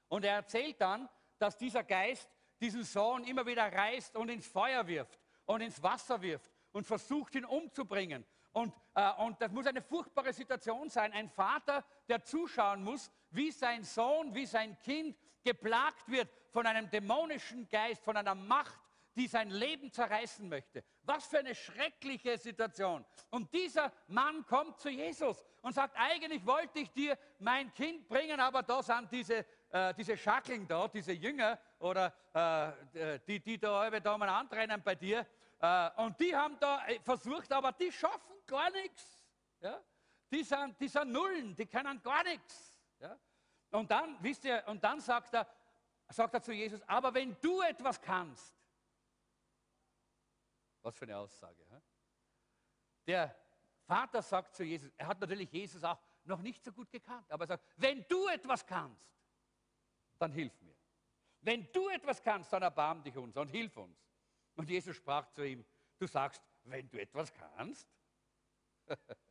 Und 0.09 0.25
er 0.25 0.37
erzählt 0.37 0.81
dann, 0.81 1.09
dass 1.39 1.59
dieser 1.59 1.85
Geist 1.85 2.31
diesen 2.61 2.83
Sohn 2.83 3.25
immer 3.25 3.45
wieder 3.45 3.71
reißt 3.71 4.17
und 4.17 4.31
ins 4.31 4.47
Feuer 4.47 4.87
wirft 4.87 5.21
und 5.45 5.61
ins 5.61 5.83
Wasser 5.83 6.23
wirft 6.23 6.51
und 6.73 6.87
versucht 6.87 7.35
ihn 7.35 7.45
umzubringen. 7.45 8.25
Und, 8.57 8.73
äh, 8.95 9.13
und 9.19 9.39
das 9.43 9.53
muss 9.53 9.67
eine 9.67 9.83
furchtbare 9.83 10.33
Situation 10.33 10.89
sein. 10.89 11.13
Ein 11.13 11.29
Vater, 11.29 11.85
der 12.09 12.25
zuschauen 12.25 12.83
muss, 12.83 13.11
wie 13.29 13.51
sein 13.51 13.85
Sohn, 13.85 14.35
wie 14.35 14.47
sein 14.47 14.79
Kind 14.79 15.15
geplagt 15.45 16.11
wird 16.11 16.31
von 16.53 16.67
einem 16.67 16.89
dämonischen 16.89 17.69
Geist, 17.69 18.03
von 18.03 18.17
einer 18.17 18.35
Macht, 18.35 18.81
die 19.15 19.27
sein 19.27 19.51
Leben 19.51 19.93
zerreißen 19.93 20.49
möchte. 20.49 20.83
Was 21.03 21.27
für 21.27 21.41
eine 21.41 21.55
schreckliche 21.55 22.39
Situation. 22.39 23.05
Und 23.29 23.53
dieser 23.53 23.93
Mann 24.07 24.47
kommt 24.47 24.81
zu 24.81 24.89
Jesus 24.89 25.45
und 25.61 25.75
sagt, 25.75 25.95
eigentlich 25.95 26.47
wollte 26.47 26.79
ich 26.79 26.91
dir 26.93 27.19
mein 27.39 27.75
Kind 27.75 28.09
bringen, 28.09 28.41
aber 28.41 28.63
da 28.63 28.83
sind 28.83 29.13
diese, 29.13 29.45
äh, 29.69 29.93
diese 29.93 30.17
Schackeln 30.17 30.67
da, 30.67 30.89
diese 30.89 31.13
Jünger 31.13 31.59
oder 31.79 32.11
äh, 32.33 33.19
die, 33.27 33.39
die 33.39 33.59
da, 33.59 33.91
da 34.01 34.17
mal 34.17 34.31
antrennen 34.31 34.83
bei 34.83 34.95
dir. 34.95 35.27
Äh, 35.61 35.91
und 35.99 36.19
die 36.19 36.35
haben 36.35 36.57
da 36.59 36.87
äh, 36.87 36.99
versucht, 37.01 37.53
aber 37.53 37.73
die 37.73 37.93
schaffen 37.93 38.36
gar 38.47 38.71
nichts. 38.71 39.27
Ja? 39.61 39.83
Die, 40.31 40.43
sind, 40.43 40.79
die 40.81 40.89
sind 40.89 41.13
Nullen, 41.13 41.55
die 41.55 41.67
können 41.67 42.03
gar 42.03 42.23
nichts. 42.25 42.77
Ja? 42.99 43.19
Und 43.71 43.91
dann, 43.91 44.17
wisst 44.23 44.45
ihr, 44.45 44.63
und 44.67 44.83
dann 44.83 45.01
sagt 45.01 45.35
er, 45.35 45.47
sagt 46.09 46.35
er 46.35 46.43
zu 46.43 46.53
Jesus, 46.53 46.81
aber 46.83 47.13
wenn 47.13 47.37
du 47.41 47.61
etwas 47.63 48.01
kannst, 48.01 48.55
was 50.83 50.97
für 50.97 51.05
eine 51.05 51.19
Aussage. 51.19 51.65
He? 51.69 51.83
Der 53.07 53.35
Vater 53.87 54.23
sagt 54.23 54.55
zu 54.55 54.65
Jesus, 54.65 54.91
er 54.97 55.09
hat 55.09 55.21
natürlich 55.21 55.51
Jesus 55.51 55.83
auch 55.83 55.99
noch 56.25 56.41
nicht 56.41 56.65
so 56.65 56.73
gut 56.73 56.91
gekannt, 56.91 57.31
aber 57.31 57.45
er 57.45 57.49
sagt, 57.49 57.65
wenn 57.77 58.07
du 58.09 58.29
etwas 58.29 58.65
kannst, 58.65 59.11
dann 60.19 60.33
hilf 60.33 60.61
mir. 60.63 60.77
Wenn 61.41 61.71
du 61.73 61.89
etwas 61.89 62.23
kannst, 62.23 62.53
dann 62.53 62.63
erbarm 62.63 63.03
dich 63.03 63.17
uns 63.17 63.37
und 63.37 63.49
hilf 63.49 63.77
uns. 63.77 63.99
Und 64.55 64.69
Jesus 64.69 64.97
sprach 64.97 65.31
zu 65.33 65.47
ihm, 65.47 65.65
du 65.99 66.07
sagst, 66.07 66.43
wenn 66.65 66.89
du 66.89 67.01
etwas 67.01 67.33
kannst? 67.33 67.89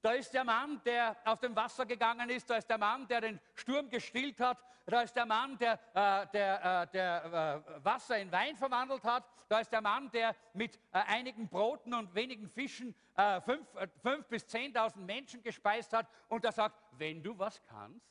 Da 0.00 0.12
ist 0.12 0.32
der 0.32 0.44
Mann, 0.44 0.80
der 0.84 1.16
auf 1.24 1.40
dem 1.40 1.56
Wasser 1.56 1.84
gegangen 1.84 2.30
ist, 2.30 2.48
da 2.48 2.56
ist 2.56 2.70
der 2.70 2.78
Mann, 2.78 3.08
der 3.08 3.20
den 3.20 3.40
Sturm 3.54 3.90
gestillt 3.90 4.38
hat, 4.38 4.56
da 4.86 5.02
ist 5.02 5.14
der 5.14 5.26
Mann, 5.26 5.58
der, 5.58 5.72
äh, 5.92 6.26
der, 6.32 6.82
äh, 6.82 6.86
der 6.92 7.64
äh, 7.66 7.84
Wasser 7.84 8.16
in 8.18 8.30
Wein 8.30 8.56
verwandelt 8.56 9.02
hat, 9.04 9.28
da 9.48 9.60
ist 9.60 9.72
der 9.72 9.80
Mann, 9.80 10.10
der 10.10 10.36
mit 10.54 10.76
äh, 10.76 10.80
einigen 10.92 11.48
Broten 11.48 11.92
und 11.94 12.14
wenigen 12.14 12.48
Fischen 12.48 12.94
äh, 13.16 13.40
fünf, 13.40 13.74
äh, 13.74 13.88
fünf 14.00 14.26
bis 14.28 14.46
zehntausend 14.46 15.04
Menschen 15.04 15.42
gespeist 15.42 15.92
hat 15.92 16.08
und 16.28 16.44
der 16.44 16.52
sagt, 16.52 16.80
wenn 16.92 17.22
du 17.22 17.36
was 17.38 17.60
kannst. 17.64 18.06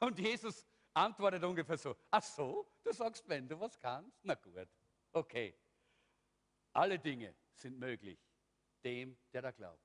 Und 0.00 0.18
Jesus 0.18 0.66
antwortet 0.92 1.44
ungefähr 1.44 1.76
so, 1.76 1.96
ach 2.10 2.22
so, 2.22 2.66
du 2.82 2.92
sagst, 2.92 3.28
wenn 3.28 3.46
du 3.48 3.60
was 3.60 3.78
kannst, 3.78 4.18
na 4.22 4.34
gut, 4.34 4.68
okay. 5.12 5.54
Alle 6.74 6.98
Dinge 6.98 7.34
sind 7.54 7.78
möglich 7.78 8.18
dem, 8.84 9.16
der 9.32 9.42
da 9.42 9.50
glaubt. 9.50 9.82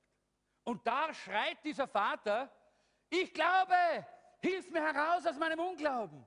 Und 0.64 0.86
da 0.86 1.14
schreit 1.14 1.64
dieser 1.64 1.88
Vater, 1.88 2.52
ich 3.08 3.32
glaube, 3.32 4.06
hilf 4.40 4.70
mir 4.70 4.82
heraus 4.82 5.26
aus 5.26 5.38
meinem 5.38 5.58
Unglauben. 5.58 6.26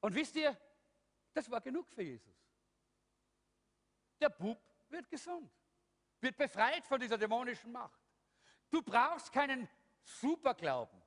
Und 0.00 0.14
wisst 0.14 0.34
ihr, 0.36 0.56
das 1.32 1.50
war 1.50 1.60
genug 1.60 1.88
für 1.90 2.02
Jesus. 2.02 2.34
Der 4.20 4.30
Bub 4.30 4.60
wird 4.88 5.08
gesund, 5.08 5.50
wird 6.20 6.36
befreit 6.36 6.84
von 6.86 7.00
dieser 7.00 7.18
dämonischen 7.18 7.72
Macht. 7.72 8.00
Du 8.70 8.82
brauchst 8.82 9.32
keinen 9.32 9.68
Superglauben. 10.02 11.02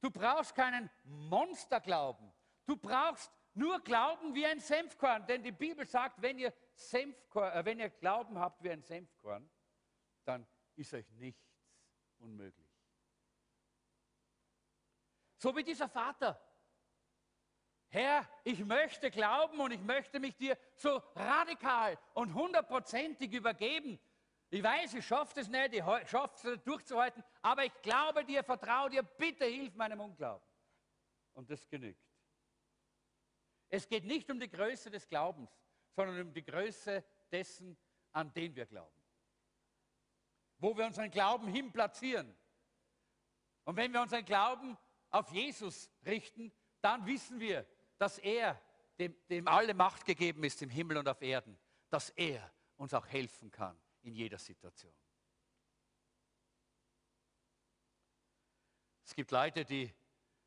Du 0.00 0.10
brauchst 0.10 0.54
keinen 0.54 0.90
Monsterglauben. 1.04 2.32
Du 2.66 2.76
brauchst 2.76 3.30
nur 3.54 3.80
Glauben 3.80 4.34
wie 4.34 4.46
ein 4.46 4.60
Senfkorn. 4.60 5.26
Denn 5.26 5.42
die 5.42 5.52
Bibel 5.52 5.86
sagt, 5.86 6.20
wenn 6.20 6.38
ihr, 6.38 6.52
Senfkorn, 6.74 7.52
äh, 7.52 7.64
wenn 7.64 7.78
ihr 7.78 7.90
Glauben 7.90 8.38
habt 8.38 8.62
wie 8.62 8.70
ein 8.70 8.82
Senfkorn, 8.82 9.48
dann 10.24 10.46
ist 10.76 10.94
euch 10.94 11.08
nichts 11.12 11.56
unmöglich. 12.18 12.70
So 15.36 15.54
wie 15.56 15.64
dieser 15.64 15.88
Vater. 15.88 16.40
Herr, 17.88 18.26
ich 18.44 18.64
möchte 18.64 19.10
glauben 19.10 19.60
und 19.60 19.70
ich 19.72 19.80
möchte 19.80 20.18
mich 20.18 20.34
dir 20.36 20.56
so 20.76 21.02
radikal 21.14 21.98
und 22.14 22.32
hundertprozentig 22.32 23.32
übergeben. 23.32 24.00
Ich 24.48 24.62
weiß, 24.62 24.94
ich 24.94 25.06
schaffe 25.06 25.40
es 25.40 25.48
nicht, 25.48 25.74
ich 25.74 25.84
schaffe 26.08 26.34
es 26.36 26.44
nicht 26.44 26.66
durchzuhalten, 26.66 27.22
aber 27.42 27.64
ich 27.64 27.82
glaube 27.82 28.24
dir, 28.24 28.44
vertraue 28.44 28.90
dir, 28.90 29.02
bitte 29.02 29.44
hilf 29.44 29.74
meinem 29.74 30.00
Unglauben. 30.00 30.46
Und 31.34 31.50
das 31.50 31.68
genügt. 31.68 32.02
Es 33.68 33.88
geht 33.88 34.04
nicht 34.04 34.30
um 34.30 34.38
die 34.38 34.50
Größe 34.50 34.90
des 34.90 35.08
Glaubens, 35.08 35.50
sondern 35.94 36.20
um 36.20 36.32
die 36.32 36.44
Größe 36.44 37.04
dessen, 37.30 37.76
an 38.12 38.32
den 38.32 38.54
wir 38.54 38.66
glauben 38.66 39.02
wo 40.62 40.76
wir 40.76 40.86
unseren 40.86 41.10
Glauben 41.10 41.48
hin 41.48 41.72
platzieren. 41.72 42.32
Und 43.64 43.76
wenn 43.76 43.92
wir 43.92 44.00
unseren 44.00 44.24
Glauben 44.24 44.78
auf 45.10 45.30
Jesus 45.32 45.90
richten, 46.06 46.52
dann 46.80 47.04
wissen 47.04 47.40
wir, 47.40 47.66
dass 47.98 48.18
er, 48.18 48.60
dem, 48.98 49.14
dem 49.28 49.48
alle 49.48 49.74
Macht 49.74 50.04
gegeben 50.04 50.44
ist 50.44 50.62
im 50.62 50.70
Himmel 50.70 50.98
und 50.98 51.08
auf 51.08 51.20
Erden, 51.20 51.58
dass 51.90 52.10
er 52.10 52.48
uns 52.76 52.94
auch 52.94 53.06
helfen 53.08 53.50
kann 53.50 53.76
in 54.02 54.14
jeder 54.14 54.38
Situation. 54.38 54.94
Es 59.04 59.16
gibt 59.16 59.32
Leute, 59.32 59.64
die 59.64 59.92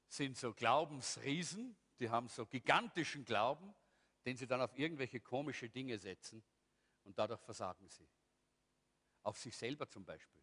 sind 0.07 0.37
so 0.37 0.53
Glaubensriesen, 0.53 1.75
die 1.99 2.09
haben 2.09 2.29
so 2.29 2.45
gigantischen 2.45 3.25
Glauben, 3.25 3.75
den 4.26 4.38
sie 4.38 4.47
dann 4.47 4.61
auf 4.61 4.78
irgendwelche 4.78 5.19
komische 5.19 5.69
Dinge 5.69 5.97
setzen 5.99 6.43
und 7.03 7.17
dadurch 7.17 7.41
versagen 7.41 7.88
sie. 7.88 8.09
Auf 9.23 9.38
sich 9.38 9.55
selber 9.55 9.88
zum 9.89 10.05
Beispiel. 10.05 10.41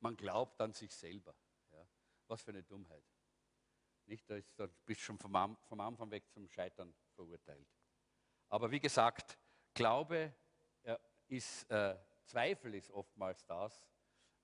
Man 0.00 0.16
glaubt 0.16 0.60
an 0.60 0.72
sich 0.72 0.94
selber. 0.94 1.34
Ja. 1.72 1.86
Was 2.26 2.42
für 2.42 2.50
eine 2.50 2.62
Dummheit. 2.62 3.04
Nicht, 4.06 4.28
da, 4.28 4.36
ist, 4.36 4.58
da 4.58 4.66
bist 4.84 5.00
du 5.00 5.04
schon 5.04 5.18
vom, 5.18 5.56
vom 5.62 5.80
Anfang 5.80 6.10
weg 6.10 6.30
zum 6.30 6.48
Scheitern 6.48 6.94
verurteilt. 7.14 7.66
Aber 8.48 8.70
wie 8.70 8.80
gesagt, 8.80 9.38
Glaube 9.72 10.32
äh, 10.82 10.96
ist, 11.26 11.68
äh, 11.70 11.96
Zweifel 12.24 12.74
ist 12.74 12.90
oftmals 12.90 13.44
das, 13.46 13.84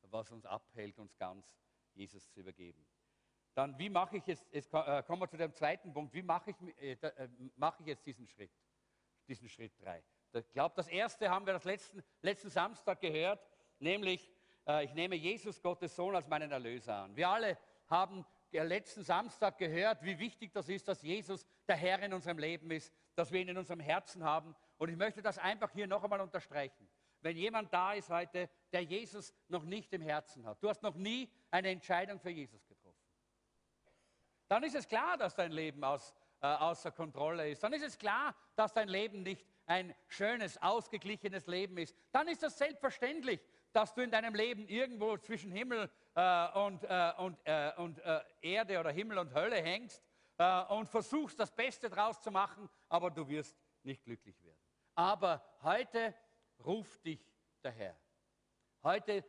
was 0.02 0.30
uns 0.32 0.44
abhält, 0.44 0.98
uns 0.98 1.16
ganz 1.16 1.54
Jesus 1.94 2.28
zu 2.30 2.40
übergeben. 2.40 2.84
Dann, 3.54 3.78
wie 3.78 3.88
mache 3.88 4.16
ich 4.16 4.26
jetzt, 4.26 4.46
jetzt 4.52 4.72
äh, 4.72 5.02
kommen 5.02 5.22
wir 5.22 5.28
zu 5.28 5.36
dem 5.36 5.54
zweiten 5.54 5.92
Punkt, 5.92 6.14
wie 6.14 6.22
mache 6.22 6.50
ich, 6.50 6.78
äh, 6.78 6.92
äh, 6.92 7.28
mache 7.56 7.82
ich 7.82 7.88
jetzt 7.88 8.06
diesen 8.06 8.26
Schritt, 8.26 8.50
diesen 9.28 9.48
Schritt 9.48 9.72
drei? 9.80 10.02
Ich 10.32 10.52
glaube, 10.52 10.74
das 10.76 10.88
erste 10.88 11.28
haben 11.28 11.46
wir 11.46 11.52
das 11.52 11.64
letzten, 11.64 12.02
letzten 12.22 12.50
Samstag 12.50 13.00
gehört, 13.00 13.44
nämlich 13.78 14.30
äh, 14.66 14.84
ich 14.84 14.94
nehme 14.94 15.16
Jesus, 15.16 15.60
Gottes 15.60 15.94
Sohn, 15.96 16.14
als 16.14 16.28
meinen 16.28 16.50
Erlöser 16.50 16.94
an. 16.94 17.16
Wir 17.16 17.28
alle 17.28 17.58
haben 17.88 18.24
letzten 18.52 19.02
Samstag 19.02 19.58
gehört, 19.58 20.02
wie 20.02 20.18
wichtig 20.18 20.52
das 20.52 20.68
ist, 20.68 20.88
dass 20.88 21.02
Jesus 21.02 21.46
der 21.68 21.76
Herr 21.76 22.00
in 22.02 22.12
unserem 22.12 22.38
Leben 22.38 22.70
ist, 22.70 22.92
dass 23.14 23.30
wir 23.30 23.40
ihn 23.40 23.48
in 23.48 23.58
unserem 23.58 23.80
Herzen 23.80 24.24
haben. 24.24 24.56
Und 24.78 24.88
ich 24.88 24.96
möchte 24.96 25.22
das 25.22 25.38
einfach 25.38 25.70
hier 25.70 25.86
noch 25.86 26.02
einmal 26.02 26.20
unterstreichen. 26.20 26.88
Wenn 27.20 27.36
jemand 27.36 27.72
da 27.72 27.92
ist 27.92 28.08
heute, 28.08 28.48
der 28.72 28.82
Jesus 28.82 29.34
noch 29.48 29.64
nicht 29.64 29.92
im 29.92 30.00
Herzen 30.00 30.46
hat, 30.46 30.62
du 30.62 30.68
hast 30.68 30.82
noch 30.82 30.94
nie 30.94 31.30
eine 31.50 31.68
Entscheidung 31.68 32.18
für 32.18 32.30
Jesus 32.30 32.66
getroffen, 32.66 32.96
dann 34.48 34.62
ist 34.64 34.74
es 34.74 34.88
klar, 34.88 35.16
dass 35.16 35.34
dein 35.34 35.52
Leben 35.52 35.84
aus, 35.84 36.14
äh, 36.40 36.46
außer 36.46 36.90
Kontrolle 36.90 37.50
ist. 37.50 37.62
Dann 37.62 37.72
ist 37.72 37.84
es 37.84 37.98
klar, 37.98 38.34
dass 38.56 38.72
dein 38.72 38.88
Leben 38.88 39.22
nicht 39.22 39.46
ein 39.66 39.94
schönes, 40.08 40.60
ausgeglichenes 40.60 41.46
Leben 41.46 41.78
ist. 41.78 41.96
Dann 42.12 42.28
ist 42.28 42.42
es 42.42 42.58
selbstverständlich, 42.58 43.40
dass 43.72 43.94
du 43.94 44.00
in 44.00 44.10
deinem 44.10 44.34
Leben 44.34 44.66
irgendwo 44.68 45.16
zwischen 45.18 45.52
Himmel 45.52 45.90
äh, 46.14 46.58
und, 46.58 46.82
äh, 46.84 47.12
und, 47.18 47.38
äh, 47.44 47.72
und 47.76 47.98
äh, 48.00 48.20
Erde 48.40 48.80
oder 48.80 48.90
Himmel 48.90 49.18
und 49.18 49.34
Hölle 49.34 49.56
hängst 49.56 50.02
und 50.70 50.88
versuchst 50.88 51.38
das 51.38 51.50
Beste 51.54 51.90
draus 51.90 52.18
zu 52.22 52.30
machen, 52.30 52.70
aber 52.88 53.10
du 53.10 53.28
wirst 53.28 53.58
nicht 53.82 54.02
glücklich 54.02 54.42
werden. 54.42 54.58
Aber 54.94 55.44
heute 55.60 56.14
ruft 56.64 57.04
dich 57.04 57.20
der 57.62 57.72
Herr. 57.72 57.96
Heute 58.82 59.22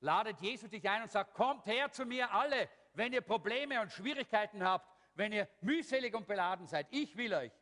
ladet 0.00 0.38
Jesus 0.42 0.68
dich 0.68 0.86
ein 0.86 1.00
und 1.00 1.10
sagt, 1.10 1.32
kommt 1.32 1.64
her 1.64 1.90
zu 1.90 2.04
mir 2.04 2.30
alle, 2.30 2.68
wenn 2.92 3.14
ihr 3.14 3.22
Probleme 3.22 3.80
und 3.80 3.90
Schwierigkeiten 3.90 4.62
habt, 4.62 4.86
wenn 5.14 5.32
ihr 5.32 5.48
mühselig 5.60 6.14
und 6.14 6.26
beladen 6.26 6.66
seid. 6.66 6.86
Ich 6.90 7.16
will 7.16 7.32
euch 7.34 7.52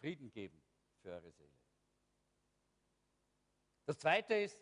Frieden 0.00 0.30
geben 0.30 0.62
für 1.02 1.10
eure 1.10 1.30
Seele. 1.30 1.50
Das 3.86 3.98
Zweite 3.98 4.34
ist, 4.34 4.60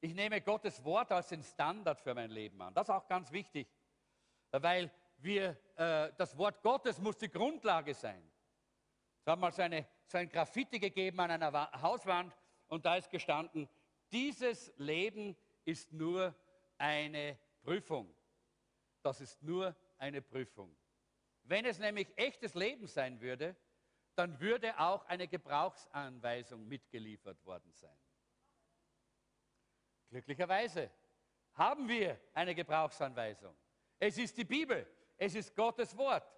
ich 0.00 0.14
nehme 0.14 0.40
Gottes 0.40 0.82
Wort 0.84 1.10
als 1.10 1.28
den 1.28 1.42
Standard 1.42 2.00
für 2.00 2.14
mein 2.14 2.30
Leben 2.30 2.60
an. 2.62 2.72
Das 2.72 2.88
ist 2.88 2.94
auch 2.94 3.08
ganz 3.08 3.32
wichtig, 3.32 3.68
weil 4.52 4.90
wir, 5.18 5.58
äh, 5.74 6.12
das 6.16 6.36
Wort 6.38 6.62
Gottes 6.62 6.98
muss 6.98 7.18
die 7.18 7.28
Grundlage 7.28 7.94
sein. 7.94 8.22
Es 9.20 9.26
hat 9.26 9.40
mal 9.40 9.52
so, 9.52 9.62
eine, 9.62 9.86
so 10.06 10.18
ein 10.18 10.28
Graffiti 10.28 10.78
gegeben 10.78 11.18
an 11.20 11.32
einer 11.32 11.82
Hauswand 11.82 12.32
und 12.68 12.86
da 12.86 12.96
ist 12.96 13.10
gestanden, 13.10 13.68
dieses 14.12 14.72
Leben 14.76 15.36
ist 15.64 15.92
nur 15.92 16.34
eine 16.78 17.38
Prüfung. 17.62 18.14
Das 19.02 19.20
ist 19.20 19.42
nur 19.42 19.74
eine 19.98 20.22
Prüfung. 20.22 20.77
Wenn 21.48 21.64
es 21.64 21.78
nämlich 21.78 22.06
echtes 22.16 22.54
Leben 22.54 22.86
sein 22.86 23.20
würde, 23.22 23.56
dann 24.14 24.38
würde 24.38 24.78
auch 24.78 25.06
eine 25.06 25.26
Gebrauchsanweisung 25.26 26.68
mitgeliefert 26.68 27.42
worden 27.46 27.72
sein. 27.72 27.96
Glücklicherweise 30.10 30.90
haben 31.54 31.88
wir 31.88 32.20
eine 32.34 32.54
Gebrauchsanweisung. 32.54 33.56
Es 33.98 34.18
ist 34.18 34.36
die 34.36 34.44
Bibel, 34.44 34.86
es 35.16 35.34
ist 35.34 35.56
Gottes 35.56 35.96
Wort. 35.96 36.30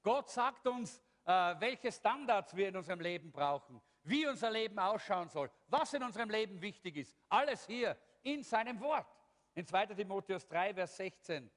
Gott 0.00 0.30
sagt 0.30 0.66
uns, 0.68 1.02
äh, 1.24 1.54
welche 1.58 1.90
Standards 1.90 2.54
wir 2.54 2.68
in 2.68 2.76
unserem 2.76 3.00
Leben 3.00 3.32
brauchen, 3.32 3.82
wie 4.04 4.26
unser 4.28 4.50
Leben 4.50 4.78
ausschauen 4.78 5.28
soll, 5.28 5.50
was 5.66 5.92
in 5.92 6.04
unserem 6.04 6.30
Leben 6.30 6.60
wichtig 6.60 6.96
ist. 6.96 7.16
Alles 7.28 7.66
hier 7.66 7.96
in 8.22 8.44
seinem 8.44 8.80
Wort. 8.80 9.06
In 9.54 9.66
2 9.66 9.86
Timotheus 9.86 10.46
3, 10.46 10.74
Vers 10.74 10.96
16, 10.96 11.50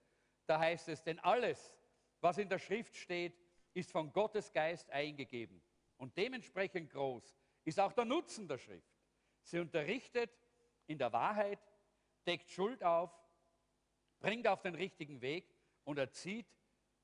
da 0.47 0.59
heißt 0.59 0.89
es, 0.89 1.03
denn 1.03 1.19
alles, 1.19 1.77
was 2.21 2.37
in 2.37 2.49
der 2.49 2.59
Schrift 2.59 2.95
steht, 2.95 3.39
ist 3.73 3.91
von 3.91 4.11
Gottes 4.11 4.51
Geist 4.51 4.89
eingegeben. 4.89 5.61
Und 5.97 6.17
dementsprechend 6.17 6.89
groß 6.89 7.35
ist 7.63 7.79
auch 7.79 7.93
der 7.93 8.05
Nutzen 8.05 8.47
der 8.47 8.57
Schrift. 8.57 8.93
Sie 9.43 9.59
unterrichtet, 9.59 10.31
in 10.87 10.97
der 10.97 11.11
Wahrheit, 11.13 11.59
deckt 12.25 12.49
Schuld 12.49 12.83
auf, 12.83 13.11
bringt 14.19 14.47
auf 14.47 14.61
den 14.61 14.75
richtigen 14.75 15.21
Weg 15.21 15.55
und 15.83 15.97
erzieht 15.97 16.47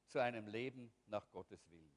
zu 0.07 0.20
einem 0.20 0.47
Leben 0.47 0.91
nach 1.07 1.30
Gottes 1.32 1.70
Willen. 1.70 1.93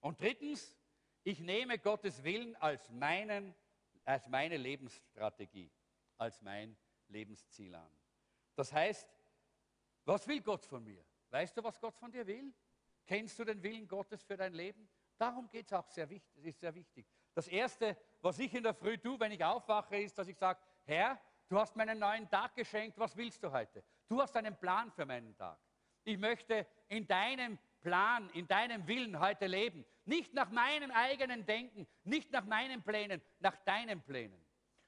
Und 0.00 0.20
drittens, 0.20 0.76
ich 1.24 1.40
nehme 1.40 1.78
Gottes 1.78 2.22
Willen 2.24 2.56
als, 2.56 2.90
meinen, 2.90 3.54
als 4.04 4.26
meine 4.28 4.56
Lebensstrategie, 4.56 5.70
als 6.16 6.40
mein 6.40 6.76
Lebensziel 7.08 7.74
an. 7.74 7.90
Das 8.54 8.72
heißt, 8.72 9.08
was 10.04 10.26
will 10.26 10.40
Gott 10.40 10.64
von 10.64 10.82
mir? 10.82 11.04
Weißt 11.30 11.56
du, 11.56 11.62
was 11.62 11.78
Gott 11.80 11.96
von 11.96 12.10
dir 12.10 12.26
will? 12.26 12.52
Kennst 13.06 13.38
du 13.38 13.44
den 13.44 13.62
Willen 13.62 13.86
Gottes 13.86 14.22
für 14.22 14.36
dein 14.36 14.52
Leben? 14.52 14.88
Darum 15.16 15.48
geht 15.48 15.66
es 15.66 15.72
auch 15.72 15.88
sehr 15.88 16.08
wichtig, 16.08 16.44
ist 16.44 16.60
sehr 16.60 16.74
wichtig. 16.74 17.06
Das 17.34 17.48
Erste, 17.48 17.96
was 18.20 18.38
ich 18.38 18.52
in 18.54 18.62
der 18.62 18.74
Früh 18.74 18.98
tue, 18.98 19.18
wenn 19.18 19.32
ich 19.32 19.44
aufwache, 19.44 19.96
ist, 19.96 20.16
dass 20.18 20.28
ich 20.28 20.36
sage, 20.36 20.60
Herr, 20.84 21.20
du 21.48 21.58
hast 21.58 21.76
mir 21.76 21.82
einen 21.82 21.98
neuen 21.98 22.28
Tag 22.28 22.54
geschenkt, 22.54 22.98
was 22.98 23.16
willst 23.16 23.42
du 23.42 23.50
heute? 23.50 23.82
Du 24.08 24.20
hast 24.20 24.36
einen 24.36 24.56
Plan 24.56 24.90
für 24.90 25.04
meinen 25.04 25.36
Tag. 25.36 25.58
Ich 26.04 26.18
möchte 26.18 26.66
in 26.88 27.06
deinem 27.06 27.58
Plan, 27.80 28.30
in 28.30 28.46
deinem 28.46 28.86
Willen 28.86 29.18
heute 29.20 29.46
leben. 29.46 29.84
Nicht 30.04 30.32
nach 30.34 30.50
meinem 30.50 30.90
eigenen 30.90 31.44
Denken, 31.44 31.86
nicht 32.04 32.30
nach 32.32 32.44
meinen 32.44 32.82
Plänen, 32.82 33.20
nach 33.40 33.56
deinen 33.64 34.00
Plänen. 34.02 34.42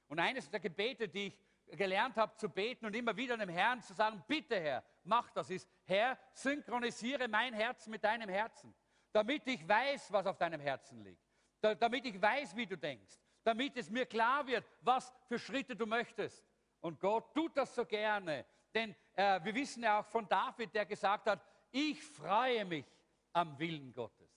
Und 0.08 0.18
eines 0.18 0.48
der 0.50 0.60
Gebete, 0.60 1.08
die 1.08 1.28
ich 1.28 1.38
gelernt 1.76 2.16
habe 2.16 2.34
zu 2.36 2.48
beten 2.48 2.86
und 2.86 2.94
immer 2.94 3.16
wieder 3.16 3.36
dem 3.36 3.48
Herrn 3.48 3.82
zu 3.82 3.94
sagen, 3.94 4.22
bitte 4.26 4.58
Herr, 4.60 4.84
mach 5.04 5.30
das, 5.30 5.50
ist, 5.50 5.68
Herr, 5.84 6.18
synchronisiere 6.32 7.28
mein 7.28 7.54
Herz 7.54 7.86
mit 7.86 8.04
deinem 8.04 8.28
Herzen, 8.28 8.74
damit 9.12 9.46
ich 9.46 9.66
weiß, 9.66 10.12
was 10.12 10.26
auf 10.26 10.38
deinem 10.38 10.60
Herzen 10.60 11.02
liegt, 11.02 11.22
da, 11.60 11.74
damit 11.74 12.06
ich 12.06 12.20
weiß, 12.20 12.56
wie 12.56 12.66
du 12.66 12.76
denkst, 12.76 13.18
damit 13.42 13.76
es 13.76 13.90
mir 13.90 14.06
klar 14.06 14.46
wird, 14.46 14.64
was 14.80 15.12
für 15.26 15.38
Schritte 15.38 15.74
du 15.76 15.86
möchtest. 15.86 16.44
Und 16.80 16.98
Gott 16.98 17.34
tut 17.34 17.56
das 17.56 17.74
so 17.74 17.84
gerne, 17.84 18.46
denn 18.74 18.94
äh, 19.14 19.42
wir 19.42 19.54
wissen 19.54 19.82
ja 19.82 20.00
auch 20.00 20.06
von 20.06 20.28
David, 20.28 20.74
der 20.74 20.86
gesagt 20.86 21.26
hat, 21.26 21.44
ich 21.70 22.02
freue 22.02 22.64
mich 22.64 22.86
am 23.32 23.58
Willen 23.58 23.92
Gottes. 23.92 24.30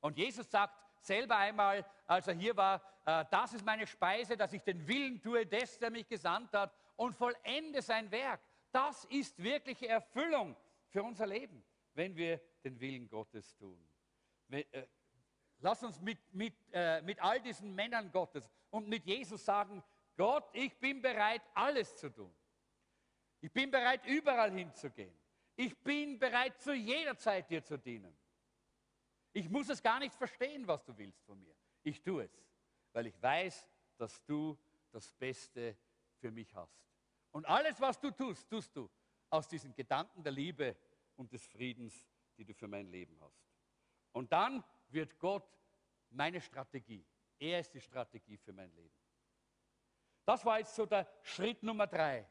Und 0.00 0.18
Jesus 0.18 0.50
sagt 0.50 0.81
selber 1.04 1.36
einmal, 1.36 1.84
als 2.06 2.28
er 2.28 2.34
hier 2.34 2.56
war, 2.56 2.82
äh, 3.04 3.24
das 3.30 3.54
ist 3.54 3.64
meine 3.64 3.86
Speise, 3.86 4.36
dass 4.36 4.52
ich 4.52 4.62
den 4.62 4.86
Willen 4.86 5.20
tue 5.20 5.46
des, 5.46 5.78
der 5.78 5.90
mich 5.90 6.08
gesandt 6.08 6.52
hat 6.52 6.72
und 6.96 7.14
vollende 7.14 7.82
sein 7.82 8.10
Werk. 8.10 8.40
Das 8.70 9.04
ist 9.06 9.42
wirkliche 9.42 9.88
Erfüllung 9.88 10.56
für 10.88 11.02
unser 11.02 11.26
Leben, 11.26 11.62
wenn 11.94 12.16
wir 12.16 12.40
den 12.64 12.78
Willen 12.80 13.08
Gottes 13.08 13.56
tun. 13.56 13.78
Äh, 14.50 14.64
lass 15.58 15.82
uns 15.82 16.00
mit, 16.00 16.18
mit, 16.32 16.54
äh, 16.72 17.02
mit 17.02 17.20
all 17.22 17.40
diesen 17.40 17.74
Männern 17.74 18.10
Gottes 18.10 18.48
und 18.70 18.88
mit 18.88 19.04
Jesus 19.04 19.44
sagen, 19.44 19.82
Gott, 20.16 20.44
ich 20.52 20.78
bin 20.78 21.00
bereit, 21.00 21.42
alles 21.54 21.96
zu 21.96 22.10
tun. 22.10 22.32
Ich 23.40 23.52
bin 23.52 23.70
bereit, 23.70 24.06
überall 24.06 24.52
hinzugehen. 24.52 25.12
Ich 25.56 25.76
bin 25.78 26.18
bereit, 26.18 26.60
zu 26.60 26.72
jeder 26.72 27.16
Zeit 27.16 27.50
dir 27.50 27.64
zu 27.64 27.76
dienen. 27.76 28.16
Ich 29.32 29.48
muss 29.48 29.68
es 29.68 29.82
gar 29.82 29.98
nicht 29.98 30.14
verstehen, 30.14 30.66
was 30.66 30.84
du 30.84 30.96
willst 30.96 31.22
von 31.24 31.40
mir. 31.40 31.54
Ich 31.82 32.02
tue 32.02 32.24
es, 32.24 32.46
weil 32.92 33.06
ich 33.06 33.20
weiß, 33.20 33.68
dass 33.96 34.24
du 34.24 34.58
das 34.90 35.12
Beste 35.12 35.76
für 36.18 36.30
mich 36.30 36.54
hast. 36.54 36.82
Und 37.30 37.46
alles, 37.46 37.80
was 37.80 37.98
du 37.98 38.10
tust, 38.10 38.48
tust 38.48 38.76
du 38.76 38.90
aus 39.30 39.48
diesen 39.48 39.74
Gedanken 39.74 40.22
der 40.22 40.32
Liebe 40.32 40.76
und 41.16 41.32
des 41.32 41.46
Friedens, 41.46 42.06
die 42.36 42.44
du 42.44 42.52
für 42.52 42.68
mein 42.68 42.86
Leben 42.86 43.18
hast. 43.20 43.42
Und 44.12 44.30
dann 44.32 44.62
wird 44.88 45.18
Gott 45.18 45.48
meine 46.10 46.40
Strategie. 46.40 47.04
Er 47.38 47.60
ist 47.60 47.72
die 47.72 47.80
Strategie 47.80 48.36
für 48.36 48.52
mein 48.52 48.70
Leben. 48.74 48.94
Das 50.24 50.44
war 50.44 50.58
jetzt 50.58 50.74
so 50.74 50.86
der 50.86 51.08
Schritt 51.22 51.62
Nummer 51.62 51.86
drei. 51.86 52.28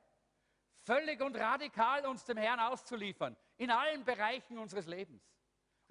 Völlig 0.84 1.22
und 1.22 1.36
radikal 1.36 2.06
uns 2.06 2.24
dem 2.24 2.38
Herrn 2.38 2.60
auszuliefern, 2.60 3.36
in 3.58 3.70
allen 3.70 4.04
Bereichen 4.04 4.58
unseres 4.58 4.88
Lebens. 4.88 5.24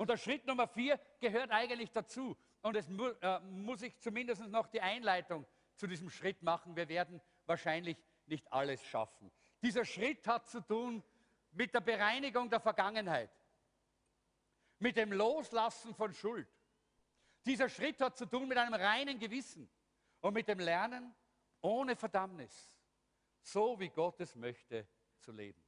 Und 0.01 0.09
der 0.09 0.17
Schritt 0.17 0.47
Nummer 0.47 0.67
vier 0.67 0.99
gehört 1.19 1.51
eigentlich 1.51 1.93
dazu. 1.93 2.35
Und 2.63 2.75
es 2.75 2.89
mu 2.89 3.09
äh, 3.21 3.39
muss 3.41 3.83
ich 3.83 3.99
zumindest 3.99 4.41
noch 4.49 4.67
die 4.69 4.81
Einleitung 4.81 5.45
zu 5.77 5.87
diesem 5.87 6.09
Schritt 6.09 6.43
machen. 6.43 6.75
Wir 6.75 6.89
werden 6.89 7.21
wahrscheinlich 7.45 7.99
nicht 8.25 8.51
alles 8.51 8.83
schaffen. 8.87 9.31
Dieser 9.61 9.85
Schritt 9.85 10.27
hat 10.27 10.49
zu 10.49 10.63
tun 10.63 11.05
mit 11.51 11.75
der 11.75 11.83
Bereinigung 11.83 12.49
der 12.49 12.61
Vergangenheit. 12.61 13.31
mit 14.79 14.97
dem 14.97 15.13
Loslassen 15.13 15.95
von 15.95 16.15
Schuld. 16.15 16.49
Dieser 17.45 17.69
Schritt 17.69 18.01
hat 18.01 18.17
zu 18.17 18.25
tun 18.25 18.49
mit 18.49 18.57
einem 18.57 18.73
reinen 18.73 19.19
Gewissen 19.19 19.69
und 20.23 20.33
mit 20.33 20.49
dem 20.49 20.61
Lernen 20.61 21.15
ohne 21.61 21.95
Verdammnis, 21.95 22.73
so 23.43 23.79
wie 23.79 23.91
Gott 23.91 24.19
es 24.21 24.35
möchte, 24.35 24.89
zu 25.19 25.33
leben. 25.33 25.63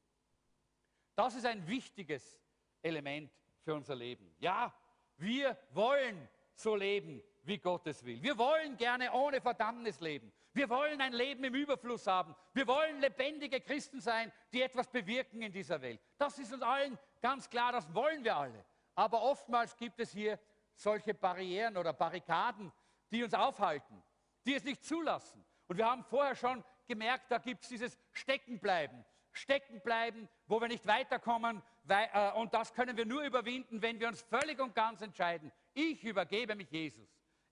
Das 1.14 1.35
ist 1.35 1.45
ein 1.45 1.66
wichtiges 1.66 2.41
Element 2.80 3.30
für 3.63 3.75
unser 3.75 3.95
Leben. 3.95 4.35
Ja, 4.39 4.75
wir 5.17 5.57
wollen 5.71 6.29
so 6.55 6.77
leben, 6.77 7.23
wie 7.45 7.59
Gott 7.59 7.87
es 7.87 8.05
will. 8.05 8.23
Wir 8.23 8.37
wollen 8.39 8.77
gerne 8.77 9.13
ohne 9.13 9.41
Verdammnis 9.41 10.01
leben. 10.01 10.33
Wir 10.53 10.69
wollen 10.69 11.01
ein 11.01 11.13
Leben 11.13 11.45
im 11.45 11.55
Überfluss 11.55 12.07
haben. 12.07 12.35
Wir 12.53 12.67
wollen 12.67 13.01
lebendige 13.01 13.61
Christen 13.61 14.01
sein, 14.01 14.31
die 14.53 14.63
etwas 14.63 14.87
bewirken 14.89 15.43
in 15.43 15.53
dieser 15.53 15.81
Welt. 15.81 16.01
Das 16.19 16.39
ist 16.39 16.53
uns 16.53 16.63
allen 16.63 16.99
ganz 17.21 17.49
klar, 17.49 17.73
das 17.73 17.93
wollen 17.95 18.23
wir 18.23 18.37
alle. 18.37 18.65
Aber 18.95 19.23
oftmals 19.23 19.77
gibt 19.77 19.99
es 20.01 20.13
hier 20.13 20.39
solche 20.75 21.15
Barrieren 21.15 21.77
oder 21.77 21.93
Barrikaden, 21.93 22.73
die 23.11 23.25
uns 23.25 23.35
aufhalten, 23.35 24.03
die 24.45 24.55
es 24.55 24.65
nicht 24.65 24.85
zulassen. 24.85 25.45
Und 25.69 25.79
wir 25.79 25.87
haben 25.87 26.05
vorher 26.05 26.35
schon 26.35 26.63
gemerkt, 26.87 27.31
da 27.31 27.39
gibt 27.39 27.63
es 27.63 27.69
dieses 27.69 27.99
Steckenbleiben. 28.11 29.05
Steckenbleiben, 29.33 30.28
wo 30.47 30.61
wir 30.61 30.68
nicht 30.68 30.87
weiterkommen. 30.87 31.62
Weil, 31.85 32.09
äh, 32.12 32.33
und 32.33 32.55
das 32.55 32.72
können 32.72 32.97
wir 32.97 33.07
nur 33.07 33.22
überwinden, 33.22 33.83
wenn 33.83 33.99
wir 33.99 34.09
uns 34.09 34.22
völlig 34.22 34.61
und 34.61 34.74
ganz 34.74 35.01
entscheiden. 35.01 35.51
Ich 35.74 36.05
übergebe 36.05 36.55
mich 36.55 36.70
Jesus. 36.70 37.09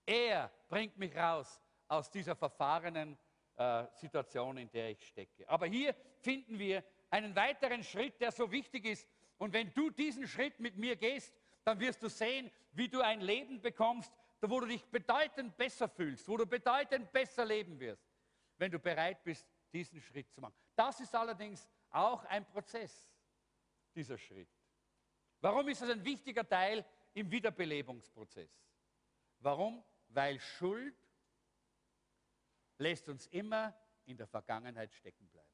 Er 0.06 0.50
bringt 0.68 0.96
mich 0.98 1.14
raus 1.16 1.60
aus 1.88 2.10
dieser 2.10 2.36
verfahrenen 2.36 3.18
äh, 3.56 3.86
Situation, 3.94 4.56
in 4.56 4.70
der 4.70 4.90
ich 4.90 5.06
stecke. 5.06 5.48
Aber 5.48 5.66
hier 5.66 5.94
finden 6.20 6.58
wir 6.58 6.84
einen 7.10 7.34
weiteren 7.34 7.82
Schritt, 7.82 8.20
der 8.20 8.32
so 8.32 8.50
wichtig 8.50 8.84
ist. 8.84 9.06
Und 9.38 9.52
wenn 9.52 9.72
du 9.74 9.90
diesen 9.90 10.26
Schritt 10.26 10.60
mit 10.60 10.76
mir 10.76 10.96
gehst, 10.96 11.34
dann 11.64 11.80
wirst 11.80 12.02
du 12.02 12.08
sehen, 12.08 12.50
wie 12.72 12.88
du 12.88 13.00
ein 13.00 13.20
Leben 13.20 13.60
bekommst, 13.60 14.12
wo 14.40 14.60
du 14.60 14.66
dich 14.66 14.84
bedeutend 14.86 15.56
besser 15.56 15.88
fühlst, 15.88 16.28
wo 16.28 16.36
du 16.36 16.46
bedeutend 16.46 17.12
besser 17.12 17.44
leben 17.44 17.78
wirst, 17.78 18.08
wenn 18.58 18.70
du 18.70 18.78
bereit 18.78 19.22
bist, 19.24 19.46
diesen 19.72 20.00
Schritt 20.00 20.30
zu 20.32 20.40
machen. 20.40 20.54
Das 20.74 21.00
ist 21.00 21.14
allerdings 21.14 21.68
auch 21.90 22.24
ein 22.24 22.44
Prozess, 22.46 23.08
dieser 23.94 24.18
Schritt. 24.18 24.48
Warum 25.40 25.68
ist 25.68 25.82
das 25.82 25.90
ein 25.90 26.04
wichtiger 26.04 26.46
Teil 26.46 26.84
im 27.14 27.30
Wiederbelebungsprozess? 27.30 28.50
Warum? 29.38 29.82
Weil 30.08 30.38
Schuld 30.38 30.96
lässt 32.78 33.08
uns 33.08 33.26
immer 33.28 33.74
in 34.04 34.16
der 34.16 34.26
Vergangenheit 34.26 34.92
stecken 34.92 35.28
bleiben. 35.28 35.48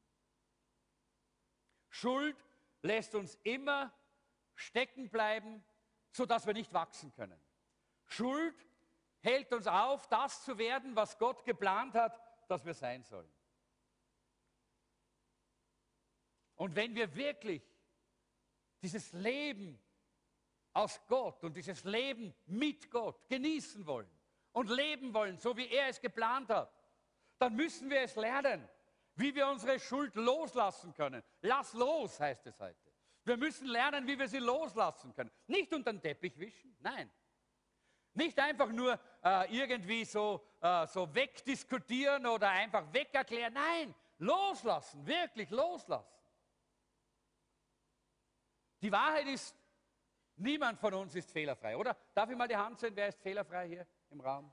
Schuld 1.88 2.36
lässt 2.82 3.14
uns 3.14 3.36
immer 3.42 3.92
stecken 4.54 5.08
bleiben, 5.08 5.64
sodass 6.10 6.46
wir 6.46 6.54
nicht 6.54 6.72
wachsen 6.72 7.12
können. 7.12 7.40
Schuld 8.04 8.54
hält 9.20 9.52
uns 9.52 9.66
auf, 9.66 10.06
das 10.08 10.44
zu 10.44 10.58
werden, 10.58 10.94
was 10.94 11.18
Gott 11.18 11.44
geplant 11.44 11.94
hat, 11.94 12.20
dass 12.48 12.64
wir 12.64 12.74
sein 12.74 13.02
sollen. 13.02 13.30
Und 16.56 16.74
wenn 16.74 16.94
wir 16.94 17.14
wirklich 17.14 17.62
dieses 18.82 19.12
Leben 19.12 19.78
aus 20.72 21.00
Gott 21.06 21.42
und 21.44 21.56
dieses 21.56 21.84
Leben 21.84 22.34
mit 22.46 22.90
Gott 22.90 23.28
genießen 23.28 23.86
wollen 23.86 24.10
und 24.52 24.68
leben 24.68 25.12
wollen, 25.14 25.38
so 25.38 25.56
wie 25.56 25.68
er 25.68 25.88
es 25.88 26.00
geplant 26.00 26.50
hat, 26.50 26.72
dann 27.38 27.54
müssen 27.54 27.90
wir 27.90 28.00
es 28.00 28.14
lernen, 28.16 28.68
wie 29.14 29.34
wir 29.34 29.48
unsere 29.48 29.78
Schuld 29.78 30.14
loslassen 30.14 30.92
können. 30.94 31.22
Lass 31.42 31.72
los, 31.74 32.18
heißt 32.20 32.46
es 32.46 32.58
heute. 32.58 32.76
Wir 33.24 33.36
müssen 33.36 33.66
lernen, 33.66 34.06
wie 34.06 34.18
wir 34.18 34.28
sie 34.28 34.38
loslassen 34.38 35.14
können. 35.14 35.30
Nicht 35.46 35.72
unter 35.72 35.92
den 35.92 36.00
Teppich 36.00 36.38
wischen, 36.38 36.76
nein. 36.80 37.10
Nicht 38.14 38.38
einfach 38.38 38.70
nur 38.70 38.98
äh, 39.22 39.54
irgendwie 39.54 40.04
so, 40.04 40.46
äh, 40.60 40.86
so 40.86 41.12
wegdiskutieren 41.14 42.24
oder 42.26 42.48
einfach 42.48 42.90
wegerklären. 42.92 43.52
Nein, 43.52 43.94
loslassen, 44.18 45.06
wirklich 45.06 45.50
loslassen. 45.50 46.15
Die 48.82 48.92
Wahrheit 48.92 49.26
ist, 49.26 49.56
niemand 50.36 50.78
von 50.78 50.94
uns 50.94 51.14
ist 51.14 51.30
fehlerfrei, 51.30 51.76
oder? 51.76 51.96
Darf 52.14 52.30
ich 52.30 52.36
mal 52.36 52.48
die 52.48 52.56
Hand 52.56 52.78
sehen, 52.78 52.94
wer 52.94 53.08
ist 53.08 53.20
fehlerfrei 53.20 53.68
hier 53.68 53.86
im 54.10 54.20
Raum? 54.20 54.52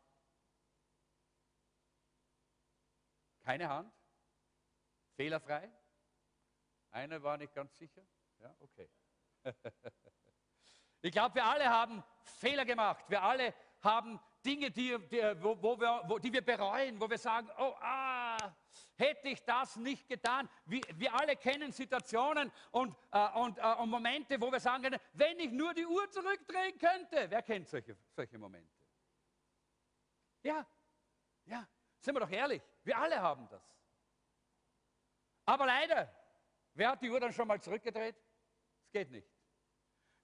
Keine 3.42 3.68
Hand? 3.68 3.94
Fehlerfrei? 5.16 5.70
Eine 6.92 7.22
war 7.22 7.38
nicht 7.38 7.54
ganz 7.54 7.76
sicher? 7.78 8.06
Ja, 8.40 8.56
okay. 8.60 8.90
ich 11.02 11.12
glaube, 11.12 11.36
wir 11.36 11.46
alle 11.46 11.70
haben 11.70 12.04
Fehler 12.22 12.66
gemacht. 12.66 13.04
Wir 13.10 13.22
alle 13.22 13.54
haben 13.82 14.20
Dinge, 14.46 14.72
die, 14.72 14.98
die, 15.10 15.22
wo, 15.42 15.62
wo 15.62 15.80
wir, 15.80 16.04
wo, 16.06 16.20
die 16.20 16.32
wir 16.32 16.44
bereuen, 16.44 17.00
wo 17.00 17.10
wir 17.10 17.18
sagen, 17.18 17.50
oh, 17.58 17.74
ah, 17.80 18.54
hätte 18.96 19.30
ich 19.30 19.44
das 19.44 19.76
nicht 19.78 20.08
getan. 20.08 20.50
Wir, 20.66 20.82
wir 20.96 21.14
alle 21.14 21.36
kennen 21.36 21.72
Situationen 21.72 22.52
und, 22.72 22.96
äh, 23.12 23.30
und, 23.40 23.58
äh, 23.58 23.76
und, 23.76 23.90
Momente, 23.90 24.40
wo 24.42 24.52
wir 24.52 24.60
sagen 24.60 24.96
wenn 25.14 25.40
ich 25.40 25.52
nur 25.52 25.74
die 25.74 25.86
Uhr 25.86 26.10
zurückdrehen 26.10 26.78
könnte. 26.78 27.30
Wer 27.30 27.42
kennt 27.42 27.68
solche, 27.68 27.96
solche 28.16 28.38
Momente? 28.38 28.70
Ja, 30.42 30.66
ja, 31.46 31.68
sind 32.00 32.16
wir 32.16 32.20
doch 32.20 32.32
ehrlich. 32.32 32.62
Wir 32.84 32.98
alle 32.98 33.22
haben 33.22 33.48
das. 33.50 33.64
Aber 35.46 35.66
leider, 35.66 36.14
wer 36.74 36.92
hat 36.92 37.02
die 37.02 37.10
Uhr 37.10 37.20
dann 37.20 37.32
schon 37.32 37.48
mal 37.48 37.62
zurückgedreht? 37.62 38.16
Es 38.86 38.92
geht 38.92 39.10
nicht. 39.10 39.28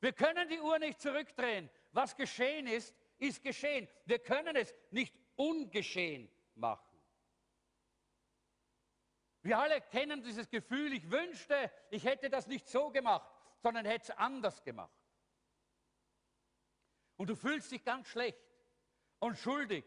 Wir 0.02 0.14
können 0.14 0.48
die 0.48 0.60
Uhr 0.60 0.80
nicht 0.80 1.00
zurückdrehen. 1.02 1.70
Was 1.92 2.16
geschehen 2.16 2.68
ist, 2.68 2.96
ist 3.20 3.44
geschehen. 3.44 3.88
Wir 4.06 4.20
können 4.20 4.56
es 4.56 4.74
nicht 4.92 5.16
ungeschehen 5.36 6.30
machen. 6.56 6.90
Wir 9.42 9.58
alle 9.58 9.80
kennen 9.82 10.22
dieses 10.22 10.50
Gefühl, 10.50 10.94
ich 10.94 11.10
wünschte, 11.10 11.72
ich 11.92 12.04
hätte 12.04 12.30
das 12.30 12.48
nicht 12.48 12.68
so 12.68 12.90
gemacht, 12.90 13.30
sondern 13.62 13.86
hätte 13.86 14.12
es 14.12 14.18
anders 14.18 14.64
gemacht. 14.64 14.92
Und 17.16 17.30
du 17.30 17.36
fühlst 17.36 17.72
dich 17.72 17.84
ganz 17.84 18.08
schlecht 18.08 18.40
und 19.20 19.38
schuldig. 19.38 19.86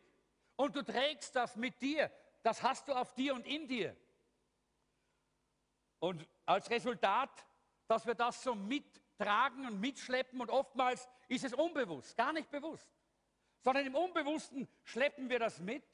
Und 0.57 0.77
du 0.77 0.83
trägst 0.83 1.35
das 1.35 1.57
mit 1.57 1.81
dir. 1.81 2.11
Das 2.43 2.63
hast 2.63 2.89
du 2.89 2.93
auf 2.93 3.15
dir 3.15 3.35
und 3.35 3.47
in 3.47 3.69
dir. 3.69 3.97
Und 5.99 6.27
als 6.47 6.69
Resultat, 6.71 7.47
dass 7.87 8.07
wir 8.07 8.15
das 8.15 8.43
so 8.43 8.55
mittragen 8.55 9.67
und 9.67 9.81
mitschleppen 9.81 10.41
und 10.41 10.51
oftmals 10.51 11.09
ist 11.29 11.45
es 11.45 11.55
unbewusst, 11.55 12.17
gar 12.17 12.33
nicht 12.33 12.51
bewusst, 12.51 12.91
sondern 13.63 13.87
im 13.87 13.95
Unbewussten 13.95 14.69
schleppen 14.83 15.31
wir 15.31 15.39
das 15.39 15.61
mit, 15.61 15.85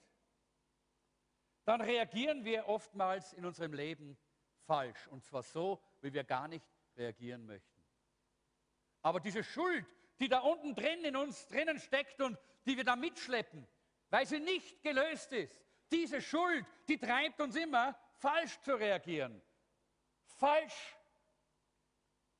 dann 1.64 1.80
reagieren 1.82 2.44
wir 2.44 2.66
oftmals 2.66 3.34
in 3.34 3.44
unserem 3.44 3.74
Leben 3.74 4.18
falsch. 4.64 5.06
Und 5.08 5.24
zwar 5.24 5.42
so, 5.42 5.82
wie 6.00 6.12
wir 6.12 6.24
gar 6.24 6.48
nicht 6.48 6.66
reagieren 6.96 7.44
möchten. 7.44 7.84
Aber 9.02 9.20
diese 9.20 9.44
Schuld, 9.44 9.86
die 10.18 10.28
da 10.28 10.40
unten 10.40 10.74
drin 10.74 11.04
in 11.04 11.14
uns 11.14 11.46
drinnen 11.46 11.78
steckt 11.78 12.20
und 12.20 12.38
die 12.64 12.76
wir 12.76 12.84
da 12.84 12.96
mitschleppen, 12.96 13.66
weil 14.08 14.26
sie 14.26 14.40
nicht 14.40 14.82
gelöst 14.82 15.32
ist, 15.32 15.62
diese 15.92 16.20
Schuld, 16.20 16.66
die 16.88 16.98
treibt 16.98 17.40
uns 17.40 17.54
immer, 17.54 17.98
falsch 18.16 18.58
zu 18.60 18.74
reagieren, 18.74 19.40
falsch 20.24 20.96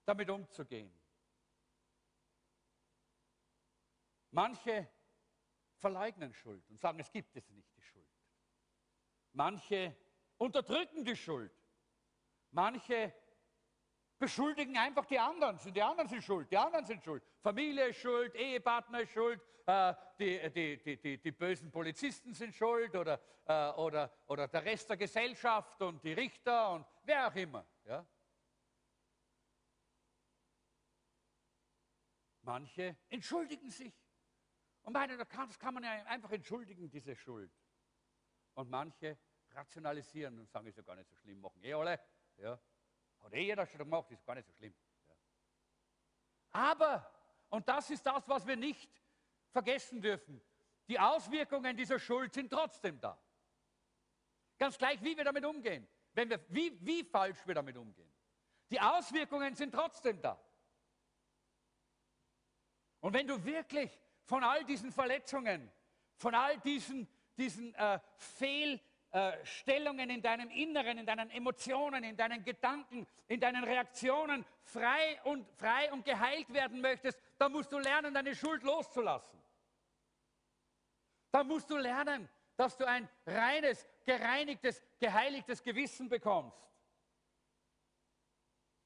damit 0.05 0.29
umzugehen. 0.31 0.93
Manche 4.31 4.89
verleugnen 5.79 6.33
Schuld 6.35 6.69
und 6.69 6.79
sagen, 6.81 6.99
es 7.01 7.11
gibt 7.11 7.37
es 7.37 7.49
nicht, 7.51 7.75
die 7.75 7.83
Schuld. 7.83 8.09
Manche 9.33 9.97
unterdrücken 10.37 11.05
die 11.05 11.17
Schuld. 11.17 11.53
Manche 12.51 13.15
beschuldigen 14.19 14.77
einfach 14.77 15.07
die 15.07 15.19
anderen. 15.19 15.59
Die 15.73 15.83
anderen 15.83 16.09
sind 16.09 16.23
schuld, 16.23 16.51
die 16.51 16.57
anderen 16.57 16.85
sind 16.85 17.03
schuld. 17.03 17.23
Familie 17.41 17.89
ist 17.89 18.01
schuld, 18.01 18.35
Ehepartner 18.35 19.01
ist 19.03 19.13
schuld, 19.13 19.41
äh, 19.67 19.95
die, 20.19 20.51
die, 20.51 20.99
die, 20.99 21.19
die, 21.19 21.33
bösen 21.33 21.71
Polizisten 21.71 22.35
sind 22.35 22.55
schuld 22.55 22.95
oder, 22.97 23.21
äh, 23.45 23.71
oder, 23.73 24.11
oder 24.27 24.49
der 24.49 24.65
Rest 24.65 24.89
der 24.91 24.97
Gesellschaft 24.97 25.81
und 25.83 26.03
die 26.03 26.13
Richter 26.13 26.73
und 26.73 26.87
wer 27.05 27.29
auch 27.29 27.35
immer. 27.35 27.67
Ja? 27.85 28.05
Manche 32.43 32.97
entschuldigen 33.11 33.71
sich 33.71 33.95
und 34.89 34.95
meinen, 34.95 35.19
das 35.19 35.59
kann 35.59 35.75
man 35.75 35.85
ja 35.85 36.03
einfach 36.07 36.31
entschuldigen, 36.31 36.89
diese 36.89 37.15
Schuld. 37.15 37.53
Und 38.55 38.71
manche 38.71 39.19
rationalisieren 39.51 40.39
und 40.39 40.49
sagen, 40.49 40.67
ist 40.67 40.79
ja 40.79 40.83
gar 40.83 40.97
nicht 40.97 41.11
so 41.11 41.15
schlimm, 41.17 41.43
machen 41.43 41.63
eh 41.63 41.75
alle. 41.75 42.01
Ja. 42.39 42.59
Hat 43.21 43.35
eh 43.35 43.43
jeder 43.43 43.67
schon 43.67 43.81
gemacht, 43.81 44.11
ist 44.11 44.25
gar 44.25 44.35
nicht 44.35 44.47
so 44.47 44.53
schlimm. 44.55 44.75
Ja. 45.07 45.15
Aber, 46.53 47.07
und 47.51 47.69
das 47.69 47.91
ist 47.91 48.07
das, 48.07 48.27
was 48.27 48.47
wir 48.47 48.57
nicht 48.57 48.91
vergessen 49.51 50.01
dürfen, 50.01 50.41
die 50.89 50.99
Auswirkungen 50.99 51.77
dieser 51.77 51.99
Schuld 51.99 52.33
sind 52.33 52.49
trotzdem 52.49 52.99
da. 52.99 53.23
Ganz 54.57 54.79
gleich, 54.79 55.03
wie 55.03 55.15
wir 55.15 55.25
damit 55.25 55.45
umgehen, 55.45 55.87
wenn 56.15 56.31
wir, 56.31 56.43
wie, 56.49 56.79
wie 56.81 57.05
falsch 57.05 57.47
wir 57.47 57.55
damit 57.55 57.77
umgehen. 57.77 58.11
Die 58.71 58.81
Auswirkungen 58.81 59.55
sind 59.55 59.71
trotzdem 59.71 60.19
da. 60.23 60.43
Und 63.01 63.13
wenn 63.13 63.27
du 63.27 63.45
wirklich 63.45 64.08
von 64.29 64.45
all 64.45 64.65
diesen 64.65 64.93
Verletzungen, 64.93 65.73
von 66.17 66.35
all 66.35 66.59
diesen, 66.59 67.09
diesen 67.39 67.75
äh, 67.77 67.99
Fehlstellungen 68.19 70.11
in 70.11 70.21
deinem 70.21 70.51
Inneren, 70.51 70.99
in 70.99 71.07
deinen 71.07 71.31
Emotionen, 71.31 72.05
in 72.05 72.15
deinen 72.15 72.45
Gedanken, 72.45 73.07
in 73.27 73.41
deinen 73.41 73.65
Reaktionen 73.65 74.45
frei 74.65 75.19
und, 75.25 75.51
frei 75.53 75.91
und 75.93 76.05
geheilt 76.05 76.53
werden 76.53 76.83
möchtest, 76.83 77.19
dann 77.39 77.53
musst 77.53 77.73
du 77.73 77.79
lernen, 77.79 78.13
deine 78.13 78.35
Schuld 78.35 78.63
loszulassen. 78.65 79.43
Dann 81.31 81.47
musst 81.47 81.71
du 81.71 81.79
lernen, 81.79 82.29
dass 82.57 82.77
du 82.77 82.87
ein 82.87 83.09
reines, 83.25 83.87
gereinigtes, 84.05 84.83
geheiligtes 84.99 85.63
Gewissen 85.63 86.11
bekommst. 86.11 86.69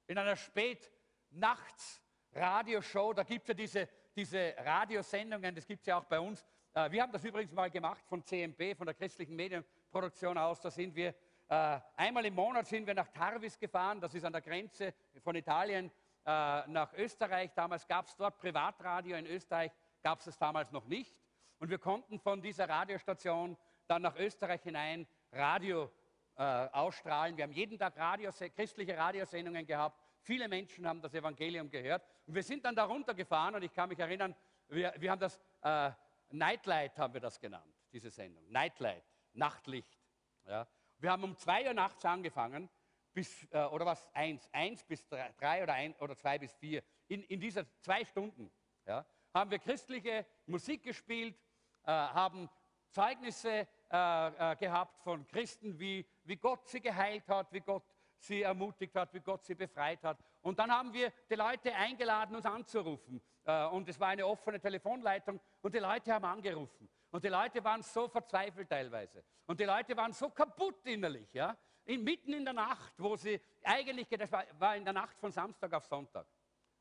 In 0.07 0.19
einer 0.19 0.37
Spät-Nachts-Radioshow, 0.37 3.15
da 3.15 3.25
gibt 3.25 3.43
es 3.43 3.49
ja 3.49 3.55
diese, 3.55 3.89
diese 4.17 4.55
Radiosendungen, 4.59 5.55
das 5.55 5.67
gibt 5.67 5.81
es 5.81 5.87
ja 5.87 5.99
auch 5.99 6.05
bei 6.05 6.21
uns. 6.21 6.45
Äh, 6.75 6.91
wir 6.91 7.03
haben 7.03 7.13
das 7.13 7.25
übrigens 7.25 7.53
mal 7.53 7.71
gemacht 7.71 8.03
von 8.07 8.23
CMP, 8.23 8.75
von 8.77 8.87
der 8.87 8.95
christlichen 8.95 9.35
Medienproduktion 9.37 10.39
aus. 10.39 10.61
Da 10.61 10.71
sind 10.71 10.95
wir 10.95 11.15
äh, 11.49 11.81
einmal 11.97 12.25
im 12.25 12.35
Monat 12.35 12.67
sind 12.67 12.87
wir 12.87 12.95
nach 12.95 13.09
Tarvis 13.09 13.59
gefahren, 13.59 14.01
das 14.01 14.15
ist 14.15 14.25
an 14.25 14.33
der 14.33 14.41
Grenze 14.41 14.95
von 15.23 15.35
Italien 15.35 15.91
äh, 16.25 16.67
nach 16.69 16.93
Österreich. 16.95 17.53
Damals 17.55 17.87
gab 17.87 18.07
es 18.07 18.17
dort 18.17 18.39
Privatradio 18.39 19.17
in 19.17 19.27
Österreich, 19.27 19.71
gab 20.03 20.21
es 20.21 20.27
es 20.29 20.39
damals 20.39 20.73
noch 20.73 20.87
nicht. 20.87 21.15
Und 21.59 21.69
wir 21.69 21.79
konnten 21.79 22.19
von 22.19 22.41
dieser 22.41 22.69
Radiostation 22.69 23.57
dann 23.87 24.03
nach 24.03 24.17
Österreich 24.17 24.63
hinein 24.63 25.07
Radio 25.33 25.91
äh, 26.37 26.43
ausstrahlen. 26.43 27.37
Wir 27.37 27.45
haben 27.45 27.53
jeden 27.53 27.79
Tag 27.79 27.97
Radio, 27.99 28.31
christliche 28.57 28.97
Radiosendungen 28.97 29.67
gehabt. 29.67 30.02
Viele 30.23 30.49
Menschen 30.49 30.87
haben 30.87 31.01
das 31.01 31.15
Evangelium 31.15 31.69
gehört. 31.69 32.07
Und 32.27 32.35
wir 32.35 32.43
sind 32.43 32.65
dann 32.65 32.75
da 32.75 32.85
runtergefahren 32.85 33.55
und 33.57 33.63
ich 33.63 33.73
kann 33.73 33.89
mich 33.89 33.99
erinnern, 33.99 34.35
wir, 34.69 34.95
wir 34.97 35.11
haben 35.11 35.21
das 35.21 35.41
äh, 35.63 35.91
Nightlight, 36.31 36.99
haben 36.99 37.13
wir 37.13 37.21
das 37.21 37.39
genannt, 37.41 37.75
diese 37.93 38.11
Sendung. 38.11 38.49
Nightlight, 38.51 39.05
Nachtlicht. 39.33 40.01
Ja. 40.47 40.67
Wir 40.99 41.11
haben 41.11 41.25
um 41.25 41.37
zwei 41.37 41.67
Uhr 41.67 41.75
nachts 41.75 42.05
angefangen, 42.05 42.71
bis, 43.13 43.47
äh, 43.51 43.65
oder 43.65 43.85
was, 43.85 44.09
eins, 44.15 44.49
eins 44.53 44.85
bis 44.85 45.07
drei, 45.07 45.33
drei 45.39 45.63
oder, 45.63 45.75
ein, 45.75 45.95
oder 45.97 46.17
zwei 46.17 46.39
bis 46.39 46.55
vier. 46.55 46.83
In, 47.09 47.23
in 47.25 47.41
dieser 47.41 47.67
zwei 47.81 48.05
Stunden 48.05 48.51
ja, 48.87 49.05
haben 49.35 49.51
wir 49.51 49.59
christliche 49.59 50.25
Musik 50.47 50.85
gespielt, 50.85 51.37
äh, 51.85 51.91
haben 51.91 52.49
Zeugnisse 52.89 53.67
äh, 53.91 54.53
äh, 54.53 54.57
gehabt 54.57 55.01
von 55.03 55.27
Christen, 55.27 55.79
wie, 55.79 56.07
wie 56.25 56.37
Gott 56.37 56.67
sie 56.69 56.81
geheilt 56.81 57.29
hat, 57.29 57.53
wie 57.53 57.61
Gott 57.61 57.85
sie 58.23 58.43
ermutigt 58.43 58.95
hat, 58.95 59.13
wie 59.15 59.21
Gott 59.21 59.45
sie 59.45 59.55
befreit 59.55 60.03
hat. 60.05 60.19
Und 60.41 60.59
dann 60.59 60.71
haben 60.71 60.93
wir 60.93 61.13
die 61.29 61.35
Leute 61.35 61.75
eingeladen, 61.75 62.37
uns 62.37 62.47
anzurufen. 62.47 63.21
Äh, 63.45 63.67
und 63.67 63.89
es 63.89 63.99
war 63.99 64.09
eine 64.09 64.27
offene 64.27 64.61
Telefonleitung 64.61 65.41
und 65.61 65.75
die 65.75 65.79
Leute 65.79 66.13
haben 66.13 66.25
angerufen. 66.25 66.89
Und 67.11 67.25
die 67.25 67.29
Leute 67.29 67.63
waren 67.63 67.83
so 67.83 68.09
verzweifelt 68.09 68.69
teilweise. 68.69 69.23
Und 69.47 69.61
die 69.61 69.65
Leute 69.65 69.97
waren 69.97 70.13
so 70.13 70.31
kaputt 70.31 70.87
innerlich, 70.87 71.33
ja. 71.33 71.57
Mitten 71.85 72.33
in 72.33 72.45
der 72.45 72.55
Nacht, 72.55 72.95
wo 72.97 73.17
sie 73.17 73.41
eigentlich, 73.65 74.09
das 74.09 74.31
war, 74.31 74.45
war 74.59 74.77
in 74.77 74.85
der 74.85 74.95
Nacht 74.95 75.19
von 75.19 75.33
Samstag 75.33 75.73
auf 75.75 75.85
Sonntag. 75.85 76.27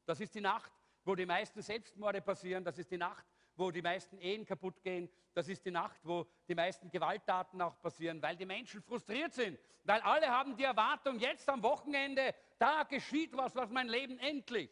Das 0.06 0.20
ist 0.20 0.34
die 0.36 0.42
Nacht, 0.42 0.72
wo 1.04 1.16
die 1.16 1.26
meisten 1.26 1.62
Selbstmorde 1.62 2.22
passieren. 2.22 2.64
Das 2.64 2.78
ist 2.78 2.92
die 2.92 2.98
Nacht, 2.98 3.26
wo 3.56 3.72
die 3.72 3.82
meisten 3.82 4.18
Ehen 4.20 4.46
kaputt 4.46 4.82
gehen. 4.82 5.10
Das 5.34 5.48
ist 5.48 5.66
die 5.66 5.72
Nacht, 5.72 6.00
wo 6.04 6.26
die 6.48 6.56
meisten 6.56 6.90
Gewalttaten 6.90 7.62
auch 7.62 7.80
passieren, 7.82 8.22
weil 8.22 8.36
die 8.36 8.46
Menschen 8.46 8.82
frustriert 8.82 9.34
sind. 9.34 9.60
Weil 9.84 10.02
alle 10.02 10.28
haben 10.28 10.56
die 10.56 10.64
Erwartung, 10.64 11.20
jetzt 11.20 11.48
am 11.50 11.64
Wochenende, 11.64 12.36
da 12.60 12.84
geschieht 12.84 13.36
was, 13.36 13.56
was 13.56 13.70
mein 13.70 13.88
Leben 13.88 14.20
endlich 14.20 14.70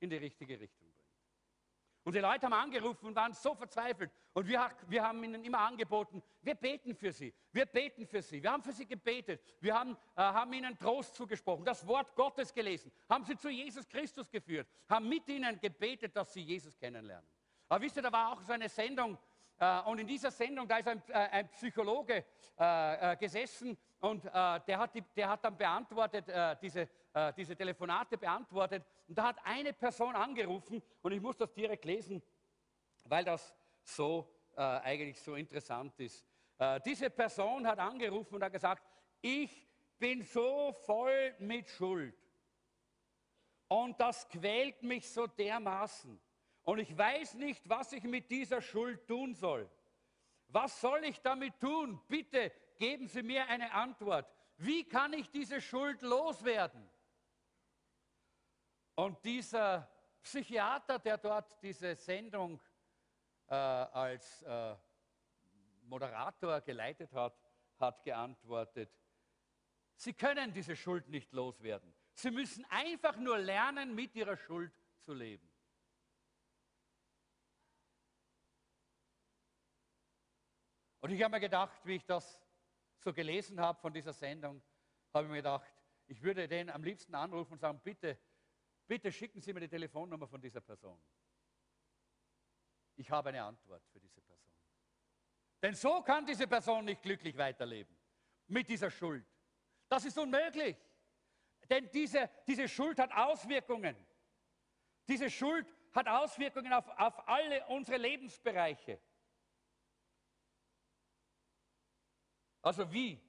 in 0.00 0.10
die 0.10 0.16
richtige 0.16 0.60
Richtung 0.60 0.88
bringt. 0.88 0.94
Und 2.04 2.14
die 2.14 2.20
Leute 2.20 2.44
haben 2.44 2.52
angerufen 2.52 3.06
und 3.06 3.16
waren 3.16 3.32
so 3.32 3.54
verzweifelt. 3.54 4.10
Und 4.34 4.46
wir, 4.46 4.70
wir 4.88 5.02
haben 5.02 5.24
ihnen 5.24 5.42
immer 5.42 5.60
angeboten, 5.60 6.22
wir 6.42 6.54
beten 6.54 6.94
für 6.94 7.10
sie. 7.10 7.32
Wir 7.50 7.64
beten 7.64 8.06
für 8.06 8.20
sie. 8.20 8.42
Wir 8.42 8.52
haben 8.52 8.62
für 8.62 8.72
sie 8.72 8.86
gebetet. 8.86 9.40
Wir 9.60 9.74
haben, 9.74 9.96
äh, 10.14 10.20
haben 10.20 10.52
ihnen 10.52 10.78
Trost 10.78 11.14
zugesprochen, 11.14 11.64
das 11.64 11.86
Wort 11.86 12.14
Gottes 12.14 12.52
gelesen, 12.52 12.92
haben 13.08 13.24
sie 13.24 13.36
zu 13.36 13.48
Jesus 13.48 13.88
Christus 13.88 14.30
geführt, 14.30 14.68
haben 14.86 15.08
mit 15.08 15.26
ihnen 15.28 15.58
gebetet, 15.58 16.14
dass 16.14 16.32
sie 16.34 16.42
Jesus 16.42 16.76
kennenlernen. 16.76 17.26
Aber 17.74 17.82
wisst 17.82 17.96
ihr, 17.96 18.02
da 18.02 18.12
war 18.12 18.30
auch 18.30 18.40
so 18.40 18.52
eine 18.52 18.68
Sendung, 18.68 19.18
äh, 19.58 19.80
und 19.80 19.98
in 19.98 20.06
dieser 20.06 20.30
Sendung, 20.30 20.68
da 20.68 20.76
ist 20.76 20.86
ein, 20.86 21.02
äh, 21.08 21.12
ein 21.12 21.48
Psychologe 21.48 22.24
äh, 22.56 23.12
äh 23.12 23.16
gesessen 23.16 23.76
und 23.98 24.24
äh, 24.26 24.30
der 24.30 24.78
hat, 24.78 24.94
die, 24.94 25.02
der, 25.16 25.28
hat 25.28 25.44
dann 25.44 25.56
beantwortet, 25.56 26.28
äh, 26.28 26.56
diese, 26.62 26.88
diese 27.36 27.56
Telefonate 27.56 28.16
beantwortet. 28.16 28.84
Und 29.08 29.18
da 29.18 29.24
hat 29.24 29.38
eine 29.42 29.72
Person 29.72 30.14
angerufen, 30.14 30.80
und 31.02 31.10
ich 31.10 31.20
muss 31.20 31.36
das 31.36 31.52
direkt 31.52 31.84
lesen, 31.84 32.22
weil 33.06 33.24
das 33.24 33.52
so 33.82 34.30
eigentlich 34.54 35.20
so 35.20 35.34
interessant 35.34 35.98
ist. 35.98 36.24
diese 36.84 37.10
Person 37.10 37.66
hat 37.66 37.80
angerufen 37.80 38.36
und 38.36 38.42
hat 38.44 38.52
gesagt, 38.52 38.84
ich 39.20 39.68
bin 39.98 40.22
so 40.22 40.72
voll 40.86 41.34
mit 41.40 41.68
Schuld. 41.68 42.14
Und 43.66 44.00
das 44.00 44.28
quält 44.28 44.80
mich 44.82 45.08
so 45.08 45.26
dermaßen. 45.26 46.20
Und 46.64 46.78
ich 46.78 46.96
weiß 46.96 47.34
nicht, 47.34 47.68
was 47.68 47.92
ich 47.92 48.02
mit 48.04 48.30
dieser 48.30 48.60
Schuld 48.60 49.06
tun 49.06 49.34
soll. 49.34 49.70
Was 50.48 50.80
soll 50.80 51.04
ich 51.04 51.20
damit 51.20 51.60
tun? 51.60 52.00
Bitte 52.08 52.52
geben 52.76 53.06
Sie 53.06 53.22
mir 53.22 53.46
eine 53.48 53.72
Antwort. 53.72 54.26
Wie 54.56 54.84
kann 54.84 55.12
ich 55.12 55.30
diese 55.30 55.60
Schuld 55.60 56.00
loswerden? 56.02 56.88
Und 58.94 59.22
dieser 59.24 59.90
Psychiater, 60.22 60.98
der 60.98 61.18
dort 61.18 61.62
diese 61.62 61.94
Sendung 61.96 62.60
äh, 63.48 63.54
als 63.54 64.42
äh, 64.42 64.74
Moderator 65.82 66.60
geleitet 66.60 67.12
hat, 67.12 67.36
hat 67.78 68.02
geantwortet, 68.04 68.90
Sie 69.96 70.14
können 70.14 70.52
diese 70.52 70.76
Schuld 70.76 71.08
nicht 71.08 71.32
loswerden. 71.32 71.94
Sie 72.14 72.30
müssen 72.30 72.64
einfach 72.66 73.16
nur 73.16 73.38
lernen, 73.38 73.94
mit 73.94 74.14
Ihrer 74.14 74.36
Schuld 74.36 74.72
zu 75.02 75.12
leben. 75.12 75.48
Und 81.04 81.10
ich 81.10 81.22
habe 81.22 81.32
mir 81.32 81.40
gedacht, 81.40 81.84
wie 81.84 81.96
ich 81.96 82.06
das 82.06 82.40
so 82.96 83.12
gelesen 83.12 83.60
habe 83.60 83.78
von 83.78 83.92
dieser 83.92 84.14
Sendung, 84.14 84.62
habe 85.12 85.26
ich 85.26 85.30
mir 85.32 85.36
gedacht, 85.36 85.70
ich 86.06 86.22
würde 86.22 86.48
den 86.48 86.70
am 86.70 86.82
liebsten 86.82 87.14
anrufen 87.14 87.52
und 87.52 87.58
sagen, 87.58 87.78
bitte, 87.84 88.18
bitte 88.86 89.12
schicken 89.12 89.38
Sie 89.38 89.52
mir 89.52 89.60
die 89.60 89.68
Telefonnummer 89.68 90.26
von 90.26 90.40
dieser 90.40 90.62
Person. 90.62 90.98
Ich 92.96 93.10
habe 93.10 93.28
eine 93.28 93.44
Antwort 93.44 93.86
für 93.92 94.00
diese 94.00 94.22
Person. 94.22 94.54
Denn 95.60 95.74
so 95.74 96.00
kann 96.00 96.24
diese 96.24 96.46
Person 96.46 96.86
nicht 96.86 97.02
glücklich 97.02 97.36
weiterleben 97.36 97.94
mit 98.46 98.70
dieser 98.70 98.90
Schuld. 98.90 99.26
Das 99.90 100.06
ist 100.06 100.16
unmöglich. 100.16 100.78
Denn 101.68 101.90
diese, 101.92 102.30
diese 102.46 102.66
Schuld 102.66 102.98
hat 102.98 103.12
Auswirkungen. 103.12 103.94
Diese 105.06 105.28
Schuld 105.28 105.70
hat 105.92 106.08
Auswirkungen 106.08 106.72
auf, 106.72 106.88
auf 106.96 107.28
alle 107.28 107.66
unsere 107.66 107.98
Lebensbereiche. 107.98 108.98
Also 112.64 112.90
wie 112.90 113.20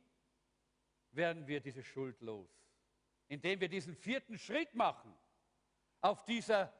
werden 1.11 1.45
wir 1.45 1.59
diese 1.59 1.83
Schuld 1.83 2.21
los? 2.21 2.49
Indem 3.27 3.59
wir 3.59 3.67
diesen 3.67 3.93
vierten 3.93 4.37
Schritt 4.37 4.73
machen 4.73 5.13
auf, 5.99 6.23
dieser, 6.23 6.73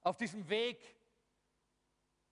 auf 0.00 0.16
diesem 0.16 0.48
Weg 0.48 0.96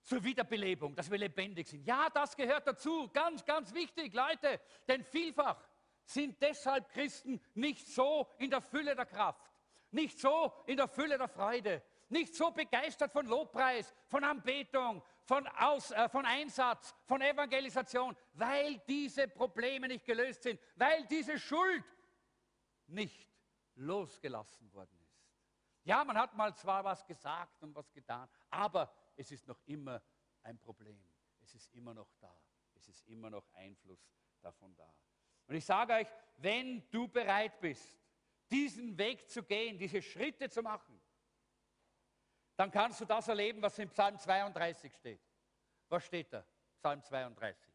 zur 0.02 0.24
Wiederbelebung, 0.24 0.96
dass 0.96 1.08
wir 1.08 1.18
lebendig 1.18 1.68
sind. 1.68 1.86
Ja, 1.86 2.08
das 2.12 2.36
gehört 2.36 2.66
dazu, 2.66 3.08
ganz, 3.12 3.44
ganz 3.44 3.72
wichtig, 3.72 4.12
Leute, 4.14 4.60
denn 4.88 5.04
vielfach 5.04 5.64
sind 6.04 6.42
deshalb 6.42 6.88
Christen 6.88 7.40
nicht 7.54 7.86
so 7.86 8.26
in 8.38 8.50
der 8.50 8.62
Fülle 8.62 8.96
der 8.96 9.06
Kraft, 9.06 9.48
nicht 9.92 10.18
so 10.18 10.52
in 10.66 10.76
der 10.76 10.88
Fülle 10.88 11.18
der 11.18 11.28
Freude, 11.28 11.82
nicht 12.08 12.34
so 12.34 12.50
begeistert 12.50 13.12
von 13.12 13.26
Lobpreis, 13.26 13.94
von 14.08 14.24
Anbetung, 14.24 15.04
von, 15.28 15.46
Aus, 15.48 15.90
äh, 15.90 16.08
von 16.08 16.24
Einsatz, 16.24 16.94
von 17.04 17.20
Evangelisation, 17.20 18.16
weil 18.32 18.78
diese 18.88 19.28
Probleme 19.28 19.86
nicht 19.86 20.06
gelöst 20.06 20.42
sind, 20.42 20.58
weil 20.74 21.06
diese 21.06 21.38
Schuld 21.38 21.84
nicht 22.86 23.30
losgelassen 23.74 24.72
worden 24.72 24.98
ist. 25.02 25.22
Ja, 25.84 26.02
man 26.02 26.16
hat 26.16 26.34
mal 26.34 26.56
zwar 26.56 26.82
was 26.82 27.04
gesagt 27.04 27.62
und 27.62 27.74
was 27.74 27.92
getan, 27.92 28.26
aber 28.48 28.90
es 29.16 29.30
ist 29.30 29.46
noch 29.46 29.60
immer 29.66 30.02
ein 30.44 30.58
Problem. 30.58 30.98
Es 31.40 31.54
ist 31.54 31.74
immer 31.74 31.92
noch 31.92 32.10
da. 32.18 32.34
Es 32.74 32.88
ist 32.88 33.06
immer 33.06 33.28
noch 33.28 33.46
Einfluss 33.52 34.10
davon 34.40 34.74
da. 34.76 34.90
Und 35.46 35.56
ich 35.56 35.64
sage 35.66 35.92
euch, 35.92 36.08
wenn 36.38 36.88
du 36.90 37.06
bereit 37.06 37.60
bist, 37.60 38.00
diesen 38.50 38.96
Weg 38.96 39.28
zu 39.28 39.42
gehen, 39.42 39.76
diese 39.76 40.00
Schritte 40.00 40.48
zu 40.48 40.62
machen, 40.62 40.98
dann 42.58 42.72
kannst 42.72 43.00
du 43.00 43.04
das 43.04 43.28
erleben, 43.28 43.62
was 43.62 43.78
im 43.78 43.88
Psalm 43.88 44.18
32 44.18 44.92
steht. 44.92 45.20
Was 45.88 46.04
steht 46.04 46.32
da? 46.32 46.44
Psalm 46.80 47.02
32. 47.04 47.72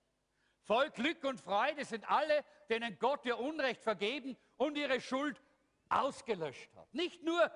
Voll 0.61 0.89
Glück 0.91 1.23
und 1.23 1.39
Freude 1.39 1.85
sind 1.85 2.09
alle, 2.09 2.43
denen 2.69 2.99
Gott 2.99 3.25
ihr 3.25 3.39
Unrecht 3.39 3.81
vergeben 3.81 4.35
und 4.57 4.77
ihre 4.77 4.99
Schuld 4.99 5.41
ausgelöscht 5.87 6.75
hat. 6.75 6.93
Nicht 6.93 7.23
nur 7.23 7.49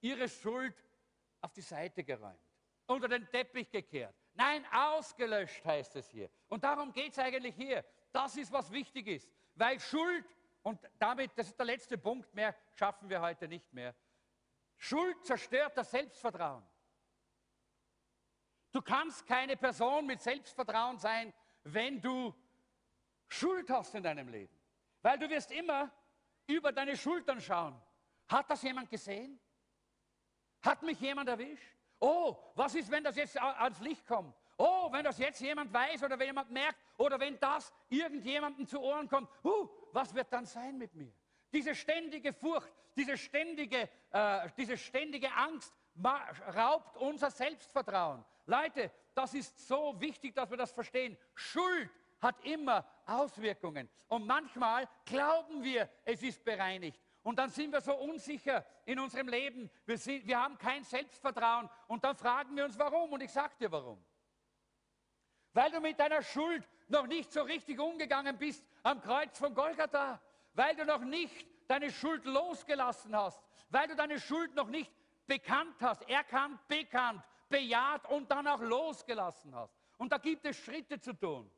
ihre 0.00 0.28
Schuld 0.28 0.74
auf 1.40 1.52
die 1.52 1.60
Seite 1.60 2.04
geräumt. 2.04 2.38
unter 2.86 3.08
den 3.08 3.28
Teppich 3.28 3.70
gekehrt. 3.70 4.14
Nein, 4.32 4.64
ausgelöscht 4.72 5.62
heißt 5.64 5.96
es 5.96 6.08
hier. 6.08 6.30
Und 6.48 6.64
darum 6.64 6.90
geht 6.92 7.12
es 7.12 7.18
eigentlich 7.18 7.54
hier. 7.54 7.84
Das 8.12 8.34
ist, 8.36 8.50
was 8.50 8.70
wichtig 8.72 9.06
ist. 9.08 9.28
Weil 9.54 9.78
Schuld, 9.78 10.24
und 10.62 10.80
damit, 10.98 11.32
das 11.36 11.48
ist 11.48 11.58
der 11.58 11.66
letzte 11.66 11.98
Punkt, 11.98 12.32
mehr 12.32 12.54
schaffen 12.74 13.10
wir 13.10 13.20
heute 13.20 13.46
nicht 13.46 13.70
mehr. 13.74 13.94
Schuld 14.78 15.26
zerstört 15.26 15.76
das 15.76 15.90
Selbstvertrauen. 15.90 16.64
Du 18.72 18.80
kannst 18.80 19.26
keine 19.26 19.56
Person 19.56 20.06
mit 20.06 20.22
Selbstvertrauen 20.22 20.98
sein, 20.98 21.34
wenn 21.64 22.00
du 22.00 22.34
Schuld 23.26 23.68
hast 23.70 23.94
in 23.94 24.02
deinem 24.02 24.28
Leben. 24.28 24.56
Weil 25.02 25.18
du 25.18 25.28
wirst 25.28 25.50
immer 25.50 25.90
über 26.46 26.72
deine 26.72 26.96
Schultern 26.96 27.40
schauen. 27.40 27.80
Hat 28.28 28.48
das 28.50 28.62
jemand 28.62 28.88
gesehen? 28.88 29.38
Hat 30.62 30.82
mich 30.82 31.00
jemand 31.00 31.28
erwischt? 31.28 31.76
Oh, 31.98 32.36
was 32.54 32.74
ist, 32.74 32.90
wenn 32.90 33.02
das 33.02 33.16
jetzt 33.16 33.36
ans 33.36 33.80
Licht 33.80 34.06
kommt? 34.06 34.34
Oh, 34.56 34.90
wenn 34.92 35.04
das 35.04 35.18
jetzt 35.18 35.40
jemand 35.40 35.72
weiß 35.72 36.02
oder 36.02 36.18
wenn 36.18 36.26
jemand 36.26 36.50
merkt 36.50 36.78
oder 36.96 37.18
wenn 37.18 37.38
das 37.38 37.72
irgendjemandem 37.88 38.66
zu 38.66 38.80
Ohren 38.80 39.08
kommt, 39.08 39.28
uh, 39.44 39.68
was 39.92 40.14
wird 40.14 40.32
dann 40.32 40.46
sein 40.46 40.76
mit 40.78 40.94
mir? 40.94 41.12
Diese 41.52 41.74
ständige 41.74 42.32
Furcht, 42.32 42.72
diese 42.96 43.16
ständige, 43.16 43.88
äh, 44.10 44.48
diese 44.56 44.76
ständige 44.76 45.32
Angst 45.32 45.72
raubt 46.54 46.96
unser 46.96 47.30
Selbstvertrauen. 47.30 48.24
Leute, 48.46 48.90
das 49.14 49.34
ist 49.34 49.66
so 49.66 50.00
wichtig, 50.00 50.34
dass 50.34 50.50
wir 50.50 50.56
das 50.56 50.72
verstehen. 50.72 51.16
Schuld 51.34 51.90
hat 52.20 52.44
immer 52.44 52.84
Auswirkungen. 53.06 53.88
Und 54.08 54.26
manchmal 54.26 54.88
glauben 55.04 55.62
wir, 55.62 55.88
es 56.04 56.22
ist 56.22 56.44
bereinigt. 56.44 57.00
Und 57.22 57.38
dann 57.38 57.50
sind 57.50 57.72
wir 57.72 57.80
so 57.80 57.94
unsicher 57.94 58.64
in 58.84 58.98
unserem 58.98 59.28
Leben. 59.28 59.70
Wir, 59.84 59.98
sind, 59.98 60.26
wir 60.26 60.40
haben 60.40 60.56
kein 60.56 60.82
Selbstvertrauen. 60.84 61.68
Und 61.86 62.02
dann 62.04 62.16
fragen 62.16 62.56
wir 62.56 62.64
uns, 62.64 62.78
warum. 62.78 63.12
Und 63.12 63.22
ich 63.22 63.30
sage 63.30 63.54
dir 63.60 63.70
warum. 63.70 64.02
Weil 65.52 65.70
du 65.70 65.80
mit 65.80 65.98
deiner 65.98 66.22
Schuld 66.22 66.66
noch 66.88 67.06
nicht 67.06 67.32
so 67.32 67.42
richtig 67.42 67.78
umgegangen 67.78 68.38
bist 68.38 68.64
am 68.82 69.00
Kreuz 69.00 69.38
von 69.38 69.54
Golgatha. 69.54 70.20
Weil 70.58 70.74
du 70.74 70.84
noch 70.84 71.04
nicht 71.04 71.46
deine 71.68 71.88
Schuld 71.88 72.24
losgelassen 72.24 73.14
hast. 73.14 73.40
Weil 73.70 73.86
du 73.86 73.94
deine 73.94 74.18
Schuld 74.18 74.56
noch 74.56 74.66
nicht 74.66 74.92
bekannt 75.24 75.76
hast, 75.80 76.02
erkannt, 76.10 76.66
bekannt, 76.66 77.22
bejaht 77.48 78.10
und 78.10 78.28
dann 78.28 78.44
auch 78.48 78.60
losgelassen 78.60 79.54
hast. 79.54 79.72
Und 79.98 80.10
da 80.10 80.18
gibt 80.18 80.44
es 80.46 80.56
Schritte 80.56 80.98
zu 80.98 81.12
tun. 81.12 81.48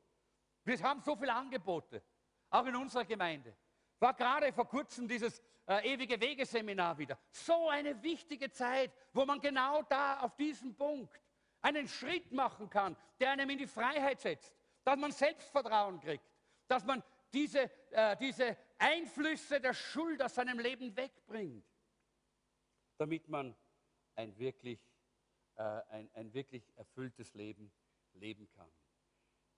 Wir 0.65 0.79
haben 0.83 1.01
so 1.01 1.17
viele 1.17 1.33
Angebote, 1.33 2.03
auch 2.51 2.67
in 2.67 2.77
unserer 2.77 3.07
Gemeinde. 3.07 3.57
War 4.01 4.13
gerade 4.13 4.53
vor 4.53 4.69
kurzem 4.69 5.09
dieses 5.09 5.41
äh, 5.67 5.95
ewige 5.95 6.21
Wegeseminar 6.21 6.99
wieder. 6.99 7.19
So 7.31 7.71
eine 7.71 8.03
wichtige 8.03 8.51
Zeit, 8.51 8.93
wo 9.15 9.25
man 9.25 9.41
genau 9.41 9.81
da 9.85 10.21
auf 10.21 10.37
diesem 10.37 10.75
Punkt 10.75 11.19
einen 11.63 11.89
Schritt 11.89 12.31
machen 12.33 12.69
kann, 12.69 12.95
der 13.19 13.31
einem 13.31 13.49
in 13.49 13.57
die 13.57 13.67
Freiheit 13.67 14.21
setzt, 14.21 14.55
dass 14.85 14.99
man 14.99 15.11
Selbstvertrauen 15.11 15.99
kriegt, 16.01 16.25
dass 16.69 16.85
man 16.85 17.03
diese, 17.33 17.71
äh, 17.93 18.15
diese 18.19 18.59
Einflüsse 18.81 19.61
der 19.61 19.75
Schuld 19.75 20.23
aus 20.23 20.35
seinem 20.35 20.59
Leben 20.59 20.97
wegbringt, 20.97 21.65
damit 22.97 23.29
man 23.29 23.55
ein 24.15 24.37
wirklich, 24.39 24.81
äh, 25.57 25.63
ein, 25.63 26.11
ein 26.15 26.33
wirklich 26.33 26.65
erfülltes 26.77 27.35
Leben 27.35 27.71
leben 28.15 28.49
kann. 28.51 28.71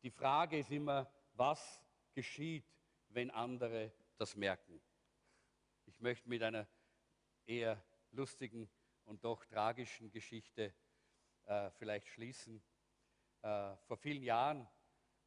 Die 0.03 0.11
Frage 0.11 0.59
ist 0.59 0.71
immer, 0.71 1.09
was 1.35 1.81
geschieht, 2.15 2.65
wenn 3.09 3.31
andere 3.31 3.93
das 4.17 4.35
merken? 4.35 4.83
Ich 5.87 6.01
möchte 6.01 6.29
mit 6.29 6.43
einer 6.43 6.67
eher 7.47 7.83
lustigen 8.11 8.69
und 9.05 9.25
doch 9.25 9.45
tragischen 9.45 10.11
Geschichte 10.11 10.75
äh, 11.45 11.71
vielleicht 11.71 12.09
schließen. 12.09 12.63
Äh, 13.43 13.77
vor 13.87 13.97
vielen 13.97 14.23
Jahren 14.23 14.67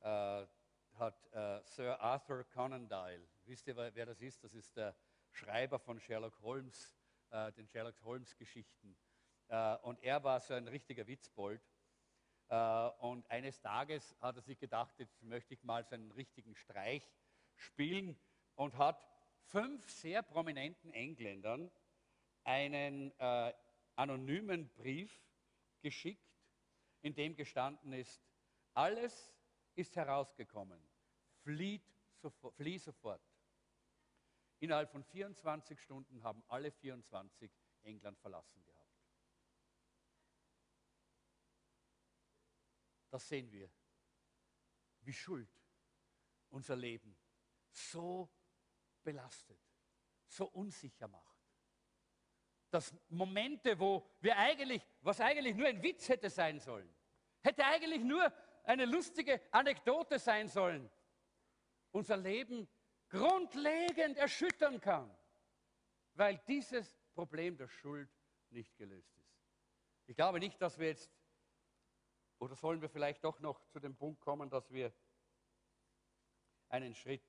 äh, 0.01 0.45
hat 0.93 1.33
äh, 1.33 1.61
Sir 1.65 1.99
Arthur 1.99 2.43
Conan 2.45 2.87
Doyle, 2.87 3.27
wisst 3.47 3.67
ihr, 3.67 3.75
wer 3.75 4.05
das 4.05 4.21
ist? 4.21 4.43
Das 4.43 4.53
ist 4.53 4.75
der 4.75 4.95
Schreiber 5.31 5.79
von 5.79 5.99
Sherlock 5.99 6.39
Holmes, 6.41 6.95
äh, 7.29 7.51
den 7.53 7.67
Sherlock 7.67 8.01
Holmes 8.03 8.35
Geschichten. 8.37 8.97
Äh, 9.47 9.75
und 9.77 10.01
er 10.01 10.23
war 10.23 10.39
so 10.39 10.53
ein 10.53 10.67
richtiger 10.67 11.07
Witzbold. 11.07 11.61
und 12.99 13.27
eines 13.31 13.59
Tages 13.59 14.15
hat 14.21 14.35
er 14.35 14.43
sich 14.43 14.59
gedacht, 14.59 14.99
jetzt 14.99 15.19
möchte 15.23 15.55
ich 15.55 15.63
mal 15.63 15.83
so 15.83 15.95
einen 15.95 16.11
richtigen 16.11 16.55
Streich 16.55 17.03
spielen 17.55 18.15
und 18.53 18.77
hat 18.77 19.03
fünf 19.47 19.89
sehr 19.89 20.21
prominenten 20.21 20.91
Engländern 20.91 21.71
einen 22.43 23.11
äh, 23.19 23.53
anonymen 23.95 24.69
Brief 24.75 25.11
geschickt, 25.81 26.21
in 27.01 27.13
dem 27.13 27.35
gestanden 27.35 27.93
ist, 27.93 28.21
alles 28.73 29.33
ist 29.75 29.95
herausgekommen, 29.95 30.79
flieht 31.43 31.83
sofort, 32.21 32.55
flieh 32.55 32.77
sofort. 32.77 33.21
Innerhalb 34.65 34.89
von 34.89 35.03
24 35.03 35.79
Stunden 35.79 36.23
haben 36.23 36.43
alle 36.47 36.71
24 36.71 37.51
England 37.83 38.17
verlassen 38.17 38.63
gehabt. 38.63 38.97
Das 43.11 43.27
sehen 43.29 43.51
wir, 43.51 43.69
wie 45.01 45.13
Schuld 45.13 45.47
unser 46.49 46.75
Leben 46.75 47.15
so 47.69 48.27
belastet, 49.03 49.61
so 50.25 50.47
unsicher 50.47 51.09
macht. 51.09 51.37
Dass 52.71 52.91
Momente, 53.09 53.79
wo 53.79 54.09
wir 54.19 54.35
eigentlich, 54.35 54.81
was 55.01 55.21
eigentlich 55.21 55.55
nur 55.55 55.67
ein 55.67 55.83
Witz 55.83 56.09
hätte 56.09 56.31
sein 56.31 56.59
sollen, 56.59 56.91
hätte 57.41 57.63
eigentlich 57.65 58.01
nur 58.01 58.33
eine 58.63 58.85
lustige 58.85 59.39
Anekdote 59.51 60.17
sein 60.17 60.47
sollen, 60.47 60.89
unser 61.91 62.17
Leben 62.17 62.67
grundlegend 63.09 64.17
erschüttern 64.17 64.81
kann, 64.81 65.09
weil 66.13 66.37
dieses 66.47 66.97
Problem 67.13 67.57
der 67.57 67.67
Schuld 67.67 68.09
nicht 68.49 68.75
gelöst 68.77 69.15
ist. 69.17 69.35
Ich 70.07 70.15
glaube 70.15 70.39
nicht, 70.39 70.61
dass 70.61 70.77
wir 70.77 70.87
jetzt, 70.87 71.11
oder 72.39 72.55
sollen 72.55 72.81
wir 72.81 72.89
vielleicht 72.89 73.23
doch 73.23 73.39
noch 73.39 73.65
zu 73.67 73.79
dem 73.79 73.95
Punkt 73.95 74.21
kommen, 74.21 74.49
dass 74.49 74.71
wir 74.71 74.93
einen 76.69 76.93
Schritt 76.93 77.23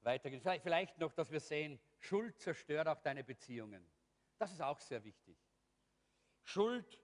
weitergehen. 0.00 0.40
Vielleicht 0.40 0.98
noch, 0.98 1.12
dass 1.12 1.30
wir 1.30 1.40
sehen, 1.40 1.80
Schuld 1.98 2.38
zerstört 2.40 2.88
auch 2.88 3.00
deine 3.00 3.24
Beziehungen. 3.24 3.86
Das 4.38 4.52
ist 4.52 4.60
auch 4.60 4.80
sehr 4.80 5.02
wichtig. 5.04 5.38
Schuld, 6.42 7.00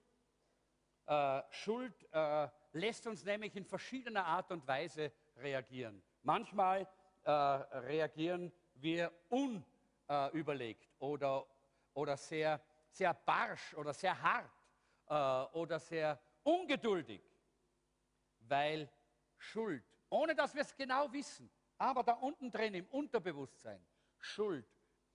äh, 1.07 1.41
Schuld 1.49 2.07
äh, 2.11 2.47
lässt 2.73 3.07
uns 3.07 3.23
nämlich 3.23 3.55
in 3.55 3.65
verschiedener 3.65 4.25
Art 4.25 4.51
und 4.51 4.67
Weise 4.67 5.11
reagieren. 5.37 6.03
Manchmal 6.21 6.87
äh, 7.23 7.31
reagieren 7.31 8.51
wir 8.75 9.11
unüberlegt 9.29 10.89
oder, 10.99 11.45
oder 11.93 12.17
sehr, 12.17 12.61
sehr 12.89 13.13
barsch 13.13 13.73
oder 13.75 13.93
sehr 13.93 14.19
hart 14.21 14.51
äh, 15.07 15.57
oder 15.57 15.79
sehr 15.79 16.19
ungeduldig, 16.43 17.21
weil 18.39 18.89
Schuld, 19.37 19.83
ohne 20.09 20.35
dass 20.35 20.53
wir 20.53 20.61
es 20.61 20.75
genau 20.75 21.11
wissen, 21.11 21.49
aber 21.77 22.03
da 22.03 22.13
unten 22.13 22.51
drin 22.51 22.73
im 22.75 22.87
Unterbewusstsein 22.87 23.83
Schuld 24.17 24.65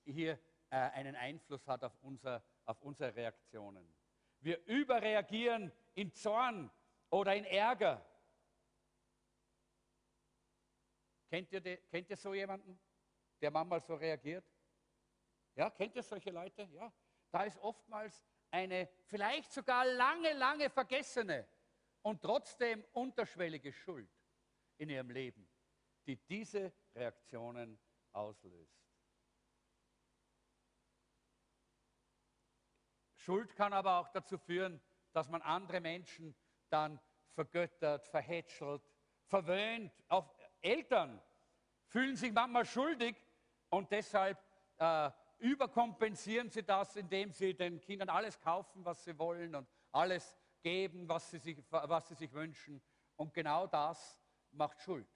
hier 0.04 0.38
äh, 0.70 0.76
einen 0.76 1.14
Einfluss 1.14 1.66
hat 1.66 1.84
auf, 1.84 1.96
unser, 2.02 2.42
auf 2.64 2.82
unsere 2.82 3.14
Reaktionen. 3.14 3.86
Wir 4.40 4.64
überreagieren 4.66 5.72
in 5.94 6.12
Zorn 6.12 6.70
oder 7.10 7.34
in 7.34 7.44
Ärger. 7.44 8.04
Kennt 11.28 11.52
ihr, 11.52 11.60
die, 11.60 11.76
kennt 11.88 12.08
ihr 12.10 12.16
so 12.16 12.34
jemanden, 12.34 12.78
der 13.40 13.50
manchmal 13.50 13.80
so 13.80 13.94
reagiert? 13.94 14.44
Ja, 15.54 15.70
kennt 15.70 15.96
ihr 15.96 16.02
solche 16.02 16.30
Leute? 16.30 16.68
Ja, 16.72 16.92
da 17.30 17.44
ist 17.44 17.58
oftmals 17.58 18.24
eine 18.50 18.88
vielleicht 19.04 19.52
sogar 19.52 19.84
lange, 19.84 20.32
lange 20.34 20.70
vergessene 20.70 21.48
und 22.02 22.22
trotzdem 22.22 22.84
unterschwellige 22.92 23.72
Schuld 23.72 24.10
in 24.78 24.88
ihrem 24.88 25.10
Leben 25.10 25.48
die 26.06 26.16
diese 26.16 26.72
Reaktionen 26.94 27.78
auslöst. 28.12 28.80
Schuld 33.16 33.56
kann 33.56 33.72
aber 33.72 33.98
auch 33.98 34.08
dazu 34.08 34.38
führen, 34.38 34.80
dass 35.12 35.28
man 35.28 35.42
andere 35.42 35.80
Menschen 35.80 36.36
dann 36.68 37.00
vergöttert, 37.32 38.06
verhätschelt, 38.06 38.82
verwöhnt. 39.26 39.92
Auch 40.08 40.35
Eltern 40.66 41.22
fühlen 41.86 42.16
sich 42.16 42.32
manchmal 42.32 42.64
schuldig 42.64 43.16
und 43.70 43.90
deshalb 43.90 44.38
äh, 44.78 45.10
überkompensieren 45.38 46.50
sie 46.50 46.62
das, 46.62 46.96
indem 46.96 47.30
sie 47.30 47.54
den 47.54 47.80
Kindern 47.80 48.08
alles 48.08 48.40
kaufen, 48.40 48.84
was 48.84 49.04
sie 49.04 49.18
wollen 49.18 49.54
und 49.54 49.68
alles 49.92 50.34
geben, 50.62 51.08
was 51.08 51.30
sie 51.30 51.38
sich, 51.38 51.58
was 51.70 52.08
sie 52.08 52.14
sich 52.14 52.32
wünschen. 52.32 52.82
Und 53.16 53.32
genau 53.32 53.66
das 53.66 54.18
macht 54.50 54.80
Schuld. 54.82 55.08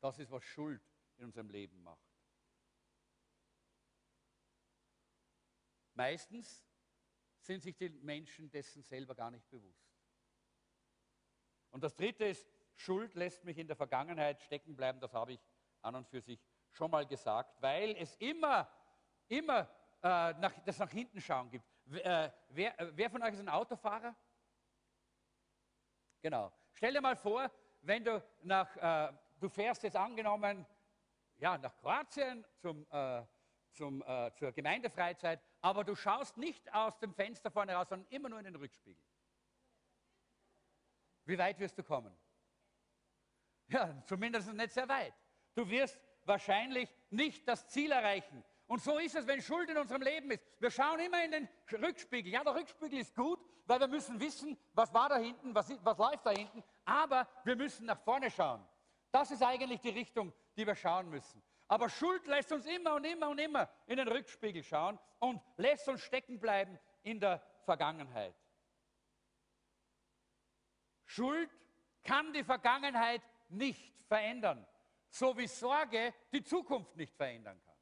Das 0.00 0.18
ist, 0.18 0.30
was 0.30 0.44
Schuld 0.44 0.82
in 1.16 1.26
unserem 1.26 1.50
Leben 1.50 1.82
macht. 1.82 2.08
Meistens 5.94 6.64
sind 7.40 7.62
sich 7.62 7.76
die 7.76 7.90
Menschen 7.90 8.50
dessen 8.50 8.82
selber 8.82 9.14
gar 9.14 9.30
nicht 9.30 9.48
bewusst. 9.48 9.88
Und 11.70 11.82
das 11.82 11.94
Dritte 11.94 12.24
ist, 12.24 12.57
Schuld 12.78 13.14
lässt 13.14 13.44
mich 13.44 13.58
in 13.58 13.66
der 13.66 13.76
Vergangenheit 13.76 14.40
stecken 14.40 14.76
bleiben. 14.76 15.00
Das 15.00 15.12
habe 15.12 15.32
ich 15.32 15.40
an 15.82 15.96
und 15.96 16.08
für 16.08 16.20
sich 16.20 16.40
schon 16.70 16.90
mal 16.90 17.06
gesagt, 17.06 17.60
weil 17.60 17.96
es 17.96 18.14
immer, 18.16 18.68
immer 19.28 19.68
äh, 20.02 20.32
nach, 20.34 20.52
das 20.64 20.78
nach 20.78 20.90
hinten 20.90 21.20
schauen 21.20 21.50
gibt. 21.50 21.64
Äh, 21.90 22.30
wer, 22.50 22.78
äh, 22.80 22.96
wer 22.96 23.10
von 23.10 23.22
euch 23.22 23.34
ist 23.34 23.40
ein 23.40 23.48
Autofahrer? 23.48 24.14
Genau. 26.20 26.52
Stell 26.72 26.92
dir 26.92 27.00
mal 27.00 27.16
vor, 27.16 27.50
wenn 27.82 28.04
du 28.04 28.22
nach, 28.42 28.76
äh, 28.76 29.12
du 29.40 29.48
fährst 29.48 29.82
jetzt 29.82 29.96
angenommen, 29.96 30.64
ja, 31.38 31.58
nach 31.58 31.76
Kroatien 31.78 32.44
zum, 32.58 32.86
äh, 32.90 33.24
zum, 33.72 34.02
äh, 34.02 34.32
zur 34.34 34.52
Gemeindefreizeit, 34.52 35.40
aber 35.60 35.84
du 35.84 35.94
schaust 35.94 36.36
nicht 36.36 36.72
aus 36.72 36.98
dem 36.98 37.12
Fenster 37.12 37.50
vorne 37.50 37.74
raus, 37.74 37.88
sondern 37.88 38.08
immer 38.10 38.28
nur 38.28 38.38
in 38.38 38.44
den 38.44 38.56
Rückspiegel. 38.56 39.04
Wie 41.24 41.38
weit 41.38 41.58
wirst 41.58 41.76
du 41.78 41.82
kommen? 41.82 42.16
Ja, 43.68 44.02
zumindest 44.06 44.52
nicht 44.52 44.72
sehr 44.72 44.88
weit. 44.88 45.14
Du 45.54 45.68
wirst 45.68 46.00
wahrscheinlich 46.24 46.94
nicht 47.10 47.46
das 47.46 47.68
Ziel 47.68 47.92
erreichen. 47.92 48.44
Und 48.66 48.82
so 48.82 48.98
ist 48.98 49.14
es, 49.14 49.26
wenn 49.26 49.40
Schuld 49.40 49.70
in 49.70 49.78
unserem 49.78 50.02
Leben 50.02 50.30
ist. 50.30 50.42
Wir 50.58 50.70
schauen 50.70 51.00
immer 51.00 51.24
in 51.24 51.30
den 51.30 51.48
Rückspiegel. 51.72 52.32
Ja, 52.32 52.44
der 52.44 52.54
Rückspiegel 52.54 52.98
ist 53.00 53.14
gut, 53.14 53.40
weil 53.66 53.80
wir 53.80 53.88
müssen 53.88 54.20
wissen, 54.20 54.58
was 54.74 54.92
war 54.92 55.08
da 55.08 55.16
hinten, 55.16 55.54
was, 55.54 55.72
was 55.82 55.98
läuft 55.98 56.26
da 56.26 56.30
hinten. 56.30 56.62
Aber 56.84 57.26
wir 57.44 57.56
müssen 57.56 57.86
nach 57.86 58.00
vorne 58.00 58.30
schauen. 58.30 58.66
Das 59.10 59.30
ist 59.30 59.42
eigentlich 59.42 59.80
die 59.80 59.88
Richtung, 59.88 60.32
die 60.56 60.66
wir 60.66 60.74
schauen 60.74 61.08
müssen. 61.08 61.42
Aber 61.66 61.88
Schuld 61.88 62.26
lässt 62.26 62.52
uns 62.52 62.66
immer 62.66 62.94
und 62.94 63.04
immer 63.04 63.28
und 63.28 63.38
immer 63.38 63.68
in 63.86 63.96
den 63.96 64.08
Rückspiegel 64.08 64.62
schauen 64.62 64.98
und 65.18 65.40
lässt 65.56 65.88
uns 65.88 66.02
stecken 66.02 66.38
bleiben 66.38 66.78
in 67.02 67.20
der 67.20 67.42
Vergangenheit. 67.64 68.34
Schuld 71.04 71.50
kann 72.04 72.32
die 72.32 72.44
Vergangenheit 72.44 73.22
nicht 73.48 74.02
verändern, 74.06 74.66
so 75.10 75.36
wie 75.36 75.46
Sorge 75.46 76.14
die 76.32 76.42
Zukunft 76.42 76.96
nicht 76.96 77.14
verändern 77.14 77.60
kann. 77.64 77.76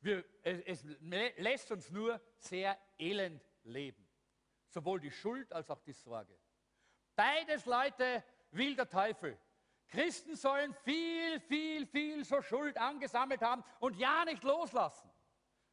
Wir, 0.00 0.24
es, 0.42 0.84
es 0.84 0.84
lässt 1.36 1.70
uns 1.72 1.90
nur 1.90 2.20
sehr 2.38 2.78
elend 2.98 3.42
leben. 3.64 4.06
Sowohl 4.68 5.00
die 5.00 5.10
Schuld 5.10 5.52
als 5.52 5.70
auch 5.70 5.80
die 5.80 5.92
Sorge. 5.92 6.38
Beides, 7.14 7.64
Leute, 7.66 8.22
will 8.50 8.76
der 8.76 8.88
Teufel. 8.88 9.38
Christen 9.88 10.36
sollen 10.36 10.74
viel, 10.74 11.40
viel, 11.40 11.86
viel 11.86 12.24
so 12.24 12.42
Schuld 12.42 12.76
angesammelt 12.76 13.40
haben 13.40 13.64
und 13.80 13.96
ja 13.96 14.24
nicht 14.24 14.42
loslassen, 14.42 15.10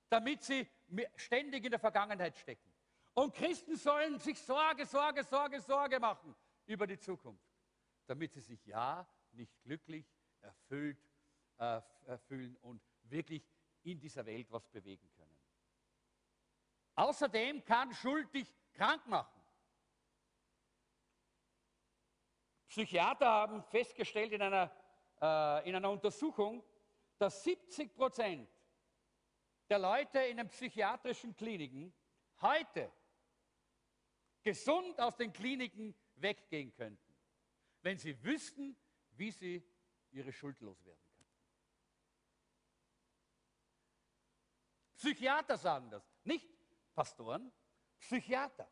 damit 0.09 0.43
sie 0.43 0.67
ständig 1.15 1.65
in 1.65 1.71
der 1.71 1.79
Vergangenheit 1.79 2.37
stecken. 2.37 2.71
Und 3.15 3.35
Christen 3.35 3.75
sollen 3.75 4.19
sich 4.19 4.39
Sorge, 4.39 4.85
Sorge, 4.85 5.23
Sorge, 5.23 5.59
Sorge 5.59 5.99
machen 5.99 6.35
über 6.65 6.87
die 6.87 6.99
Zukunft, 6.99 7.45
damit 8.05 8.33
sie 8.33 8.41
sich 8.41 8.65
ja 8.65 9.07
nicht 9.31 9.61
glücklich, 9.61 10.05
erfüllt 10.41 10.97
äh, 11.57 11.81
fühlen 12.27 12.55
und 12.57 12.81
wirklich 13.03 13.47
in 13.83 13.99
dieser 13.99 14.25
Welt 14.25 14.51
was 14.51 14.67
bewegen 14.67 15.09
können. 15.11 15.37
Außerdem 16.95 17.63
kann 17.63 17.93
Schuld 17.93 18.33
dich 18.33 18.53
krank 18.73 19.05
machen. 19.07 19.41
Psychiater 22.67 23.27
haben 23.27 23.63
festgestellt 23.63 24.33
in 24.33 24.41
einer, 24.41 24.71
äh, 25.21 25.69
in 25.69 25.75
einer 25.75 25.91
Untersuchung, 25.91 26.63
dass 27.17 27.43
70 27.43 27.93
Prozent 27.93 28.49
der 29.69 29.79
Leute 29.79 30.19
in 30.19 30.37
den 30.37 30.47
psychiatrischen 30.49 31.35
Kliniken 31.35 31.93
heute 32.41 32.91
gesund 34.41 34.99
aus 34.99 35.15
den 35.15 35.31
Kliniken 35.31 35.95
weggehen 36.23 36.73
könnten, 36.73 37.13
wenn 37.83 37.99
sie 37.99 38.23
wüssten, 38.23 38.75
wie 39.11 39.29
sie 39.29 39.63
ihre 40.09 40.31
Schuld 40.31 40.59
loswerden. 40.61 41.03
Psychiater 44.95 45.57
sagen 45.57 45.91
das, 45.91 46.09
nicht 46.23 46.49
Pastoren, 46.95 47.51
Psychiater. 47.99 48.71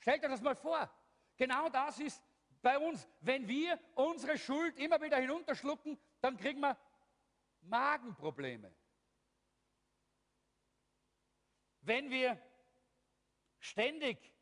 Stellt 0.00 0.24
euch 0.24 0.30
das 0.30 0.42
mal 0.42 0.56
vor. 0.56 0.90
Genau 1.36 1.68
das 1.68 1.98
ist 2.00 2.22
bei 2.62 2.78
uns. 2.78 3.06
Wenn 3.20 3.46
wir 3.46 3.78
unsere 3.94 4.36
Schuld 4.38 4.78
immer 4.78 5.00
wieder 5.00 5.18
hinunterschlucken, 5.18 5.98
dann 6.20 6.36
kriegen 6.36 6.60
wir 6.60 6.76
Magenprobleme. 7.62 8.74
Wenn 11.80 12.10
wir 12.10 12.40
ständig 13.60 14.35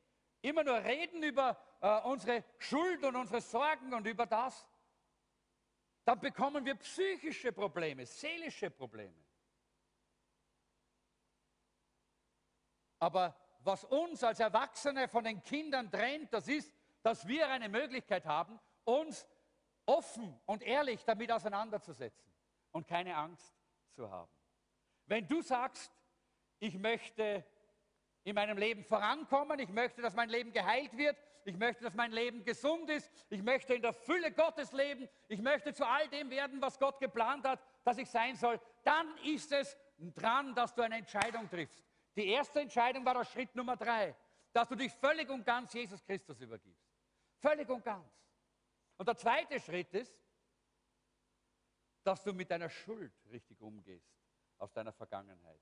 immer 0.44 0.62
nur 0.62 0.76
reden 0.76 1.22
über 1.22 1.56
äh, 1.80 2.00
unsere 2.02 2.44
Schuld 2.58 3.02
und 3.04 3.16
unsere 3.16 3.40
Sorgen 3.40 3.94
und 3.94 4.06
über 4.06 4.26
das, 4.26 4.68
dann 6.04 6.20
bekommen 6.20 6.64
wir 6.66 6.74
psychische 6.74 7.50
Probleme, 7.50 8.04
seelische 8.04 8.70
Probleme. 8.70 9.24
Aber 12.98 13.34
was 13.60 13.84
uns 13.84 14.22
als 14.22 14.40
Erwachsene 14.40 15.08
von 15.08 15.24
den 15.24 15.42
Kindern 15.42 15.90
trennt, 15.90 16.32
das 16.32 16.46
ist, 16.48 16.74
dass 17.02 17.26
wir 17.26 17.48
eine 17.48 17.70
Möglichkeit 17.70 18.26
haben, 18.26 18.60
uns 18.84 19.26
offen 19.86 20.38
und 20.44 20.62
ehrlich 20.62 21.04
damit 21.04 21.32
auseinanderzusetzen 21.32 22.32
und 22.72 22.86
keine 22.86 23.16
Angst 23.16 23.56
zu 23.94 24.10
haben. 24.10 24.30
Wenn 25.06 25.26
du 25.26 25.40
sagst, 25.40 25.90
ich 26.58 26.78
möchte 26.78 27.46
in 28.24 28.34
meinem 28.34 28.56
Leben 28.56 28.82
vorankommen, 28.82 29.58
ich 29.58 29.68
möchte, 29.68 30.00
dass 30.00 30.14
mein 30.14 30.30
Leben 30.30 30.52
geheilt 30.52 30.96
wird, 30.96 31.16
ich 31.44 31.56
möchte, 31.56 31.84
dass 31.84 31.94
mein 31.94 32.10
Leben 32.10 32.42
gesund 32.42 32.88
ist, 32.88 33.10
ich 33.28 33.42
möchte 33.42 33.74
in 33.74 33.82
der 33.82 33.92
Fülle 33.92 34.32
Gottes 34.32 34.72
leben, 34.72 35.08
ich 35.28 35.40
möchte 35.40 35.74
zu 35.74 35.86
all 35.86 36.08
dem 36.08 36.30
werden, 36.30 36.60
was 36.60 36.78
Gott 36.78 36.98
geplant 36.98 37.46
hat, 37.46 37.62
dass 37.84 37.98
ich 37.98 38.10
sein 38.10 38.34
soll, 38.34 38.58
dann 38.82 39.06
ist 39.18 39.52
es 39.52 39.76
dran, 39.98 40.54
dass 40.54 40.74
du 40.74 40.82
eine 40.82 40.96
Entscheidung 40.96 41.48
triffst. 41.50 41.84
Die 42.16 42.28
erste 42.28 42.60
Entscheidung 42.60 43.04
war 43.04 43.14
der 43.14 43.24
Schritt 43.24 43.54
Nummer 43.54 43.76
drei, 43.76 44.16
dass 44.52 44.68
du 44.68 44.74
dich 44.74 44.92
völlig 44.94 45.28
und 45.28 45.44
ganz 45.44 45.74
Jesus 45.74 46.02
Christus 46.02 46.40
übergibst. 46.40 46.88
Völlig 47.40 47.68
und 47.68 47.84
ganz. 47.84 48.08
Und 48.96 49.06
der 49.06 49.16
zweite 49.16 49.60
Schritt 49.60 49.92
ist, 49.92 50.16
dass 52.02 52.22
du 52.22 52.32
mit 52.32 52.50
deiner 52.50 52.70
Schuld 52.70 53.12
richtig 53.30 53.60
umgehst 53.60 54.08
aus 54.58 54.72
deiner 54.72 54.92
Vergangenheit. 54.92 55.60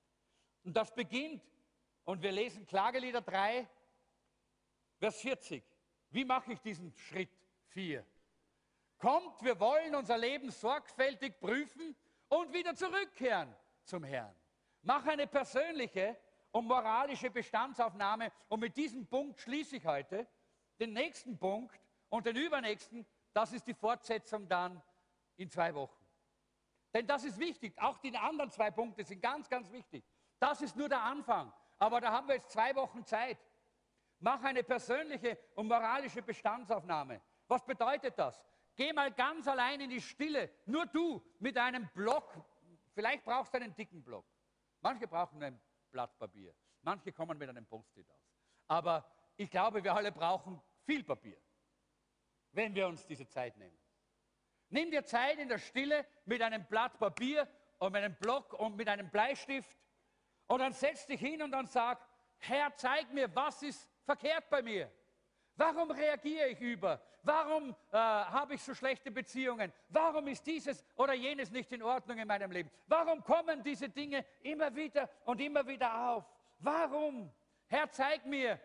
Und 0.63 0.77
das 0.77 0.93
beginnt, 0.93 1.43
und 2.05 2.21
wir 2.21 2.31
lesen 2.31 2.65
Klagelieder 2.65 3.21
3, 3.21 3.67
Vers 4.97 5.21
40. 5.21 5.63
Wie 6.09 6.25
mache 6.25 6.53
ich 6.53 6.61
diesen 6.61 6.93
Schritt 6.95 7.31
4? 7.69 8.05
Kommt, 8.97 9.41
wir 9.43 9.59
wollen 9.59 9.95
unser 9.95 10.17
Leben 10.17 10.49
sorgfältig 10.49 11.39
prüfen 11.39 11.95
und 12.29 12.53
wieder 12.53 12.75
zurückkehren 12.75 13.53
zum 13.83 14.03
Herrn. 14.03 14.33
Mach 14.81 15.05
eine 15.05 15.27
persönliche 15.27 16.17
und 16.51 16.67
moralische 16.67 17.29
Bestandsaufnahme. 17.29 18.31
Und 18.47 18.59
mit 18.59 18.77
diesem 18.77 19.07
Punkt 19.07 19.39
schließe 19.41 19.77
ich 19.77 19.85
heute. 19.85 20.27
Den 20.79 20.93
nächsten 20.93 21.37
Punkt 21.37 21.79
und 22.09 22.25
den 22.25 22.35
übernächsten, 22.35 23.05
das 23.33 23.53
ist 23.53 23.67
die 23.67 23.73
Fortsetzung 23.73 24.47
dann 24.47 24.81
in 25.35 25.49
zwei 25.49 25.73
Wochen. 25.73 26.05
Denn 26.93 27.07
das 27.07 27.23
ist 27.23 27.39
wichtig. 27.39 27.73
Auch 27.81 27.97
die 27.97 28.15
anderen 28.15 28.51
zwei 28.51 28.71
Punkte 28.71 29.03
sind 29.03 29.21
ganz, 29.21 29.49
ganz 29.49 29.71
wichtig. 29.71 30.03
Das 30.39 30.61
ist 30.61 30.75
nur 30.75 30.89
der 30.89 31.01
Anfang. 31.01 31.51
Aber 31.83 31.99
da 31.99 32.13
haben 32.13 32.29
wir 32.29 32.35
jetzt 32.35 32.49
zwei 32.49 32.73
Wochen 32.75 33.03
Zeit. 33.03 33.37
Mach 34.19 34.41
eine 34.41 34.63
persönliche 34.63 35.37
und 35.55 35.67
moralische 35.67 36.21
Bestandsaufnahme. 36.21 37.19
Was 37.45 37.65
bedeutet 37.65 38.17
das? 38.17 38.41
Geh 38.73 38.93
mal 38.93 39.11
ganz 39.11 39.49
allein 39.49 39.81
in 39.81 39.89
die 39.89 39.99
Stille, 39.99 40.49
nur 40.65 40.85
du 40.85 41.21
mit 41.39 41.57
einem 41.57 41.89
Block. 41.93 42.41
Vielleicht 42.93 43.25
brauchst 43.25 43.53
du 43.53 43.57
einen 43.57 43.75
dicken 43.75 44.01
Block. 44.01 44.25
Manche 44.79 45.09
brauchen 45.09 45.43
einen 45.43 45.59
Blatt 45.91 46.17
Papier. 46.17 46.55
Manche 46.83 47.11
kommen 47.11 47.37
mit 47.37 47.49
einem 47.49 47.65
Post-it 47.65 48.09
aus. 48.09 48.31
Aber 48.69 49.05
ich 49.35 49.51
glaube, 49.51 49.83
wir 49.83 49.93
alle 49.93 50.13
brauchen 50.13 50.61
viel 50.85 51.03
Papier, 51.03 51.37
wenn 52.53 52.73
wir 52.73 52.87
uns 52.87 53.05
diese 53.05 53.27
Zeit 53.27 53.57
nehmen. 53.57 53.77
Nimm 54.69 54.89
dir 54.89 55.03
Zeit 55.03 55.37
in 55.37 55.49
der 55.49 55.59
Stille 55.59 56.05
mit 56.23 56.41
einem 56.41 56.65
Blatt 56.65 56.97
Papier 56.97 57.45
und 57.79 57.91
mit 57.91 58.03
einem 58.03 58.15
Block 58.15 58.53
und 58.53 58.77
mit 58.77 58.87
einem 58.87 59.09
Bleistift 59.09 59.77
und 60.47 60.59
dann 60.59 60.73
setz 60.73 61.05
dich 61.05 61.19
hin 61.19 61.41
und 61.41 61.51
dann 61.51 61.65
sag, 61.67 61.99
Herr, 62.39 62.75
zeig 62.75 63.11
mir, 63.13 63.33
was 63.33 63.61
ist 63.63 63.89
verkehrt 64.05 64.49
bei 64.49 64.61
mir. 64.61 64.91
Warum 65.55 65.91
reagiere 65.91 66.49
ich 66.49 66.59
über? 66.59 67.01
Warum 67.21 67.69
äh, 67.91 67.95
habe 67.97 68.55
ich 68.55 68.61
so 68.61 68.73
schlechte 68.73 69.09
Beziehungen? 69.09 69.71
Warum 69.87 70.27
ist 70.27 70.45
dieses 70.45 70.83
oder 70.95 71.13
jenes 71.13 71.51
nicht 71.51 71.71
in 71.71 71.81
Ordnung 71.81 72.17
in 72.17 72.27
meinem 72.27 72.51
Leben? 72.51 72.69
Warum 72.87 73.23
kommen 73.23 73.63
diese 73.63 73.87
Dinge 73.87 74.25
immer 74.41 74.75
wieder 74.75 75.09
und 75.23 75.39
immer 75.39 75.65
wieder 75.65 76.09
auf? 76.09 76.25
Warum? 76.59 77.31
Herr, 77.67 77.89
zeig 77.89 78.25
mir, 78.25 78.59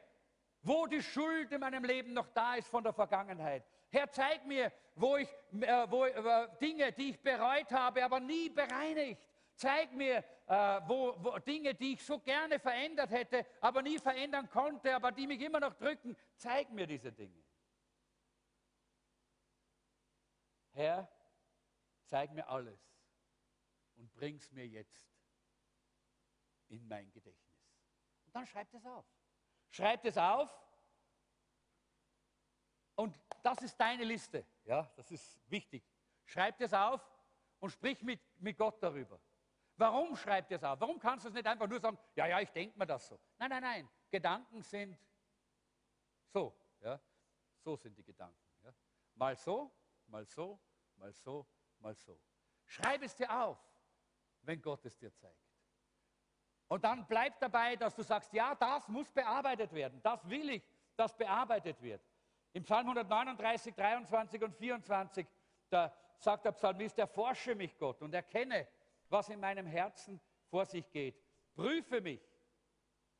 wo 0.63 0.87
die 0.87 1.03
Schuld 1.03 1.53
in 1.53 1.61
meinem 1.61 1.85
Leben 1.85 2.13
noch 2.13 2.29
da 2.29 2.57
ist 2.57 2.69
von 2.69 2.83
der 2.83 2.93
Vergangenheit. 2.93 3.65
Herr, 3.91 4.11
zeig 4.11 4.45
mir, 4.45 4.73
wo 4.97 5.17
ich 5.17 5.29
äh, 5.61 5.87
wo, 5.89 6.05
äh, 6.05 6.49
Dinge, 6.61 6.91
die 6.93 7.11
ich 7.11 7.21
bereut 7.23 7.71
habe, 7.71 8.05
aber 8.05 8.19
nie 8.19 8.49
bereinigt. 8.49 9.21
Zeig 9.59 9.93
mir 9.93 10.25
äh, 10.47 10.81
wo, 10.87 11.17
wo 11.19 11.37
Dinge, 11.41 11.75
die 11.75 11.95
ich 11.95 12.05
so 12.05 12.21
gerne 12.21 12.61
verändert 12.61 13.11
hätte, 13.11 13.45
aber 13.61 13.83
nie 13.83 13.99
verändern 13.99 14.49
konnte, 14.49 14.95
aber 14.95 15.11
die 15.11 15.27
mich 15.27 15.41
immer 15.41 15.59
noch 15.59 15.75
drücken. 15.75 16.17
Zeig 16.37 16.71
mir 16.71 16.87
diese 16.87 17.11
Dinge. 17.11 17.43
Herr, 20.71 21.11
zeig 22.05 22.33
mir 22.33 22.49
alles 22.49 22.81
und 23.97 24.15
bring's 24.15 24.53
mir 24.53 24.65
jetzt 24.65 25.13
in 26.69 26.87
mein 26.87 27.11
Gedächtnis. 27.11 27.59
Und 28.27 28.37
dann 28.37 28.47
schreibt 28.47 28.73
es 28.75 28.87
auf. 28.87 29.07
Schreibt 29.71 30.05
es 30.05 30.17
auf 30.17 30.57
und 32.95 33.19
das 33.43 33.61
ist 33.63 33.77
deine 33.77 34.05
Liste. 34.05 34.47
Ja, 34.65 34.89
das 34.95 35.11
ist 35.11 35.41
wichtig. 35.51 35.83
Schreib 36.27 36.61
es 36.61 36.73
auf 36.73 37.05
und 37.59 37.71
sprich 37.71 38.01
mit, 38.05 38.21
mit 38.39 38.57
Gott 38.57 38.81
darüber. 38.81 39.21
Warum 39.79 40.17
schreibt 40.17 40.51
es 40.51 40.63
auf? 40.65 40.81
Warum 40.81 40.99
kannst 40.99 41.25
du 41.25 41.29
es 41.29 41.35
nicht 41.35 41.47
einfach 41.47 41.69
nur 41.69 41.79
sagen, 41.79 41.97
ja, 42.17 42.27
ja, 42.27 42.41
ich 42.41 42.51
denke 42.51 42.77
mir 42.77 42.87
das 42.87 43.07
so? 43.07 43.19
Nein, 43.39 43.49
nein, 43.49 43.63
nein. 43.63 43.89
Gedanken 44.11 44.61
sind 44.61 44.99
so. 46.33 46.53
Ja? 46.81 47.01
So 47.61 47.77
sind 47.77 47.97
die 47.97 48.03
Gedanken. 48.03 48.37
Ja? 48.65 48.75
Mal 49.15 49.37
so, 49.37 49.73
mal 50.09 50.27
so, 50.27 50.61
mal 50.97 51.13
so, 51.13 51.47
mal 51.79 51.95
so. 51.95 52.21
Schreib 52.65 53.03
es 53.03 53.15
dir 53.15 53.31
auf, 53.31 53.57
wenn 54.43 54.61
Gott 54.61 54.85
es 54.85 54.99
dir 54.99 55.15
zeigt. 55.15 55.49
Und 56.67 56.83
dann 56.83 57.07
bleib 57.07 57.39
dabei, 57.39 57.77
dass 57.77 57.95
du 57.95 58.03
sagst, 58.03 58.33
ja, 58.33 58.57
das 58.57 58.89
muss 58.89 59.09
bearbeitet 59.11 59.73
werden. 59.73 60.03
Das 60.03 60.29
will 60.29 60.51
ich, 60.51 60.63
dass 60.97 61.17
bearbeitet 61.17 61.81
wird. 61.81 62.03
Im 62.53 62.65
Psalm 62.65 62.87
139, 62.87 63.75
23 63.75 64.43
und 64.43 64.57
24, 64.57 65.27
da 65.71 65.95
sagt 66.19 66.45
der 66.45 66.53
Psalmist, 66.53 66.99
erforsche 66.99 67.55
mich 67.55 67.79
Gott 67.79 68.03
und 68.03 68.13
erkenne, 68.13 68.67
was 69.09 69.29
in 69.29 69.41
meinem 69.41 69.67
Herzen 69.67 70.21
vor 70.49 70.67
sich 70.67 70.91
geht. 70.91 71.23
Prüfe 71.55 72.01
mich 72.01 72.23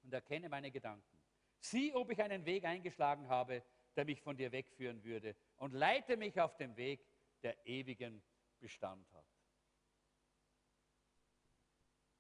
und 0.03 0.13
erkenne 0.13 0.49
meine 0.49 0.71
Gedanken. 0.71 1.19
Sieh, 1.61 1.93
ob 1.95 2.11
ich 2.11 2.23
einen 2.23 2.45
Weg 2.45 2.65
eingeschlagen 2.65 3.29
habe, 3.29 3.63
der 3.97 4.05
mich 4.05 4.21
von 4.21 4.37
dir 4.37 4.53
wegführen 4.53 5.03
würde 5.03 5.35
und 5.57 5.73
leite 5.73 6.17
mich 6.17 6.41
auf 6.41 6.57
dem 6.57 6.77
Weg, 6.77 7.05
der 7.43 7.67
ewigen 7.67 8.23
Bestand 8.59 9.11
hat. 9.13 9.25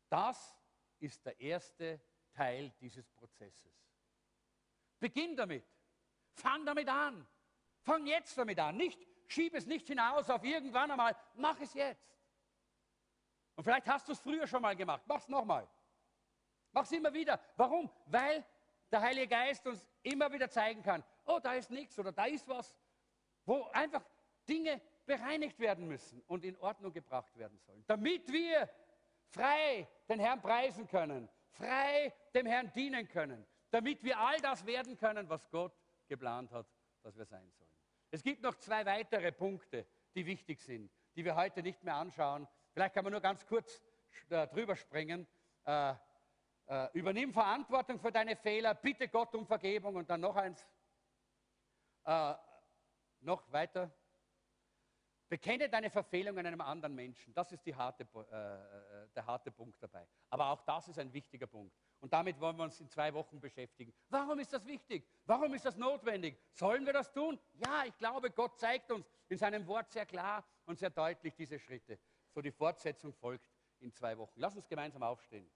Das 0.08 0.56
ist 0.98 1.24
der 1.24 1.38
erste 1.38 2.00
Teil 2.32 2.72
dieses 2.80 3.08
Prozesses. 3.10 3.88
Beginn 4.98 5.36
damit. 5.36 5.64
Fang 6.32 6.64
damit 6.64 6.88
an. 6.88 7.26
Fang 7.82 8.06
jetzt 8.06 8.36
damit 8.36 8.58
an. 8.58 8.76
Nicht, 8.76 9.00
schieb 9.26 9.54
es 9.54 9.66
nicht 9.66 9.86
hinaus 9.86 10.28
auf 10.30 10.42
irgendwann 10.44 10.90
einmal. 10.90 11.16
Mach 11.34 11.60
es 11.60 11.74
jetzt. 11.74 12.17
Und 13.58 13.64
vielleicht 13.64 13.88
hast 13.88 14.06
du 14.06 14.12
es 14.12 14.20
früher 14.20 14.46
schon 14.46 14.62
mal 14.62 14.76
gemacht. 14.76 15.02
Mach 15.06 15.18
es 15.18 15.26
nochmal. 15.26 15.66
Mach 16.70 16.84
es 16.84 16.92
immer 16.92 17.12
wieder. 17.12 17.40
Warum? 17.56 17.90
Weil 18.06 18.46
der 18.88 19.00
Heilige 19.00 19.26
Geist 19.26 19.66
uns 19.66 19.84
immer 20.04 20.32
wieder 20.32 20.48
zeigen 20.48 20.80
kann, 20.80 21.02
oh, 21.26 21.40
da 21.42 21.54
ist 21.54 21.68
nichts 21.68 21.98
oder 21.98 22.12
da 22.12 22.26
ist 22.26 22.46
was, 22.46 22.78
wo 23.44 23.64
einfach 23.72 24.04
Dinge 24.48 24.80
bereinigt 25.04 25.58
werden 25.58 25.88
müssen 25.88 26.22
und 26.28 26.44
in 26.44 26.56
Ordnung 26.58 26.92
gebracht 26.92 27.36
werden 27.36 27.58
sollen, 27.58 27.82
damit 27.88 28.30
wir 28.30 28.70
frei 29.26 29.88
den 30.08 30.20
Herrn 30.20 30.40
preisen 30.40 30.86
können, 30.86 31.28
frei 31.50 32.14
dem 32.36 32.46
Herrn 32.46 32.72
dienen 32.72 33.08
können, 33.08 33.44
damit 33.72 34.04
wir 34.04 34.20
all 34.20 34.38
das 34.38 34.64
werden 34.66 34.96
können, 34.96 35.28
was 35.28 35.50
Gott 35.50 35.76
geplant 36.06 36.52
hat, 36.52 36.68
dass 37.02 37.16
wir 37.16 37.24
sein 37.24 37.50
sollen. 37.50 37.70
Es 38.12 38.22
gibt 38.22 38.40
noch 38.40 38.54
zwei 38.54 38.86
weitere 38.86 39.32
Punkte, 39.32 39.84
die 40.14 40.24
wichtig 40.26 40.60
sind, 40.60 40.92
die 41.16 41.24
wir 41.24 41.34
heute 41.34 41.60
nicht 41.60 41.82
mehr 41.82 41.96
anschauen. 41.96 42.46
Vielleicht 42.78 42.94
kann 42.94 43.02
man 43.02 43.10
nur 43.12 43.20
ganz 43.20 43.44
kurz 43.44 43.82
drüber 44.28 44.76
springen. 44.76 45.26
Äh, 45.64 45.94
äh, 46.68 46.88
übernimm 46.92 47.32
Verantwortung 47.32 47.98
für 47.98 48.12
deine 48.12 48.36
Fehler, 48.36 48.72
bitte 48.72 49.08
Gott 49.08 49.34
um 49.34 49.44
Vergebung 49.44 49.96
und 49.96 50.08
dann 50.08 50.20
noch 50.20 50.36
eins. 50.36 50.64
Äh, 52.04 52.34
noch 53.22 53.50
weiter. 53.50 53.90
Bekenne 55.28 55.68
deine 55.68 55.90
Verfehlungen 55.90 56.46
einem 56.46 56.60
anderen 56.60 56.94
Menschen. 56.94 57.34
Das 57.34 57.50
ist 57.50 57.66
harte, 57.66 58.06
äh, 58.14 59.02
äh, 59.02 59.08
der 59.12 59.26
harte 59.26 59.50
Punkt 59.50 59.82
dabei. 59.82 60.06
Aber 60.30 60.50
auch 60.50 60.62
das 60.62 60.86
ist 60.86 61.00
ein 61.00 61.12
wichtiger 61.12 61.48
Punkt. 61.48 61.74
Und 61.98 62.12
damit 62.12 62.38
wollen 62.38 62.56
wir 62.58 62.62
uns 62.62 62.78
in 62.78 62.88
zwei 62.88 63.12
Wochen 63.12 63.40
beschäftigen. 63.40 63.92
Warum 64.08 64.38
ist 64.38 64.52
das 64.52 64.64
wichtig? 64.64 65.04
Warum 65.24 65.52
ist 65.52 65.64
das 65.64 65.76
notwendig? 65.76 66.38
Sollen 66.52 66.86
wir 66.86 66.92
das 66.92 67.12
tun? 67.12 67.40
Ja, 67.54 67.82
ich 67.86 67.96
glaube, 67.98 68.30
Gott 68.30 68.56
zeigt 68.56 68.92
uns 68.92 69.10
in 69.28 69.36
seinem 69.36 69.66
Wort 69.66 69.90
sehr 69.90 70.06
klar 70.06 70.44
und 70.64 70.78
sehr 70.78 70.90
deutlich 70.90 71.34
diese 71.34 71.58
Schritte. 71.58 71.98
So 72.38 72.42
die 72.42 72.52
Fortsetzung 72.52 73.12
folgt 73.12 73.50
in 73.80 73.92
zwei 73.92 74.16
Wochen. 74.16 74.38
Lass 74.38 74.54
uns 74.54 74.68
gemeinsam 74.68 75.02
aufstehen. 75.02 75.50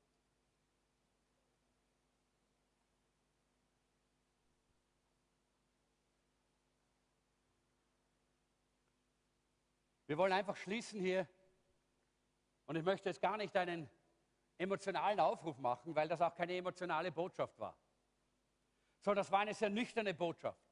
Wir 10.09 10.19
wollen 10.19 10.33
einfach 10.33 10.57
schließen 10.57 10.99
hier. 10.99 11.29
Und 12.67 12.75
ich 12.75 12.83
möchte 12.83 13.11
jetzt 13.11 13.23
gar 13.23 13.37
nicht 13.37 13.57
einen 13.57 13.89
emotionalen 14.59 15.21
Aufruf 15.21 15.59
machen, 15.59 15.95
weil 15.95 16.09
das 16.09 16.21
auch 16.21 16.35
keine 16.35 16.57
emotionale 16.57 17.13
Botschaft 17.13 17.57
war. 17.61 17.79
Sondern 18.99 19.23
das 19.23 19.31
war 19.31 19.39
eine 19.39 19.55
sehr 19.55 19.71
nüchterne 19.71 20.15
Botschaft. 20.15 20.69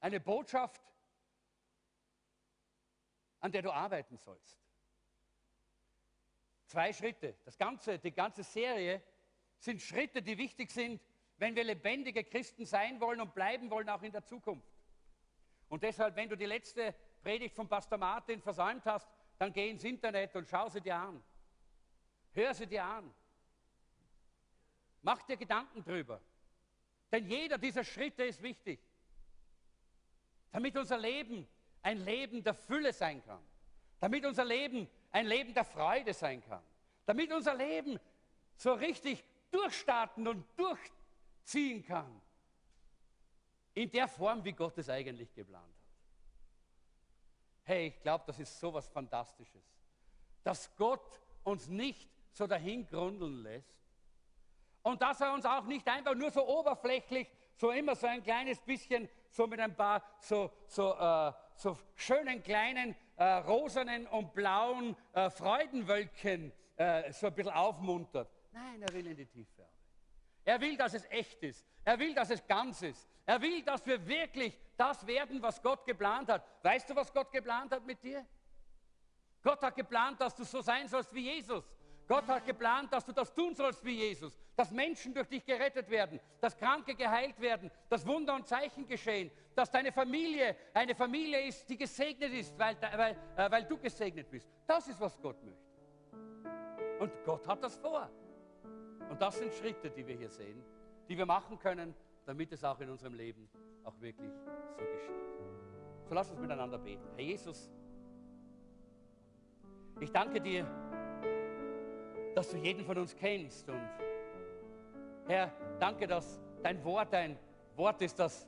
Eine 0.00 0.18
Botschaft, 0.18 0.80
an 3.40 3.52
der 3.52 3.60
du 3.60 3.70
arbeiten 3.70 4.16
sollst. 4.16 4.69
Zwei 6.70 6.92
Schritte. 6.92 7.34
Das 7.44 7.58
ganze, 7.58 7.98
die 7.98 8.12
ganze 8.12 8.44
Serie 8.44 9.02
sind 9.58 9.82
Schritte, 9.82 10.22
die 10.22 10.38
wichtig 10.38 10.70
sind, 10.70 11.00
wenn 11.36 11.56
wir 11.56 11.64
lebendige 11.64 12.22
Christen 12.22 12.64
sein 12.64 13.00
wollen 13.00 13.20
und 13.20 13.34
bleiben 13.34 13.68
wollen, 13.70 13.88
auch 13.88 14.02
in 14.02 14.12
der 14.12 14.24
Zukunft. 14.24 14.70
Und 15.68 15.82
deshalb, 15.82 16.14
wenn 16.14 16.28
du 16.28 16.36
die 16.36 16.46
letzte 16.46 16.94
Predigt 17.22 17.56
von 17.56 17.68
Pastor 17.68 17.98
Martin 17.98 18.40
versäumt 18.40 18.84
hast, 18.86 19.08
dann 19.36 19.52
geh 19.52 19.68
ins 19.68 19.82
Internet 19.82 20.36
und 20.36 20.48
schau 20.48 20.68
sie 20.68 20.80
dir 20.80 20.94
an. 20.94 21.20
Hör 22.34 22.54
sie 22.54 22.68
dir 22.68 22.84
an. 22.84 23.12
Mach 25.02 25.22
dir 25.22 25.36
Gedanken 25.36 25.82
drüber. 25.82 26.20
Denn 27.10 27.26
jeder 27.26 27.58
dieser 27.58 27.82
Schritte 27.82 28.22
ist 28.22 28.40
wichtig, 28.44 28.78
damit 30.52 30.76
unser 30.76 30.98
Leben 30.98 31.48
ein 31.82 31.98
Leben 31.98 32.44
der 32.44 32.54
Fülle 32.54 32.92
sein 32.92 33.24
kann. 33.24 33.44
Damit 33.98 34.24
unser 34.24 34.44
Leben 34.44 34.88
ein 35.12 35.26
Leben 35.26 35.54
der 35.54 35.64
Freude 35.64 36.14
sein 36.14 36.42
kann. 36.42 36.62
Damit 37.06 37.32
unser 37.32 37.54
Leben 37.54 37.98
so 38.56 38.72
richtig 38.74 39.24
durchstarten 39.50 40.26
und 40.28 40.44
durchziehen 40.56 41.84
kann. 41.84 42.20
In 43.74 43.90
der 43.90 44.08
Form, 44.08 44.44
wie 44.44 44.52
Gott 44.52 44.76
es 44.78 44.88
eigentlich 44.88 45.32
geplant 45.34 45.64
hat. 45.64 45.80
Hey, 47.64 47.88
ich 47.88 48.00
glaube, 48.02 48.24
das 48.26 48.38
ist 48.38 48.58
so 48.58 48.72
was 48.72 48.88
Fantastisches. 48.88 49.62
Dass 50.42 50.74
Gott 50.76 51.20
uns 51.44 51.68
nicht 51.68 52.10
so 52.32 52.46
dahin 52.46 52.86
grundeln 52.86 53.42
lässt. 53.42 53.76
Und 54.82 55.02
dass 55.02 55.20
er 55.20 55.32
uns 55.32 55.44
auch 55.44 55.64
nicht 55.64 55.86
einfach 55.86 56.14
nur 56.14 56.30
so 56.30 56.46
oberflächlich, 56.46 57.28
so 57.56 57.70
immer 57.70 57.94
so 57.94 58.06
ein 58.06 58.22
kleines 58.22 58.60
bisschen, 58.60 59.08
so 59.30 59.46
mit 59.46 59.60
ein 59.60 59.76
paar 59.76 60.02
so, 60.18 60.50
so, 60.66 60.94
äh, 60.94 61.32
so 61.54 61.76
schönen 61.94 62.42
kleinen 62.42 62.96
äh, 63.20 63.34
rosanen 63.34 64.06
und 64.06 64.32
blauen 64.32 64.96
äh, 65.12 65.28
Freudenwölkchen 65.28 66.52
äh, 66.76 67.12
so 67.12 67.26
ein 67.26 67.34
bisschen 67.34 67.52
aufmuntert. 67.52 68.30
Nein, 68.50 68.80
er 68.80 68.94
will 68.94 69.06
in 69.06 69.16
die 69.16 69.26
Tiefe. 69.26 69.66
Er 70.42 70.58
will, 70.58 70.74
dass 70.74 70.94
es 70.94 71.04
echt 71.10 71.42
ist. 71.42 71.66
Er 71.84 71.98
will, 71.98 72.14
dass 72.14 72.30
es 72.30 72.46
ganz 72.46 72.80
ist. 72.80 73.06
Er 73.26 73.40
will, 73.42 73.62
dass 73.62 73.84
wir 73.84 74.04
wirklich 74.06 74.58
das 74.74 75.06
werden, 75.06 75.42
was 75.42 75.60
Gott 75.60 75.84
geplant 75.84 76.30
hat. 76.30 76.42
Weißt 76.62 76.88
du, 76.88 76.96
was 76.96 77.12
Gott 77.12 77.30
geplant 77.30 77.72
hat 77.72 77.84
mit 77.84 78.02
dir? 78.02 78.26
Gott 79.42 79.62
hat 79.62 79.76
geplant, 79.76 80.18
dass 80.18 80.34
du 80.34 80.44
so 80.44 80.62
sein 80.62 80.88
sollst 80.88 81.12
wie 81.12 81.30
Jesus. 81.30 81.70
Gott 82.10 82.26
hat 82.26 82.44
geplant, 82.44 82.92
dass 82.92 83.04
du 83.04 83.12
das 83.12 83.32
tun 83.32 83.54
sollst 83.54 83.84
wie 83.84 83.92
Jesus, 83.92 84.36
dass 84.56 84.72
Menschen 84.72 85.14
durch 85.14 85.28
dich 85.28 85.44
gerettet 85.44 85.88
werden, 85.88 86.18
dass 86.40 86.56
Kranke 86.56 86.92
geheilt 86.96 87.40
werden, 87.40 87.70
dass 87.88 88.04
Wunder 88.04 88.34
und 88.34 88.48
Zeichen 88.48 88.84
geschehen, 88.84 89.30
dass 89.54 89.70
deine 89.70 89.92
Familie 89.92 90.56
eine 90.74 90.92
Familie 90.96 91.46
ist, 91.46 91.70
die 91.70 91.76
gesegnet 91.76 92.32
ist, 92.32 92.58
weil, 92.58 92.76
weil, 92.96 93.16
äh, 93.36 93.48
weil 93.48 93.64
du 93.64 93.78
gesegnet 93.78 94.28
bist. 94.28 94.48
Das 94.66 94.88
ist, 94.88 95.00
was 95.00 95.16
Gott 95.22 95.36
möchte. 95.44 95.62
Und 96.98 97.12
Gott 97.24 97.46
hat 97.46 97.62
das 97.62 97.76
vor. 97.76 98.10
Und 99.08 99.22
das 99.22 99.38
sind 99.38 99.54
Schritte, 99.54 99.88
die 99.88 100.04
wir 100.04 100.16
hier 100.16 100.30
sehen, 100.30 100.64
die 101.08 101.16
wir 101.16 101.26
machen 101.26 101.60
können, 101.60 101.94
damit 102.26 102.50
es 102.50 102.64
auch 102.64 102.80
in 102.80 102.90
unserem 102.90 103.14
Leben 103.14 103.48
auch 103.84 103.94
wirklich 104.00 104.32
so 104.76 104.84
geschieht. 104.84 106.08
So 106.08 106.14
lass 106.16 106.28
uns 106.28 106.40
miteinander 106.40 106.78
beten. 106.78 107.06
Herr 107.14 107.24
Jesus, 107.24 107.70
ich 110.00 110.10
danke 110.10 110.40
dir, 110.40 110.66
dass 112.34 112.50
du 112.50 112.56
jeden 112.56 112.84
von 112.84 112.98
uns 112.98 113.16
kennst. 113.16 113.68
Und 113.68 113.88
Herr, 115.26 115.52
danke, 115.78 116.06
dass 116.06 116.40
dein 116.62 116.82
Wort 116.84 117.14
ein 117.14 117.38
Wort 117.76 118.02
ist, 118.02 118.18
das 118.18 118.46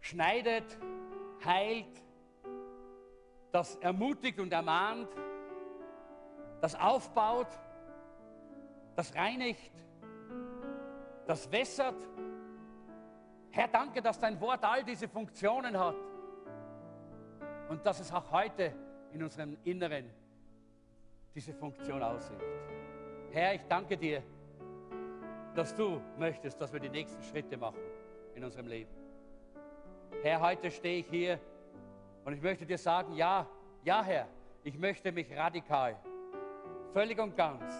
schneidet, 0.00 0.78
heilt, 1.44 2.02
das 3.52 3.76
ermutigt 3.76 4.38
und 4.40 4.52
ermahnt, 4.52 5.08
das 6.60 6.74
aufbaut 6.74 7.48
das 8.96 9.14
reinigt, 9.14 9.72
das 11.26 11.50
wässert. 11.50 11.96
Herr, 13.50 13.68
danke, 13.68 14.02
dass 14.02 14.18
dein 14.18 14.40
Wort 14.40 14.64
all 14.64 14.84
diese 14.84 15.08
Funktionen 15.08 15.78
hat 15.78 15.94
und 17.68 17.84
dass 17.84 18.00
es 18.00 18.12
auch 18.12 18.30
heute 18.30 18.72
in 19.12 19.22
unserem 19.22 19.56
Inneren 19.64 20.10
diese 21.34 21.52
Funktion 21.54 22.02
ausübt. 22.02 22.42
Herr, 23.34 23.52
ich 23.52 23.62
danke 23.68 23.96
dir, 23.96 24.22
dass 25.56 25.74
du 25.74 26.00
möchtest, 26.16 26.60
dass 26.60 26.72
wir 26.72 26.78
die 26.78 26.88
nächsten 26.88 27.20
Schritte 27.20 27.56
machen 27.56 27.80
in 28.36 28.44
unserem 28.44 28.68
Leben. 28.68 28.92
Herr, 30.22 30.40
heute 30.40 30.70
stehe 30.70 31.00
ich 31.00 31.08
hier 31.08 31.40
und 32.24 32.34
ich 32.34 32.40
möchte 32.40 32.64
dir 32.64 32.78
sagen, 32.78 33.12
ja, 33.16 33.44
ja 33.82 34.04
Herr, 34.04 34.28
ich 34.62 34.78
möchte 34.78 35.10
mich 35.10 35.36
radikal, 35.36 35.96
völlig 36.92 37.18
und 37.18 37.36
ganz, 37.36 37.74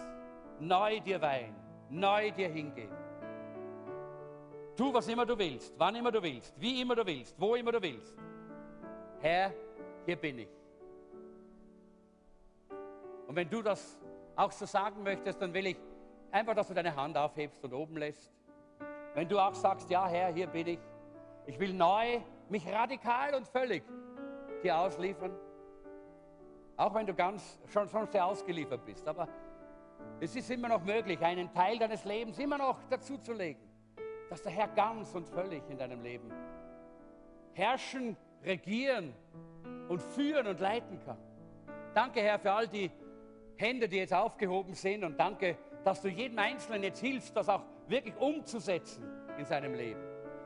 neu 0.59 0.99
dir 0.99 1.21
weihen, 1.21 1.55
neu 1.89 2.31
dir 2.31 2.49
hingeben. 2.49 2.97
Tu, 4.75 4.93
was 4.93 5.07
immer 5.07 5.25
du 5.25 5.37
willst, 5.37 5.73
wann 5.77 5.95
immer 5.95 6.11
du 6.11 6.21
willst, 6.21 6.53
wie 6.59 6.81
immer 6.81 6.97
du 6.97 7.05
willst, 7.05 7.33
wo 7.39 7.55
immer 7.55 7.71
du 7.71 7.81
willst. 7.81 8.13
Herr, 9.21 9.53
hier 10.05 10.17
bin 10.17 10.39
ich. 10.39 10.49
Und 13.25 13.37
wenn 13.37 13.49
du 13.49 13.61
das 13.61 13.97
auch 14.35 14.51
so 14.51 14.65
sagen 14.65 15.03
möchtest, 15.03 15.41
dann 15.41 15.53
will 15.53 15.67
ich 15.67 15.77
einfach, 16.31 16.53
dass 16.53 16.67
du 16.67 16.73
deine 16.73 16.95
Hand 16.95 17.17
aufhebst 17.17 17.63
und 17.63 17.73
oben 17.73 17.97
lässt. 17.97 18.31
Wenn 19.13 19.27
du 19.27 19.39
auch 19.39 19.53
sagst, 19.53 19.89
ja 19.89 20.07
Herr, 20.07 20.33
hier 20.33 20.47
bin 20.47 20.67
ich. 20.67 20.79
Ich 21.45 21.59
will 21.59 21.73
neu, 21.73 22.19
mich 22.49 22.67
radikal 22.67 23.35
und 23.35 23.47
völlig 23.47 23.83
dir 24.63 24.77
ausliefern. 24.77 25.31
Auch 26.75 26.93
wenn 26.93 27.05
du 27.05 27.13
ganz 27.13 27.59
schon, 27.67 27.87
schon 27.87 28.07
sehr 28.07 28.25
ausgeliefert 28.25 28.85
bist. 28.85 29.07
Aber 29.07 29.27
es 30.19 30.35
ist 30.35 30.49
immer 30.51 30.67
noch 30.67 30.83
möglich, 30.83 31.19
einen 31.23 31.53
Teil 31.53 31.77
deines 31.77 32.03
Lebens 32.03 32.37
immer 32.39 32.57
noch 32.57 32.83
dazuzulegen, 32.89 33.61
dass 34.29 34.41
der 34.41 34.51
Herr 34.51 34.67
ganz 34.69 35.13
und 35.15 35.27
völlig 35.27 35.63
in 35.69 35.77
deinem 35.77 36.01
Leben 36.01 36.31
herrschen, 37.53 38.17
regieren 38.43 39.13
und 39.87 40.01
führen 40.01 40.47
und 40.47 40.59
leiten 40.59 40.99
kann. 41.05 41.17
Danke, 41.93 42.21
Herr, 42.21 42.37
für 42.39 42.51
all 42.51 42.67
die 42.67 42.91
Hände, 43.57 43.87
die 43.87 43.97
jetzt 43.97 44.13
aufgehoben 44.13 44.73
sind 44.73 45.03
und 45.03 45.19
danke, 45.19 45.57
dass 45.83 46.01
du 46.01 46.09
jedem 46.09 46.39
Einzelnen 46.39 46.83
jetzt 46.83 46.99
hilfst, 46.99 47.35
das 47.35 47.47
auch 47.49 47.61
wirklich 47.87 48.15
umzusetzen 48.17 49.03
in 49.37 49.45
seinem 49.45 49.73
Leben. 49.73 50.01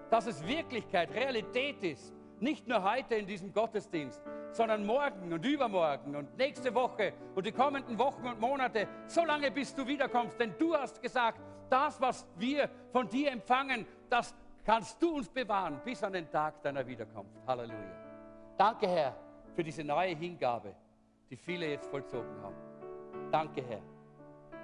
Dass 0.10 0.28
es 0.28 0.46
Wirklichkeit, 0.46 1.14
Realität 1.14 1.84
ist. 1.84 2.14
Nicht 2.40 2.68
nur 2.68 2.90
heute 2.90 3.16
in 3.16 3.28
diesem 3.28 3.52
Gottesdienst, 3.52 4.22
sondern 4.52 4.86
morgen 4.86 5.34
und 5.34 5.46
übermorgen 5.46 6.16
und 6.16 6.38
nächste 6.38 6.74
Woche 6.74 7.14
und 7.36 7.46
die 7.46 7.52
kommenden 7.52 7.98
Wochen 7.98 8.26
und 8.26 8.40
Monate, 8.40 8.88
so 9.08 9.26
lange 9.26 9.52
bis 9.52 9.76
du 9.76 9.86
wiederkommst. 9.86 10.40
Denn 10.40 10.54
du 10.58 10.74
hast 10.74 11.02
gesagt, 11.02 11.42
das, 11.70 12.00
was 12.00 12.26
wir 12.38 12.70
von 12.92 13.10
dir 13.10 13.32
empfangen, 13.32 13.86
das 14.10 14.34
kannst 14.66 15.02
du 15.02 15.18
uns 15.18 15.30
bewahren 15.30 15.82
bis 15.84 16.02
an 16.04 16.14
den 16.14 16.30
Tag 16.32 16.62
deiner 16.64 16.86
Wiederkunft. 16.88 17.36
Halleluja. 17.46 18.56
Danke, 18.58 18.88
Herr, 18.88 19.16
für 19.56 19.64
diese 19.64 19.84
neue 19.84 20.16
Hingabe, 20.16 20.74
die 21.30 21.36
viele 21.36 21.68
jetzt 21.68 21.90
vollzogen 21.90 22.42
haben. 22.42 22.69
Danke, 23.32 23.64
Herr. 23.68 23.82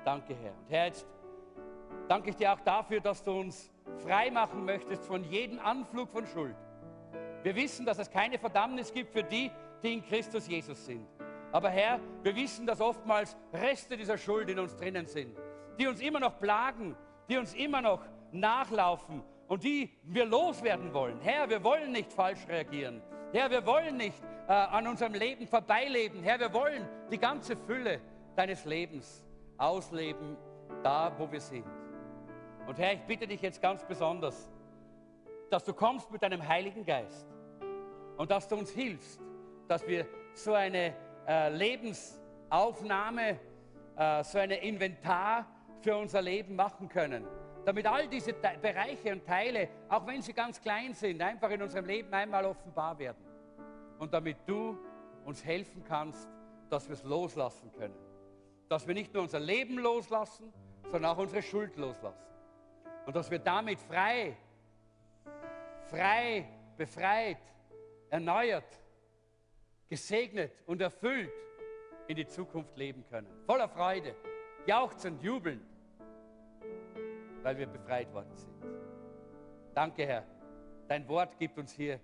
Danke, 0.03 0.36
Herr. 0.36 0.53
Und 0.57 0.70
Herr, 0.70 0.86
jetzt 0.86 1.05
danke 2.07 2.32
ich 2.32 2.36
dir 2.36 2.53
auch 2.53 2.59
dafür, 2.61 2.99
dass 2.99 3.24
du 3.24 3.32
uns 3.32 3.72
frei 4.03 4.32
machen 4.32 4.66
möchtest 4.66 5.03
von 5.05 5.24
jedem 5.24 5.59
Anflug 5.59 6.09
von 6.09 6.26
Schuld. 6.26 6.55
Wir 7.43 7.55
wissen, 7.55 7.86
dass 7.86 7.99
es 7.99 8.09
keine 8.09 8.39
Verdammnis 8.39 8.91
gibt 8.91 9.13
für 9.13 9.24
die, 9.24 9.51
die 9.84 9.93
in 9.93 10.03
Christus 10.03 10.47
Jesus 10.47 10.84
sind. 10.86 11.07
Aber 11.51 11.70
Herr, 11.70 11.99
wir 12.24 12.36
wissen, 12.36 12.66
dass 12.66 12.82
oftmals 12.82 13.38
Reste 13.53 13.95
dieser 13.95 14.18
Schuld 14.18 14.49
in 14.49 14.59
uns 14.59 14.76
drinnen 14.76 15.05
sind, 15.05 15.38
die 15.80 15.88
uns 15.88 16.01
immer 16.01 16.20
noch 16.20 16.39
plagen, 16.39 16.95
die 17.30 17.38
uns 17.38 17.53
immer 17.53 17.82
noch 17.82 18.01
nachlaufen 18.32 19.24
und 19.47 19.63
die 19.63 19.91
wir 20.03 20.26
loswerden 20.26 20.93
wollen. 20.93 21.20
Herr, 21.22 21.49
wir 21.49 21.63
wollen 21.63 21.91
nicht 21.91 22.11
falsch 22.11 22.47
reagieren. 22.47 23.01
Herr, 23.32 23.51
wir 23.51 23.66
wollen 23.66 23.97
nicht 23.97 24.22
äh, 24.47 24.53
an 24.53 24.88
unserem 24.88 25.13
Leben 25.13 25.47
vorbeileben. 25.47 26.24
Herr, 26.24 26.39
wir 26.39 26.53
wollen 26.53 26.88
die 27.11 27.18
ganze 27.18 27.55
Fülle 27.55 28.01
deines 28.36 28.66
Lebens 28.66 29.24
ausleben, 29.58 30.38
da 30.84 31.12
wo 31.18 31.32
wir 31.32 31.42
sind. 31.42 31.66
Und 32.68 32.80
Herr, 32.80 32.94
ich 32.94 33.02
bitte 33.02 33.28
dich 33.28 33.42
jetzt 33.42 33.62
ganz 33.62 33.84
besonders, 33.86 34.50
dass 35.50 35.64
du 35.64 35.74
kommst 35.74 36.12
mit 36.12 36.22
deinem 36.24 36.46
Heiligen 36.48 36.86
Geist 36.86 37.28
und 38.18 38.32
dass 38.32 38.48
du 38.48 38.56
uns 38.56 38.72
hilfst, 38.72 39.22
dass 39.68 39.86
wir 39.88 40.06
so 40.34 40.54
eine 40.54 40.94
äh, 41.28 41.50
Lebensaufnahme, 41.50 43.40
äh, 43.96 44.24
so 44.24 44.40
ein 44.40 44.52
Inventar 44.52 45.46
für 45.82 45.96
unser 45.96 46.22
Leben 46.22 46.56
machen 46.56 46.90
können. 46.90 47.26
Damit 47.64 47.88
all 47.88 48.08
diese 48.08 48.34
Te 48.34 48.58
Bereiche 48.62 49.12
und 49.12 49.26
Teile, 49.26 49.70
auch 49.90 50.06
wenn 50.06 50.22
sie 50.22 50.34
ganz 50.34 50.62
klein 50.62 50.94
sind, 50.94 51.22
einfach 51.22 51.50
in 51.50 51.62
unserem 51.62 51.86
Leben 51.86 52.14
einmal 52.14 52.46
offenbar 52.46 52.98
werden. 53.00 53.24
Und 53.98 54.14
damit 54.14 54.38
du 54.46 54.78
uns 55.24 55.44
helfen 55.44 55.84
kannst, 55.88 56.30
dass 56.70 56.88
wir 56.88 56.94
es 56.94 57.04
loslassen 57.04 57.72
können. 57.72 58.05
Dass 58.70 58.88
wir 58.88 58.93
nicht 58.93 59.13
nur 59.13 59.24
unser 59.24 59.39
Leben 59.39 59.78
loslassen, 59.78 60.51
sondern 60.91 61.11
auch 61.11 61.18
unsere 61.18 61.41
Schuld 61.41 61.76
loslassen. 61.78 62.24
Und 63.05 63.16
dass 63.16 63.30
wir 63.30 63.39
damit 63.39 63.80
frei, 63.80 64.36
frei, 65.89 66.47
befreit, 66.78 67.38
erneuert, 68.09 68.80
gesegnet 69.88 70.51
und 70.66 70.82
erfüllt 70.82 71.32
in 72.07 72.16
die 72.16 72.28
Zukunft 72.28 72.76
leben 72.78 73.03
können. 73.09 73.28
Voller 73.45 73.68
Freude, 73.68 74.16
jauchzend, 74.66 75.22
jubelnd, 75.22 75.66
weil 77.43 77.57
wir 77.57 77.68
befreit 77.68 78.11
worden 78.13 78.36
sind. 78.36 78.53
Danke, 79.74 80.05
Herr. 80.05 80.24
Dein 80.88 81.07
Wort 81.07 81.38
gibt 81.38 81.57
uns 81.57 81.72
hier 81.74 81.99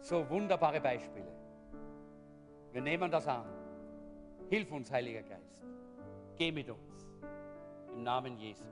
so 0.00 0.28
wunderbare 0.28 0.80
Beispiele. 0.80 1.26
Wir 2.72 2.80
nehmen 2.82 3.10
das 3.10 3.26
an. 3.26 3.46
Hilf 4.50 4.70
uns, 4.70 4.90
Heiliger 4.90 5.22
Geist. 5.22 5.64
Geh 6.38 6.52
mit 6.52 6.68
uns. 6.68 7.08
Im 7.94 8.02
Namen 8.02 8.38
Jesu. 8.38 8.64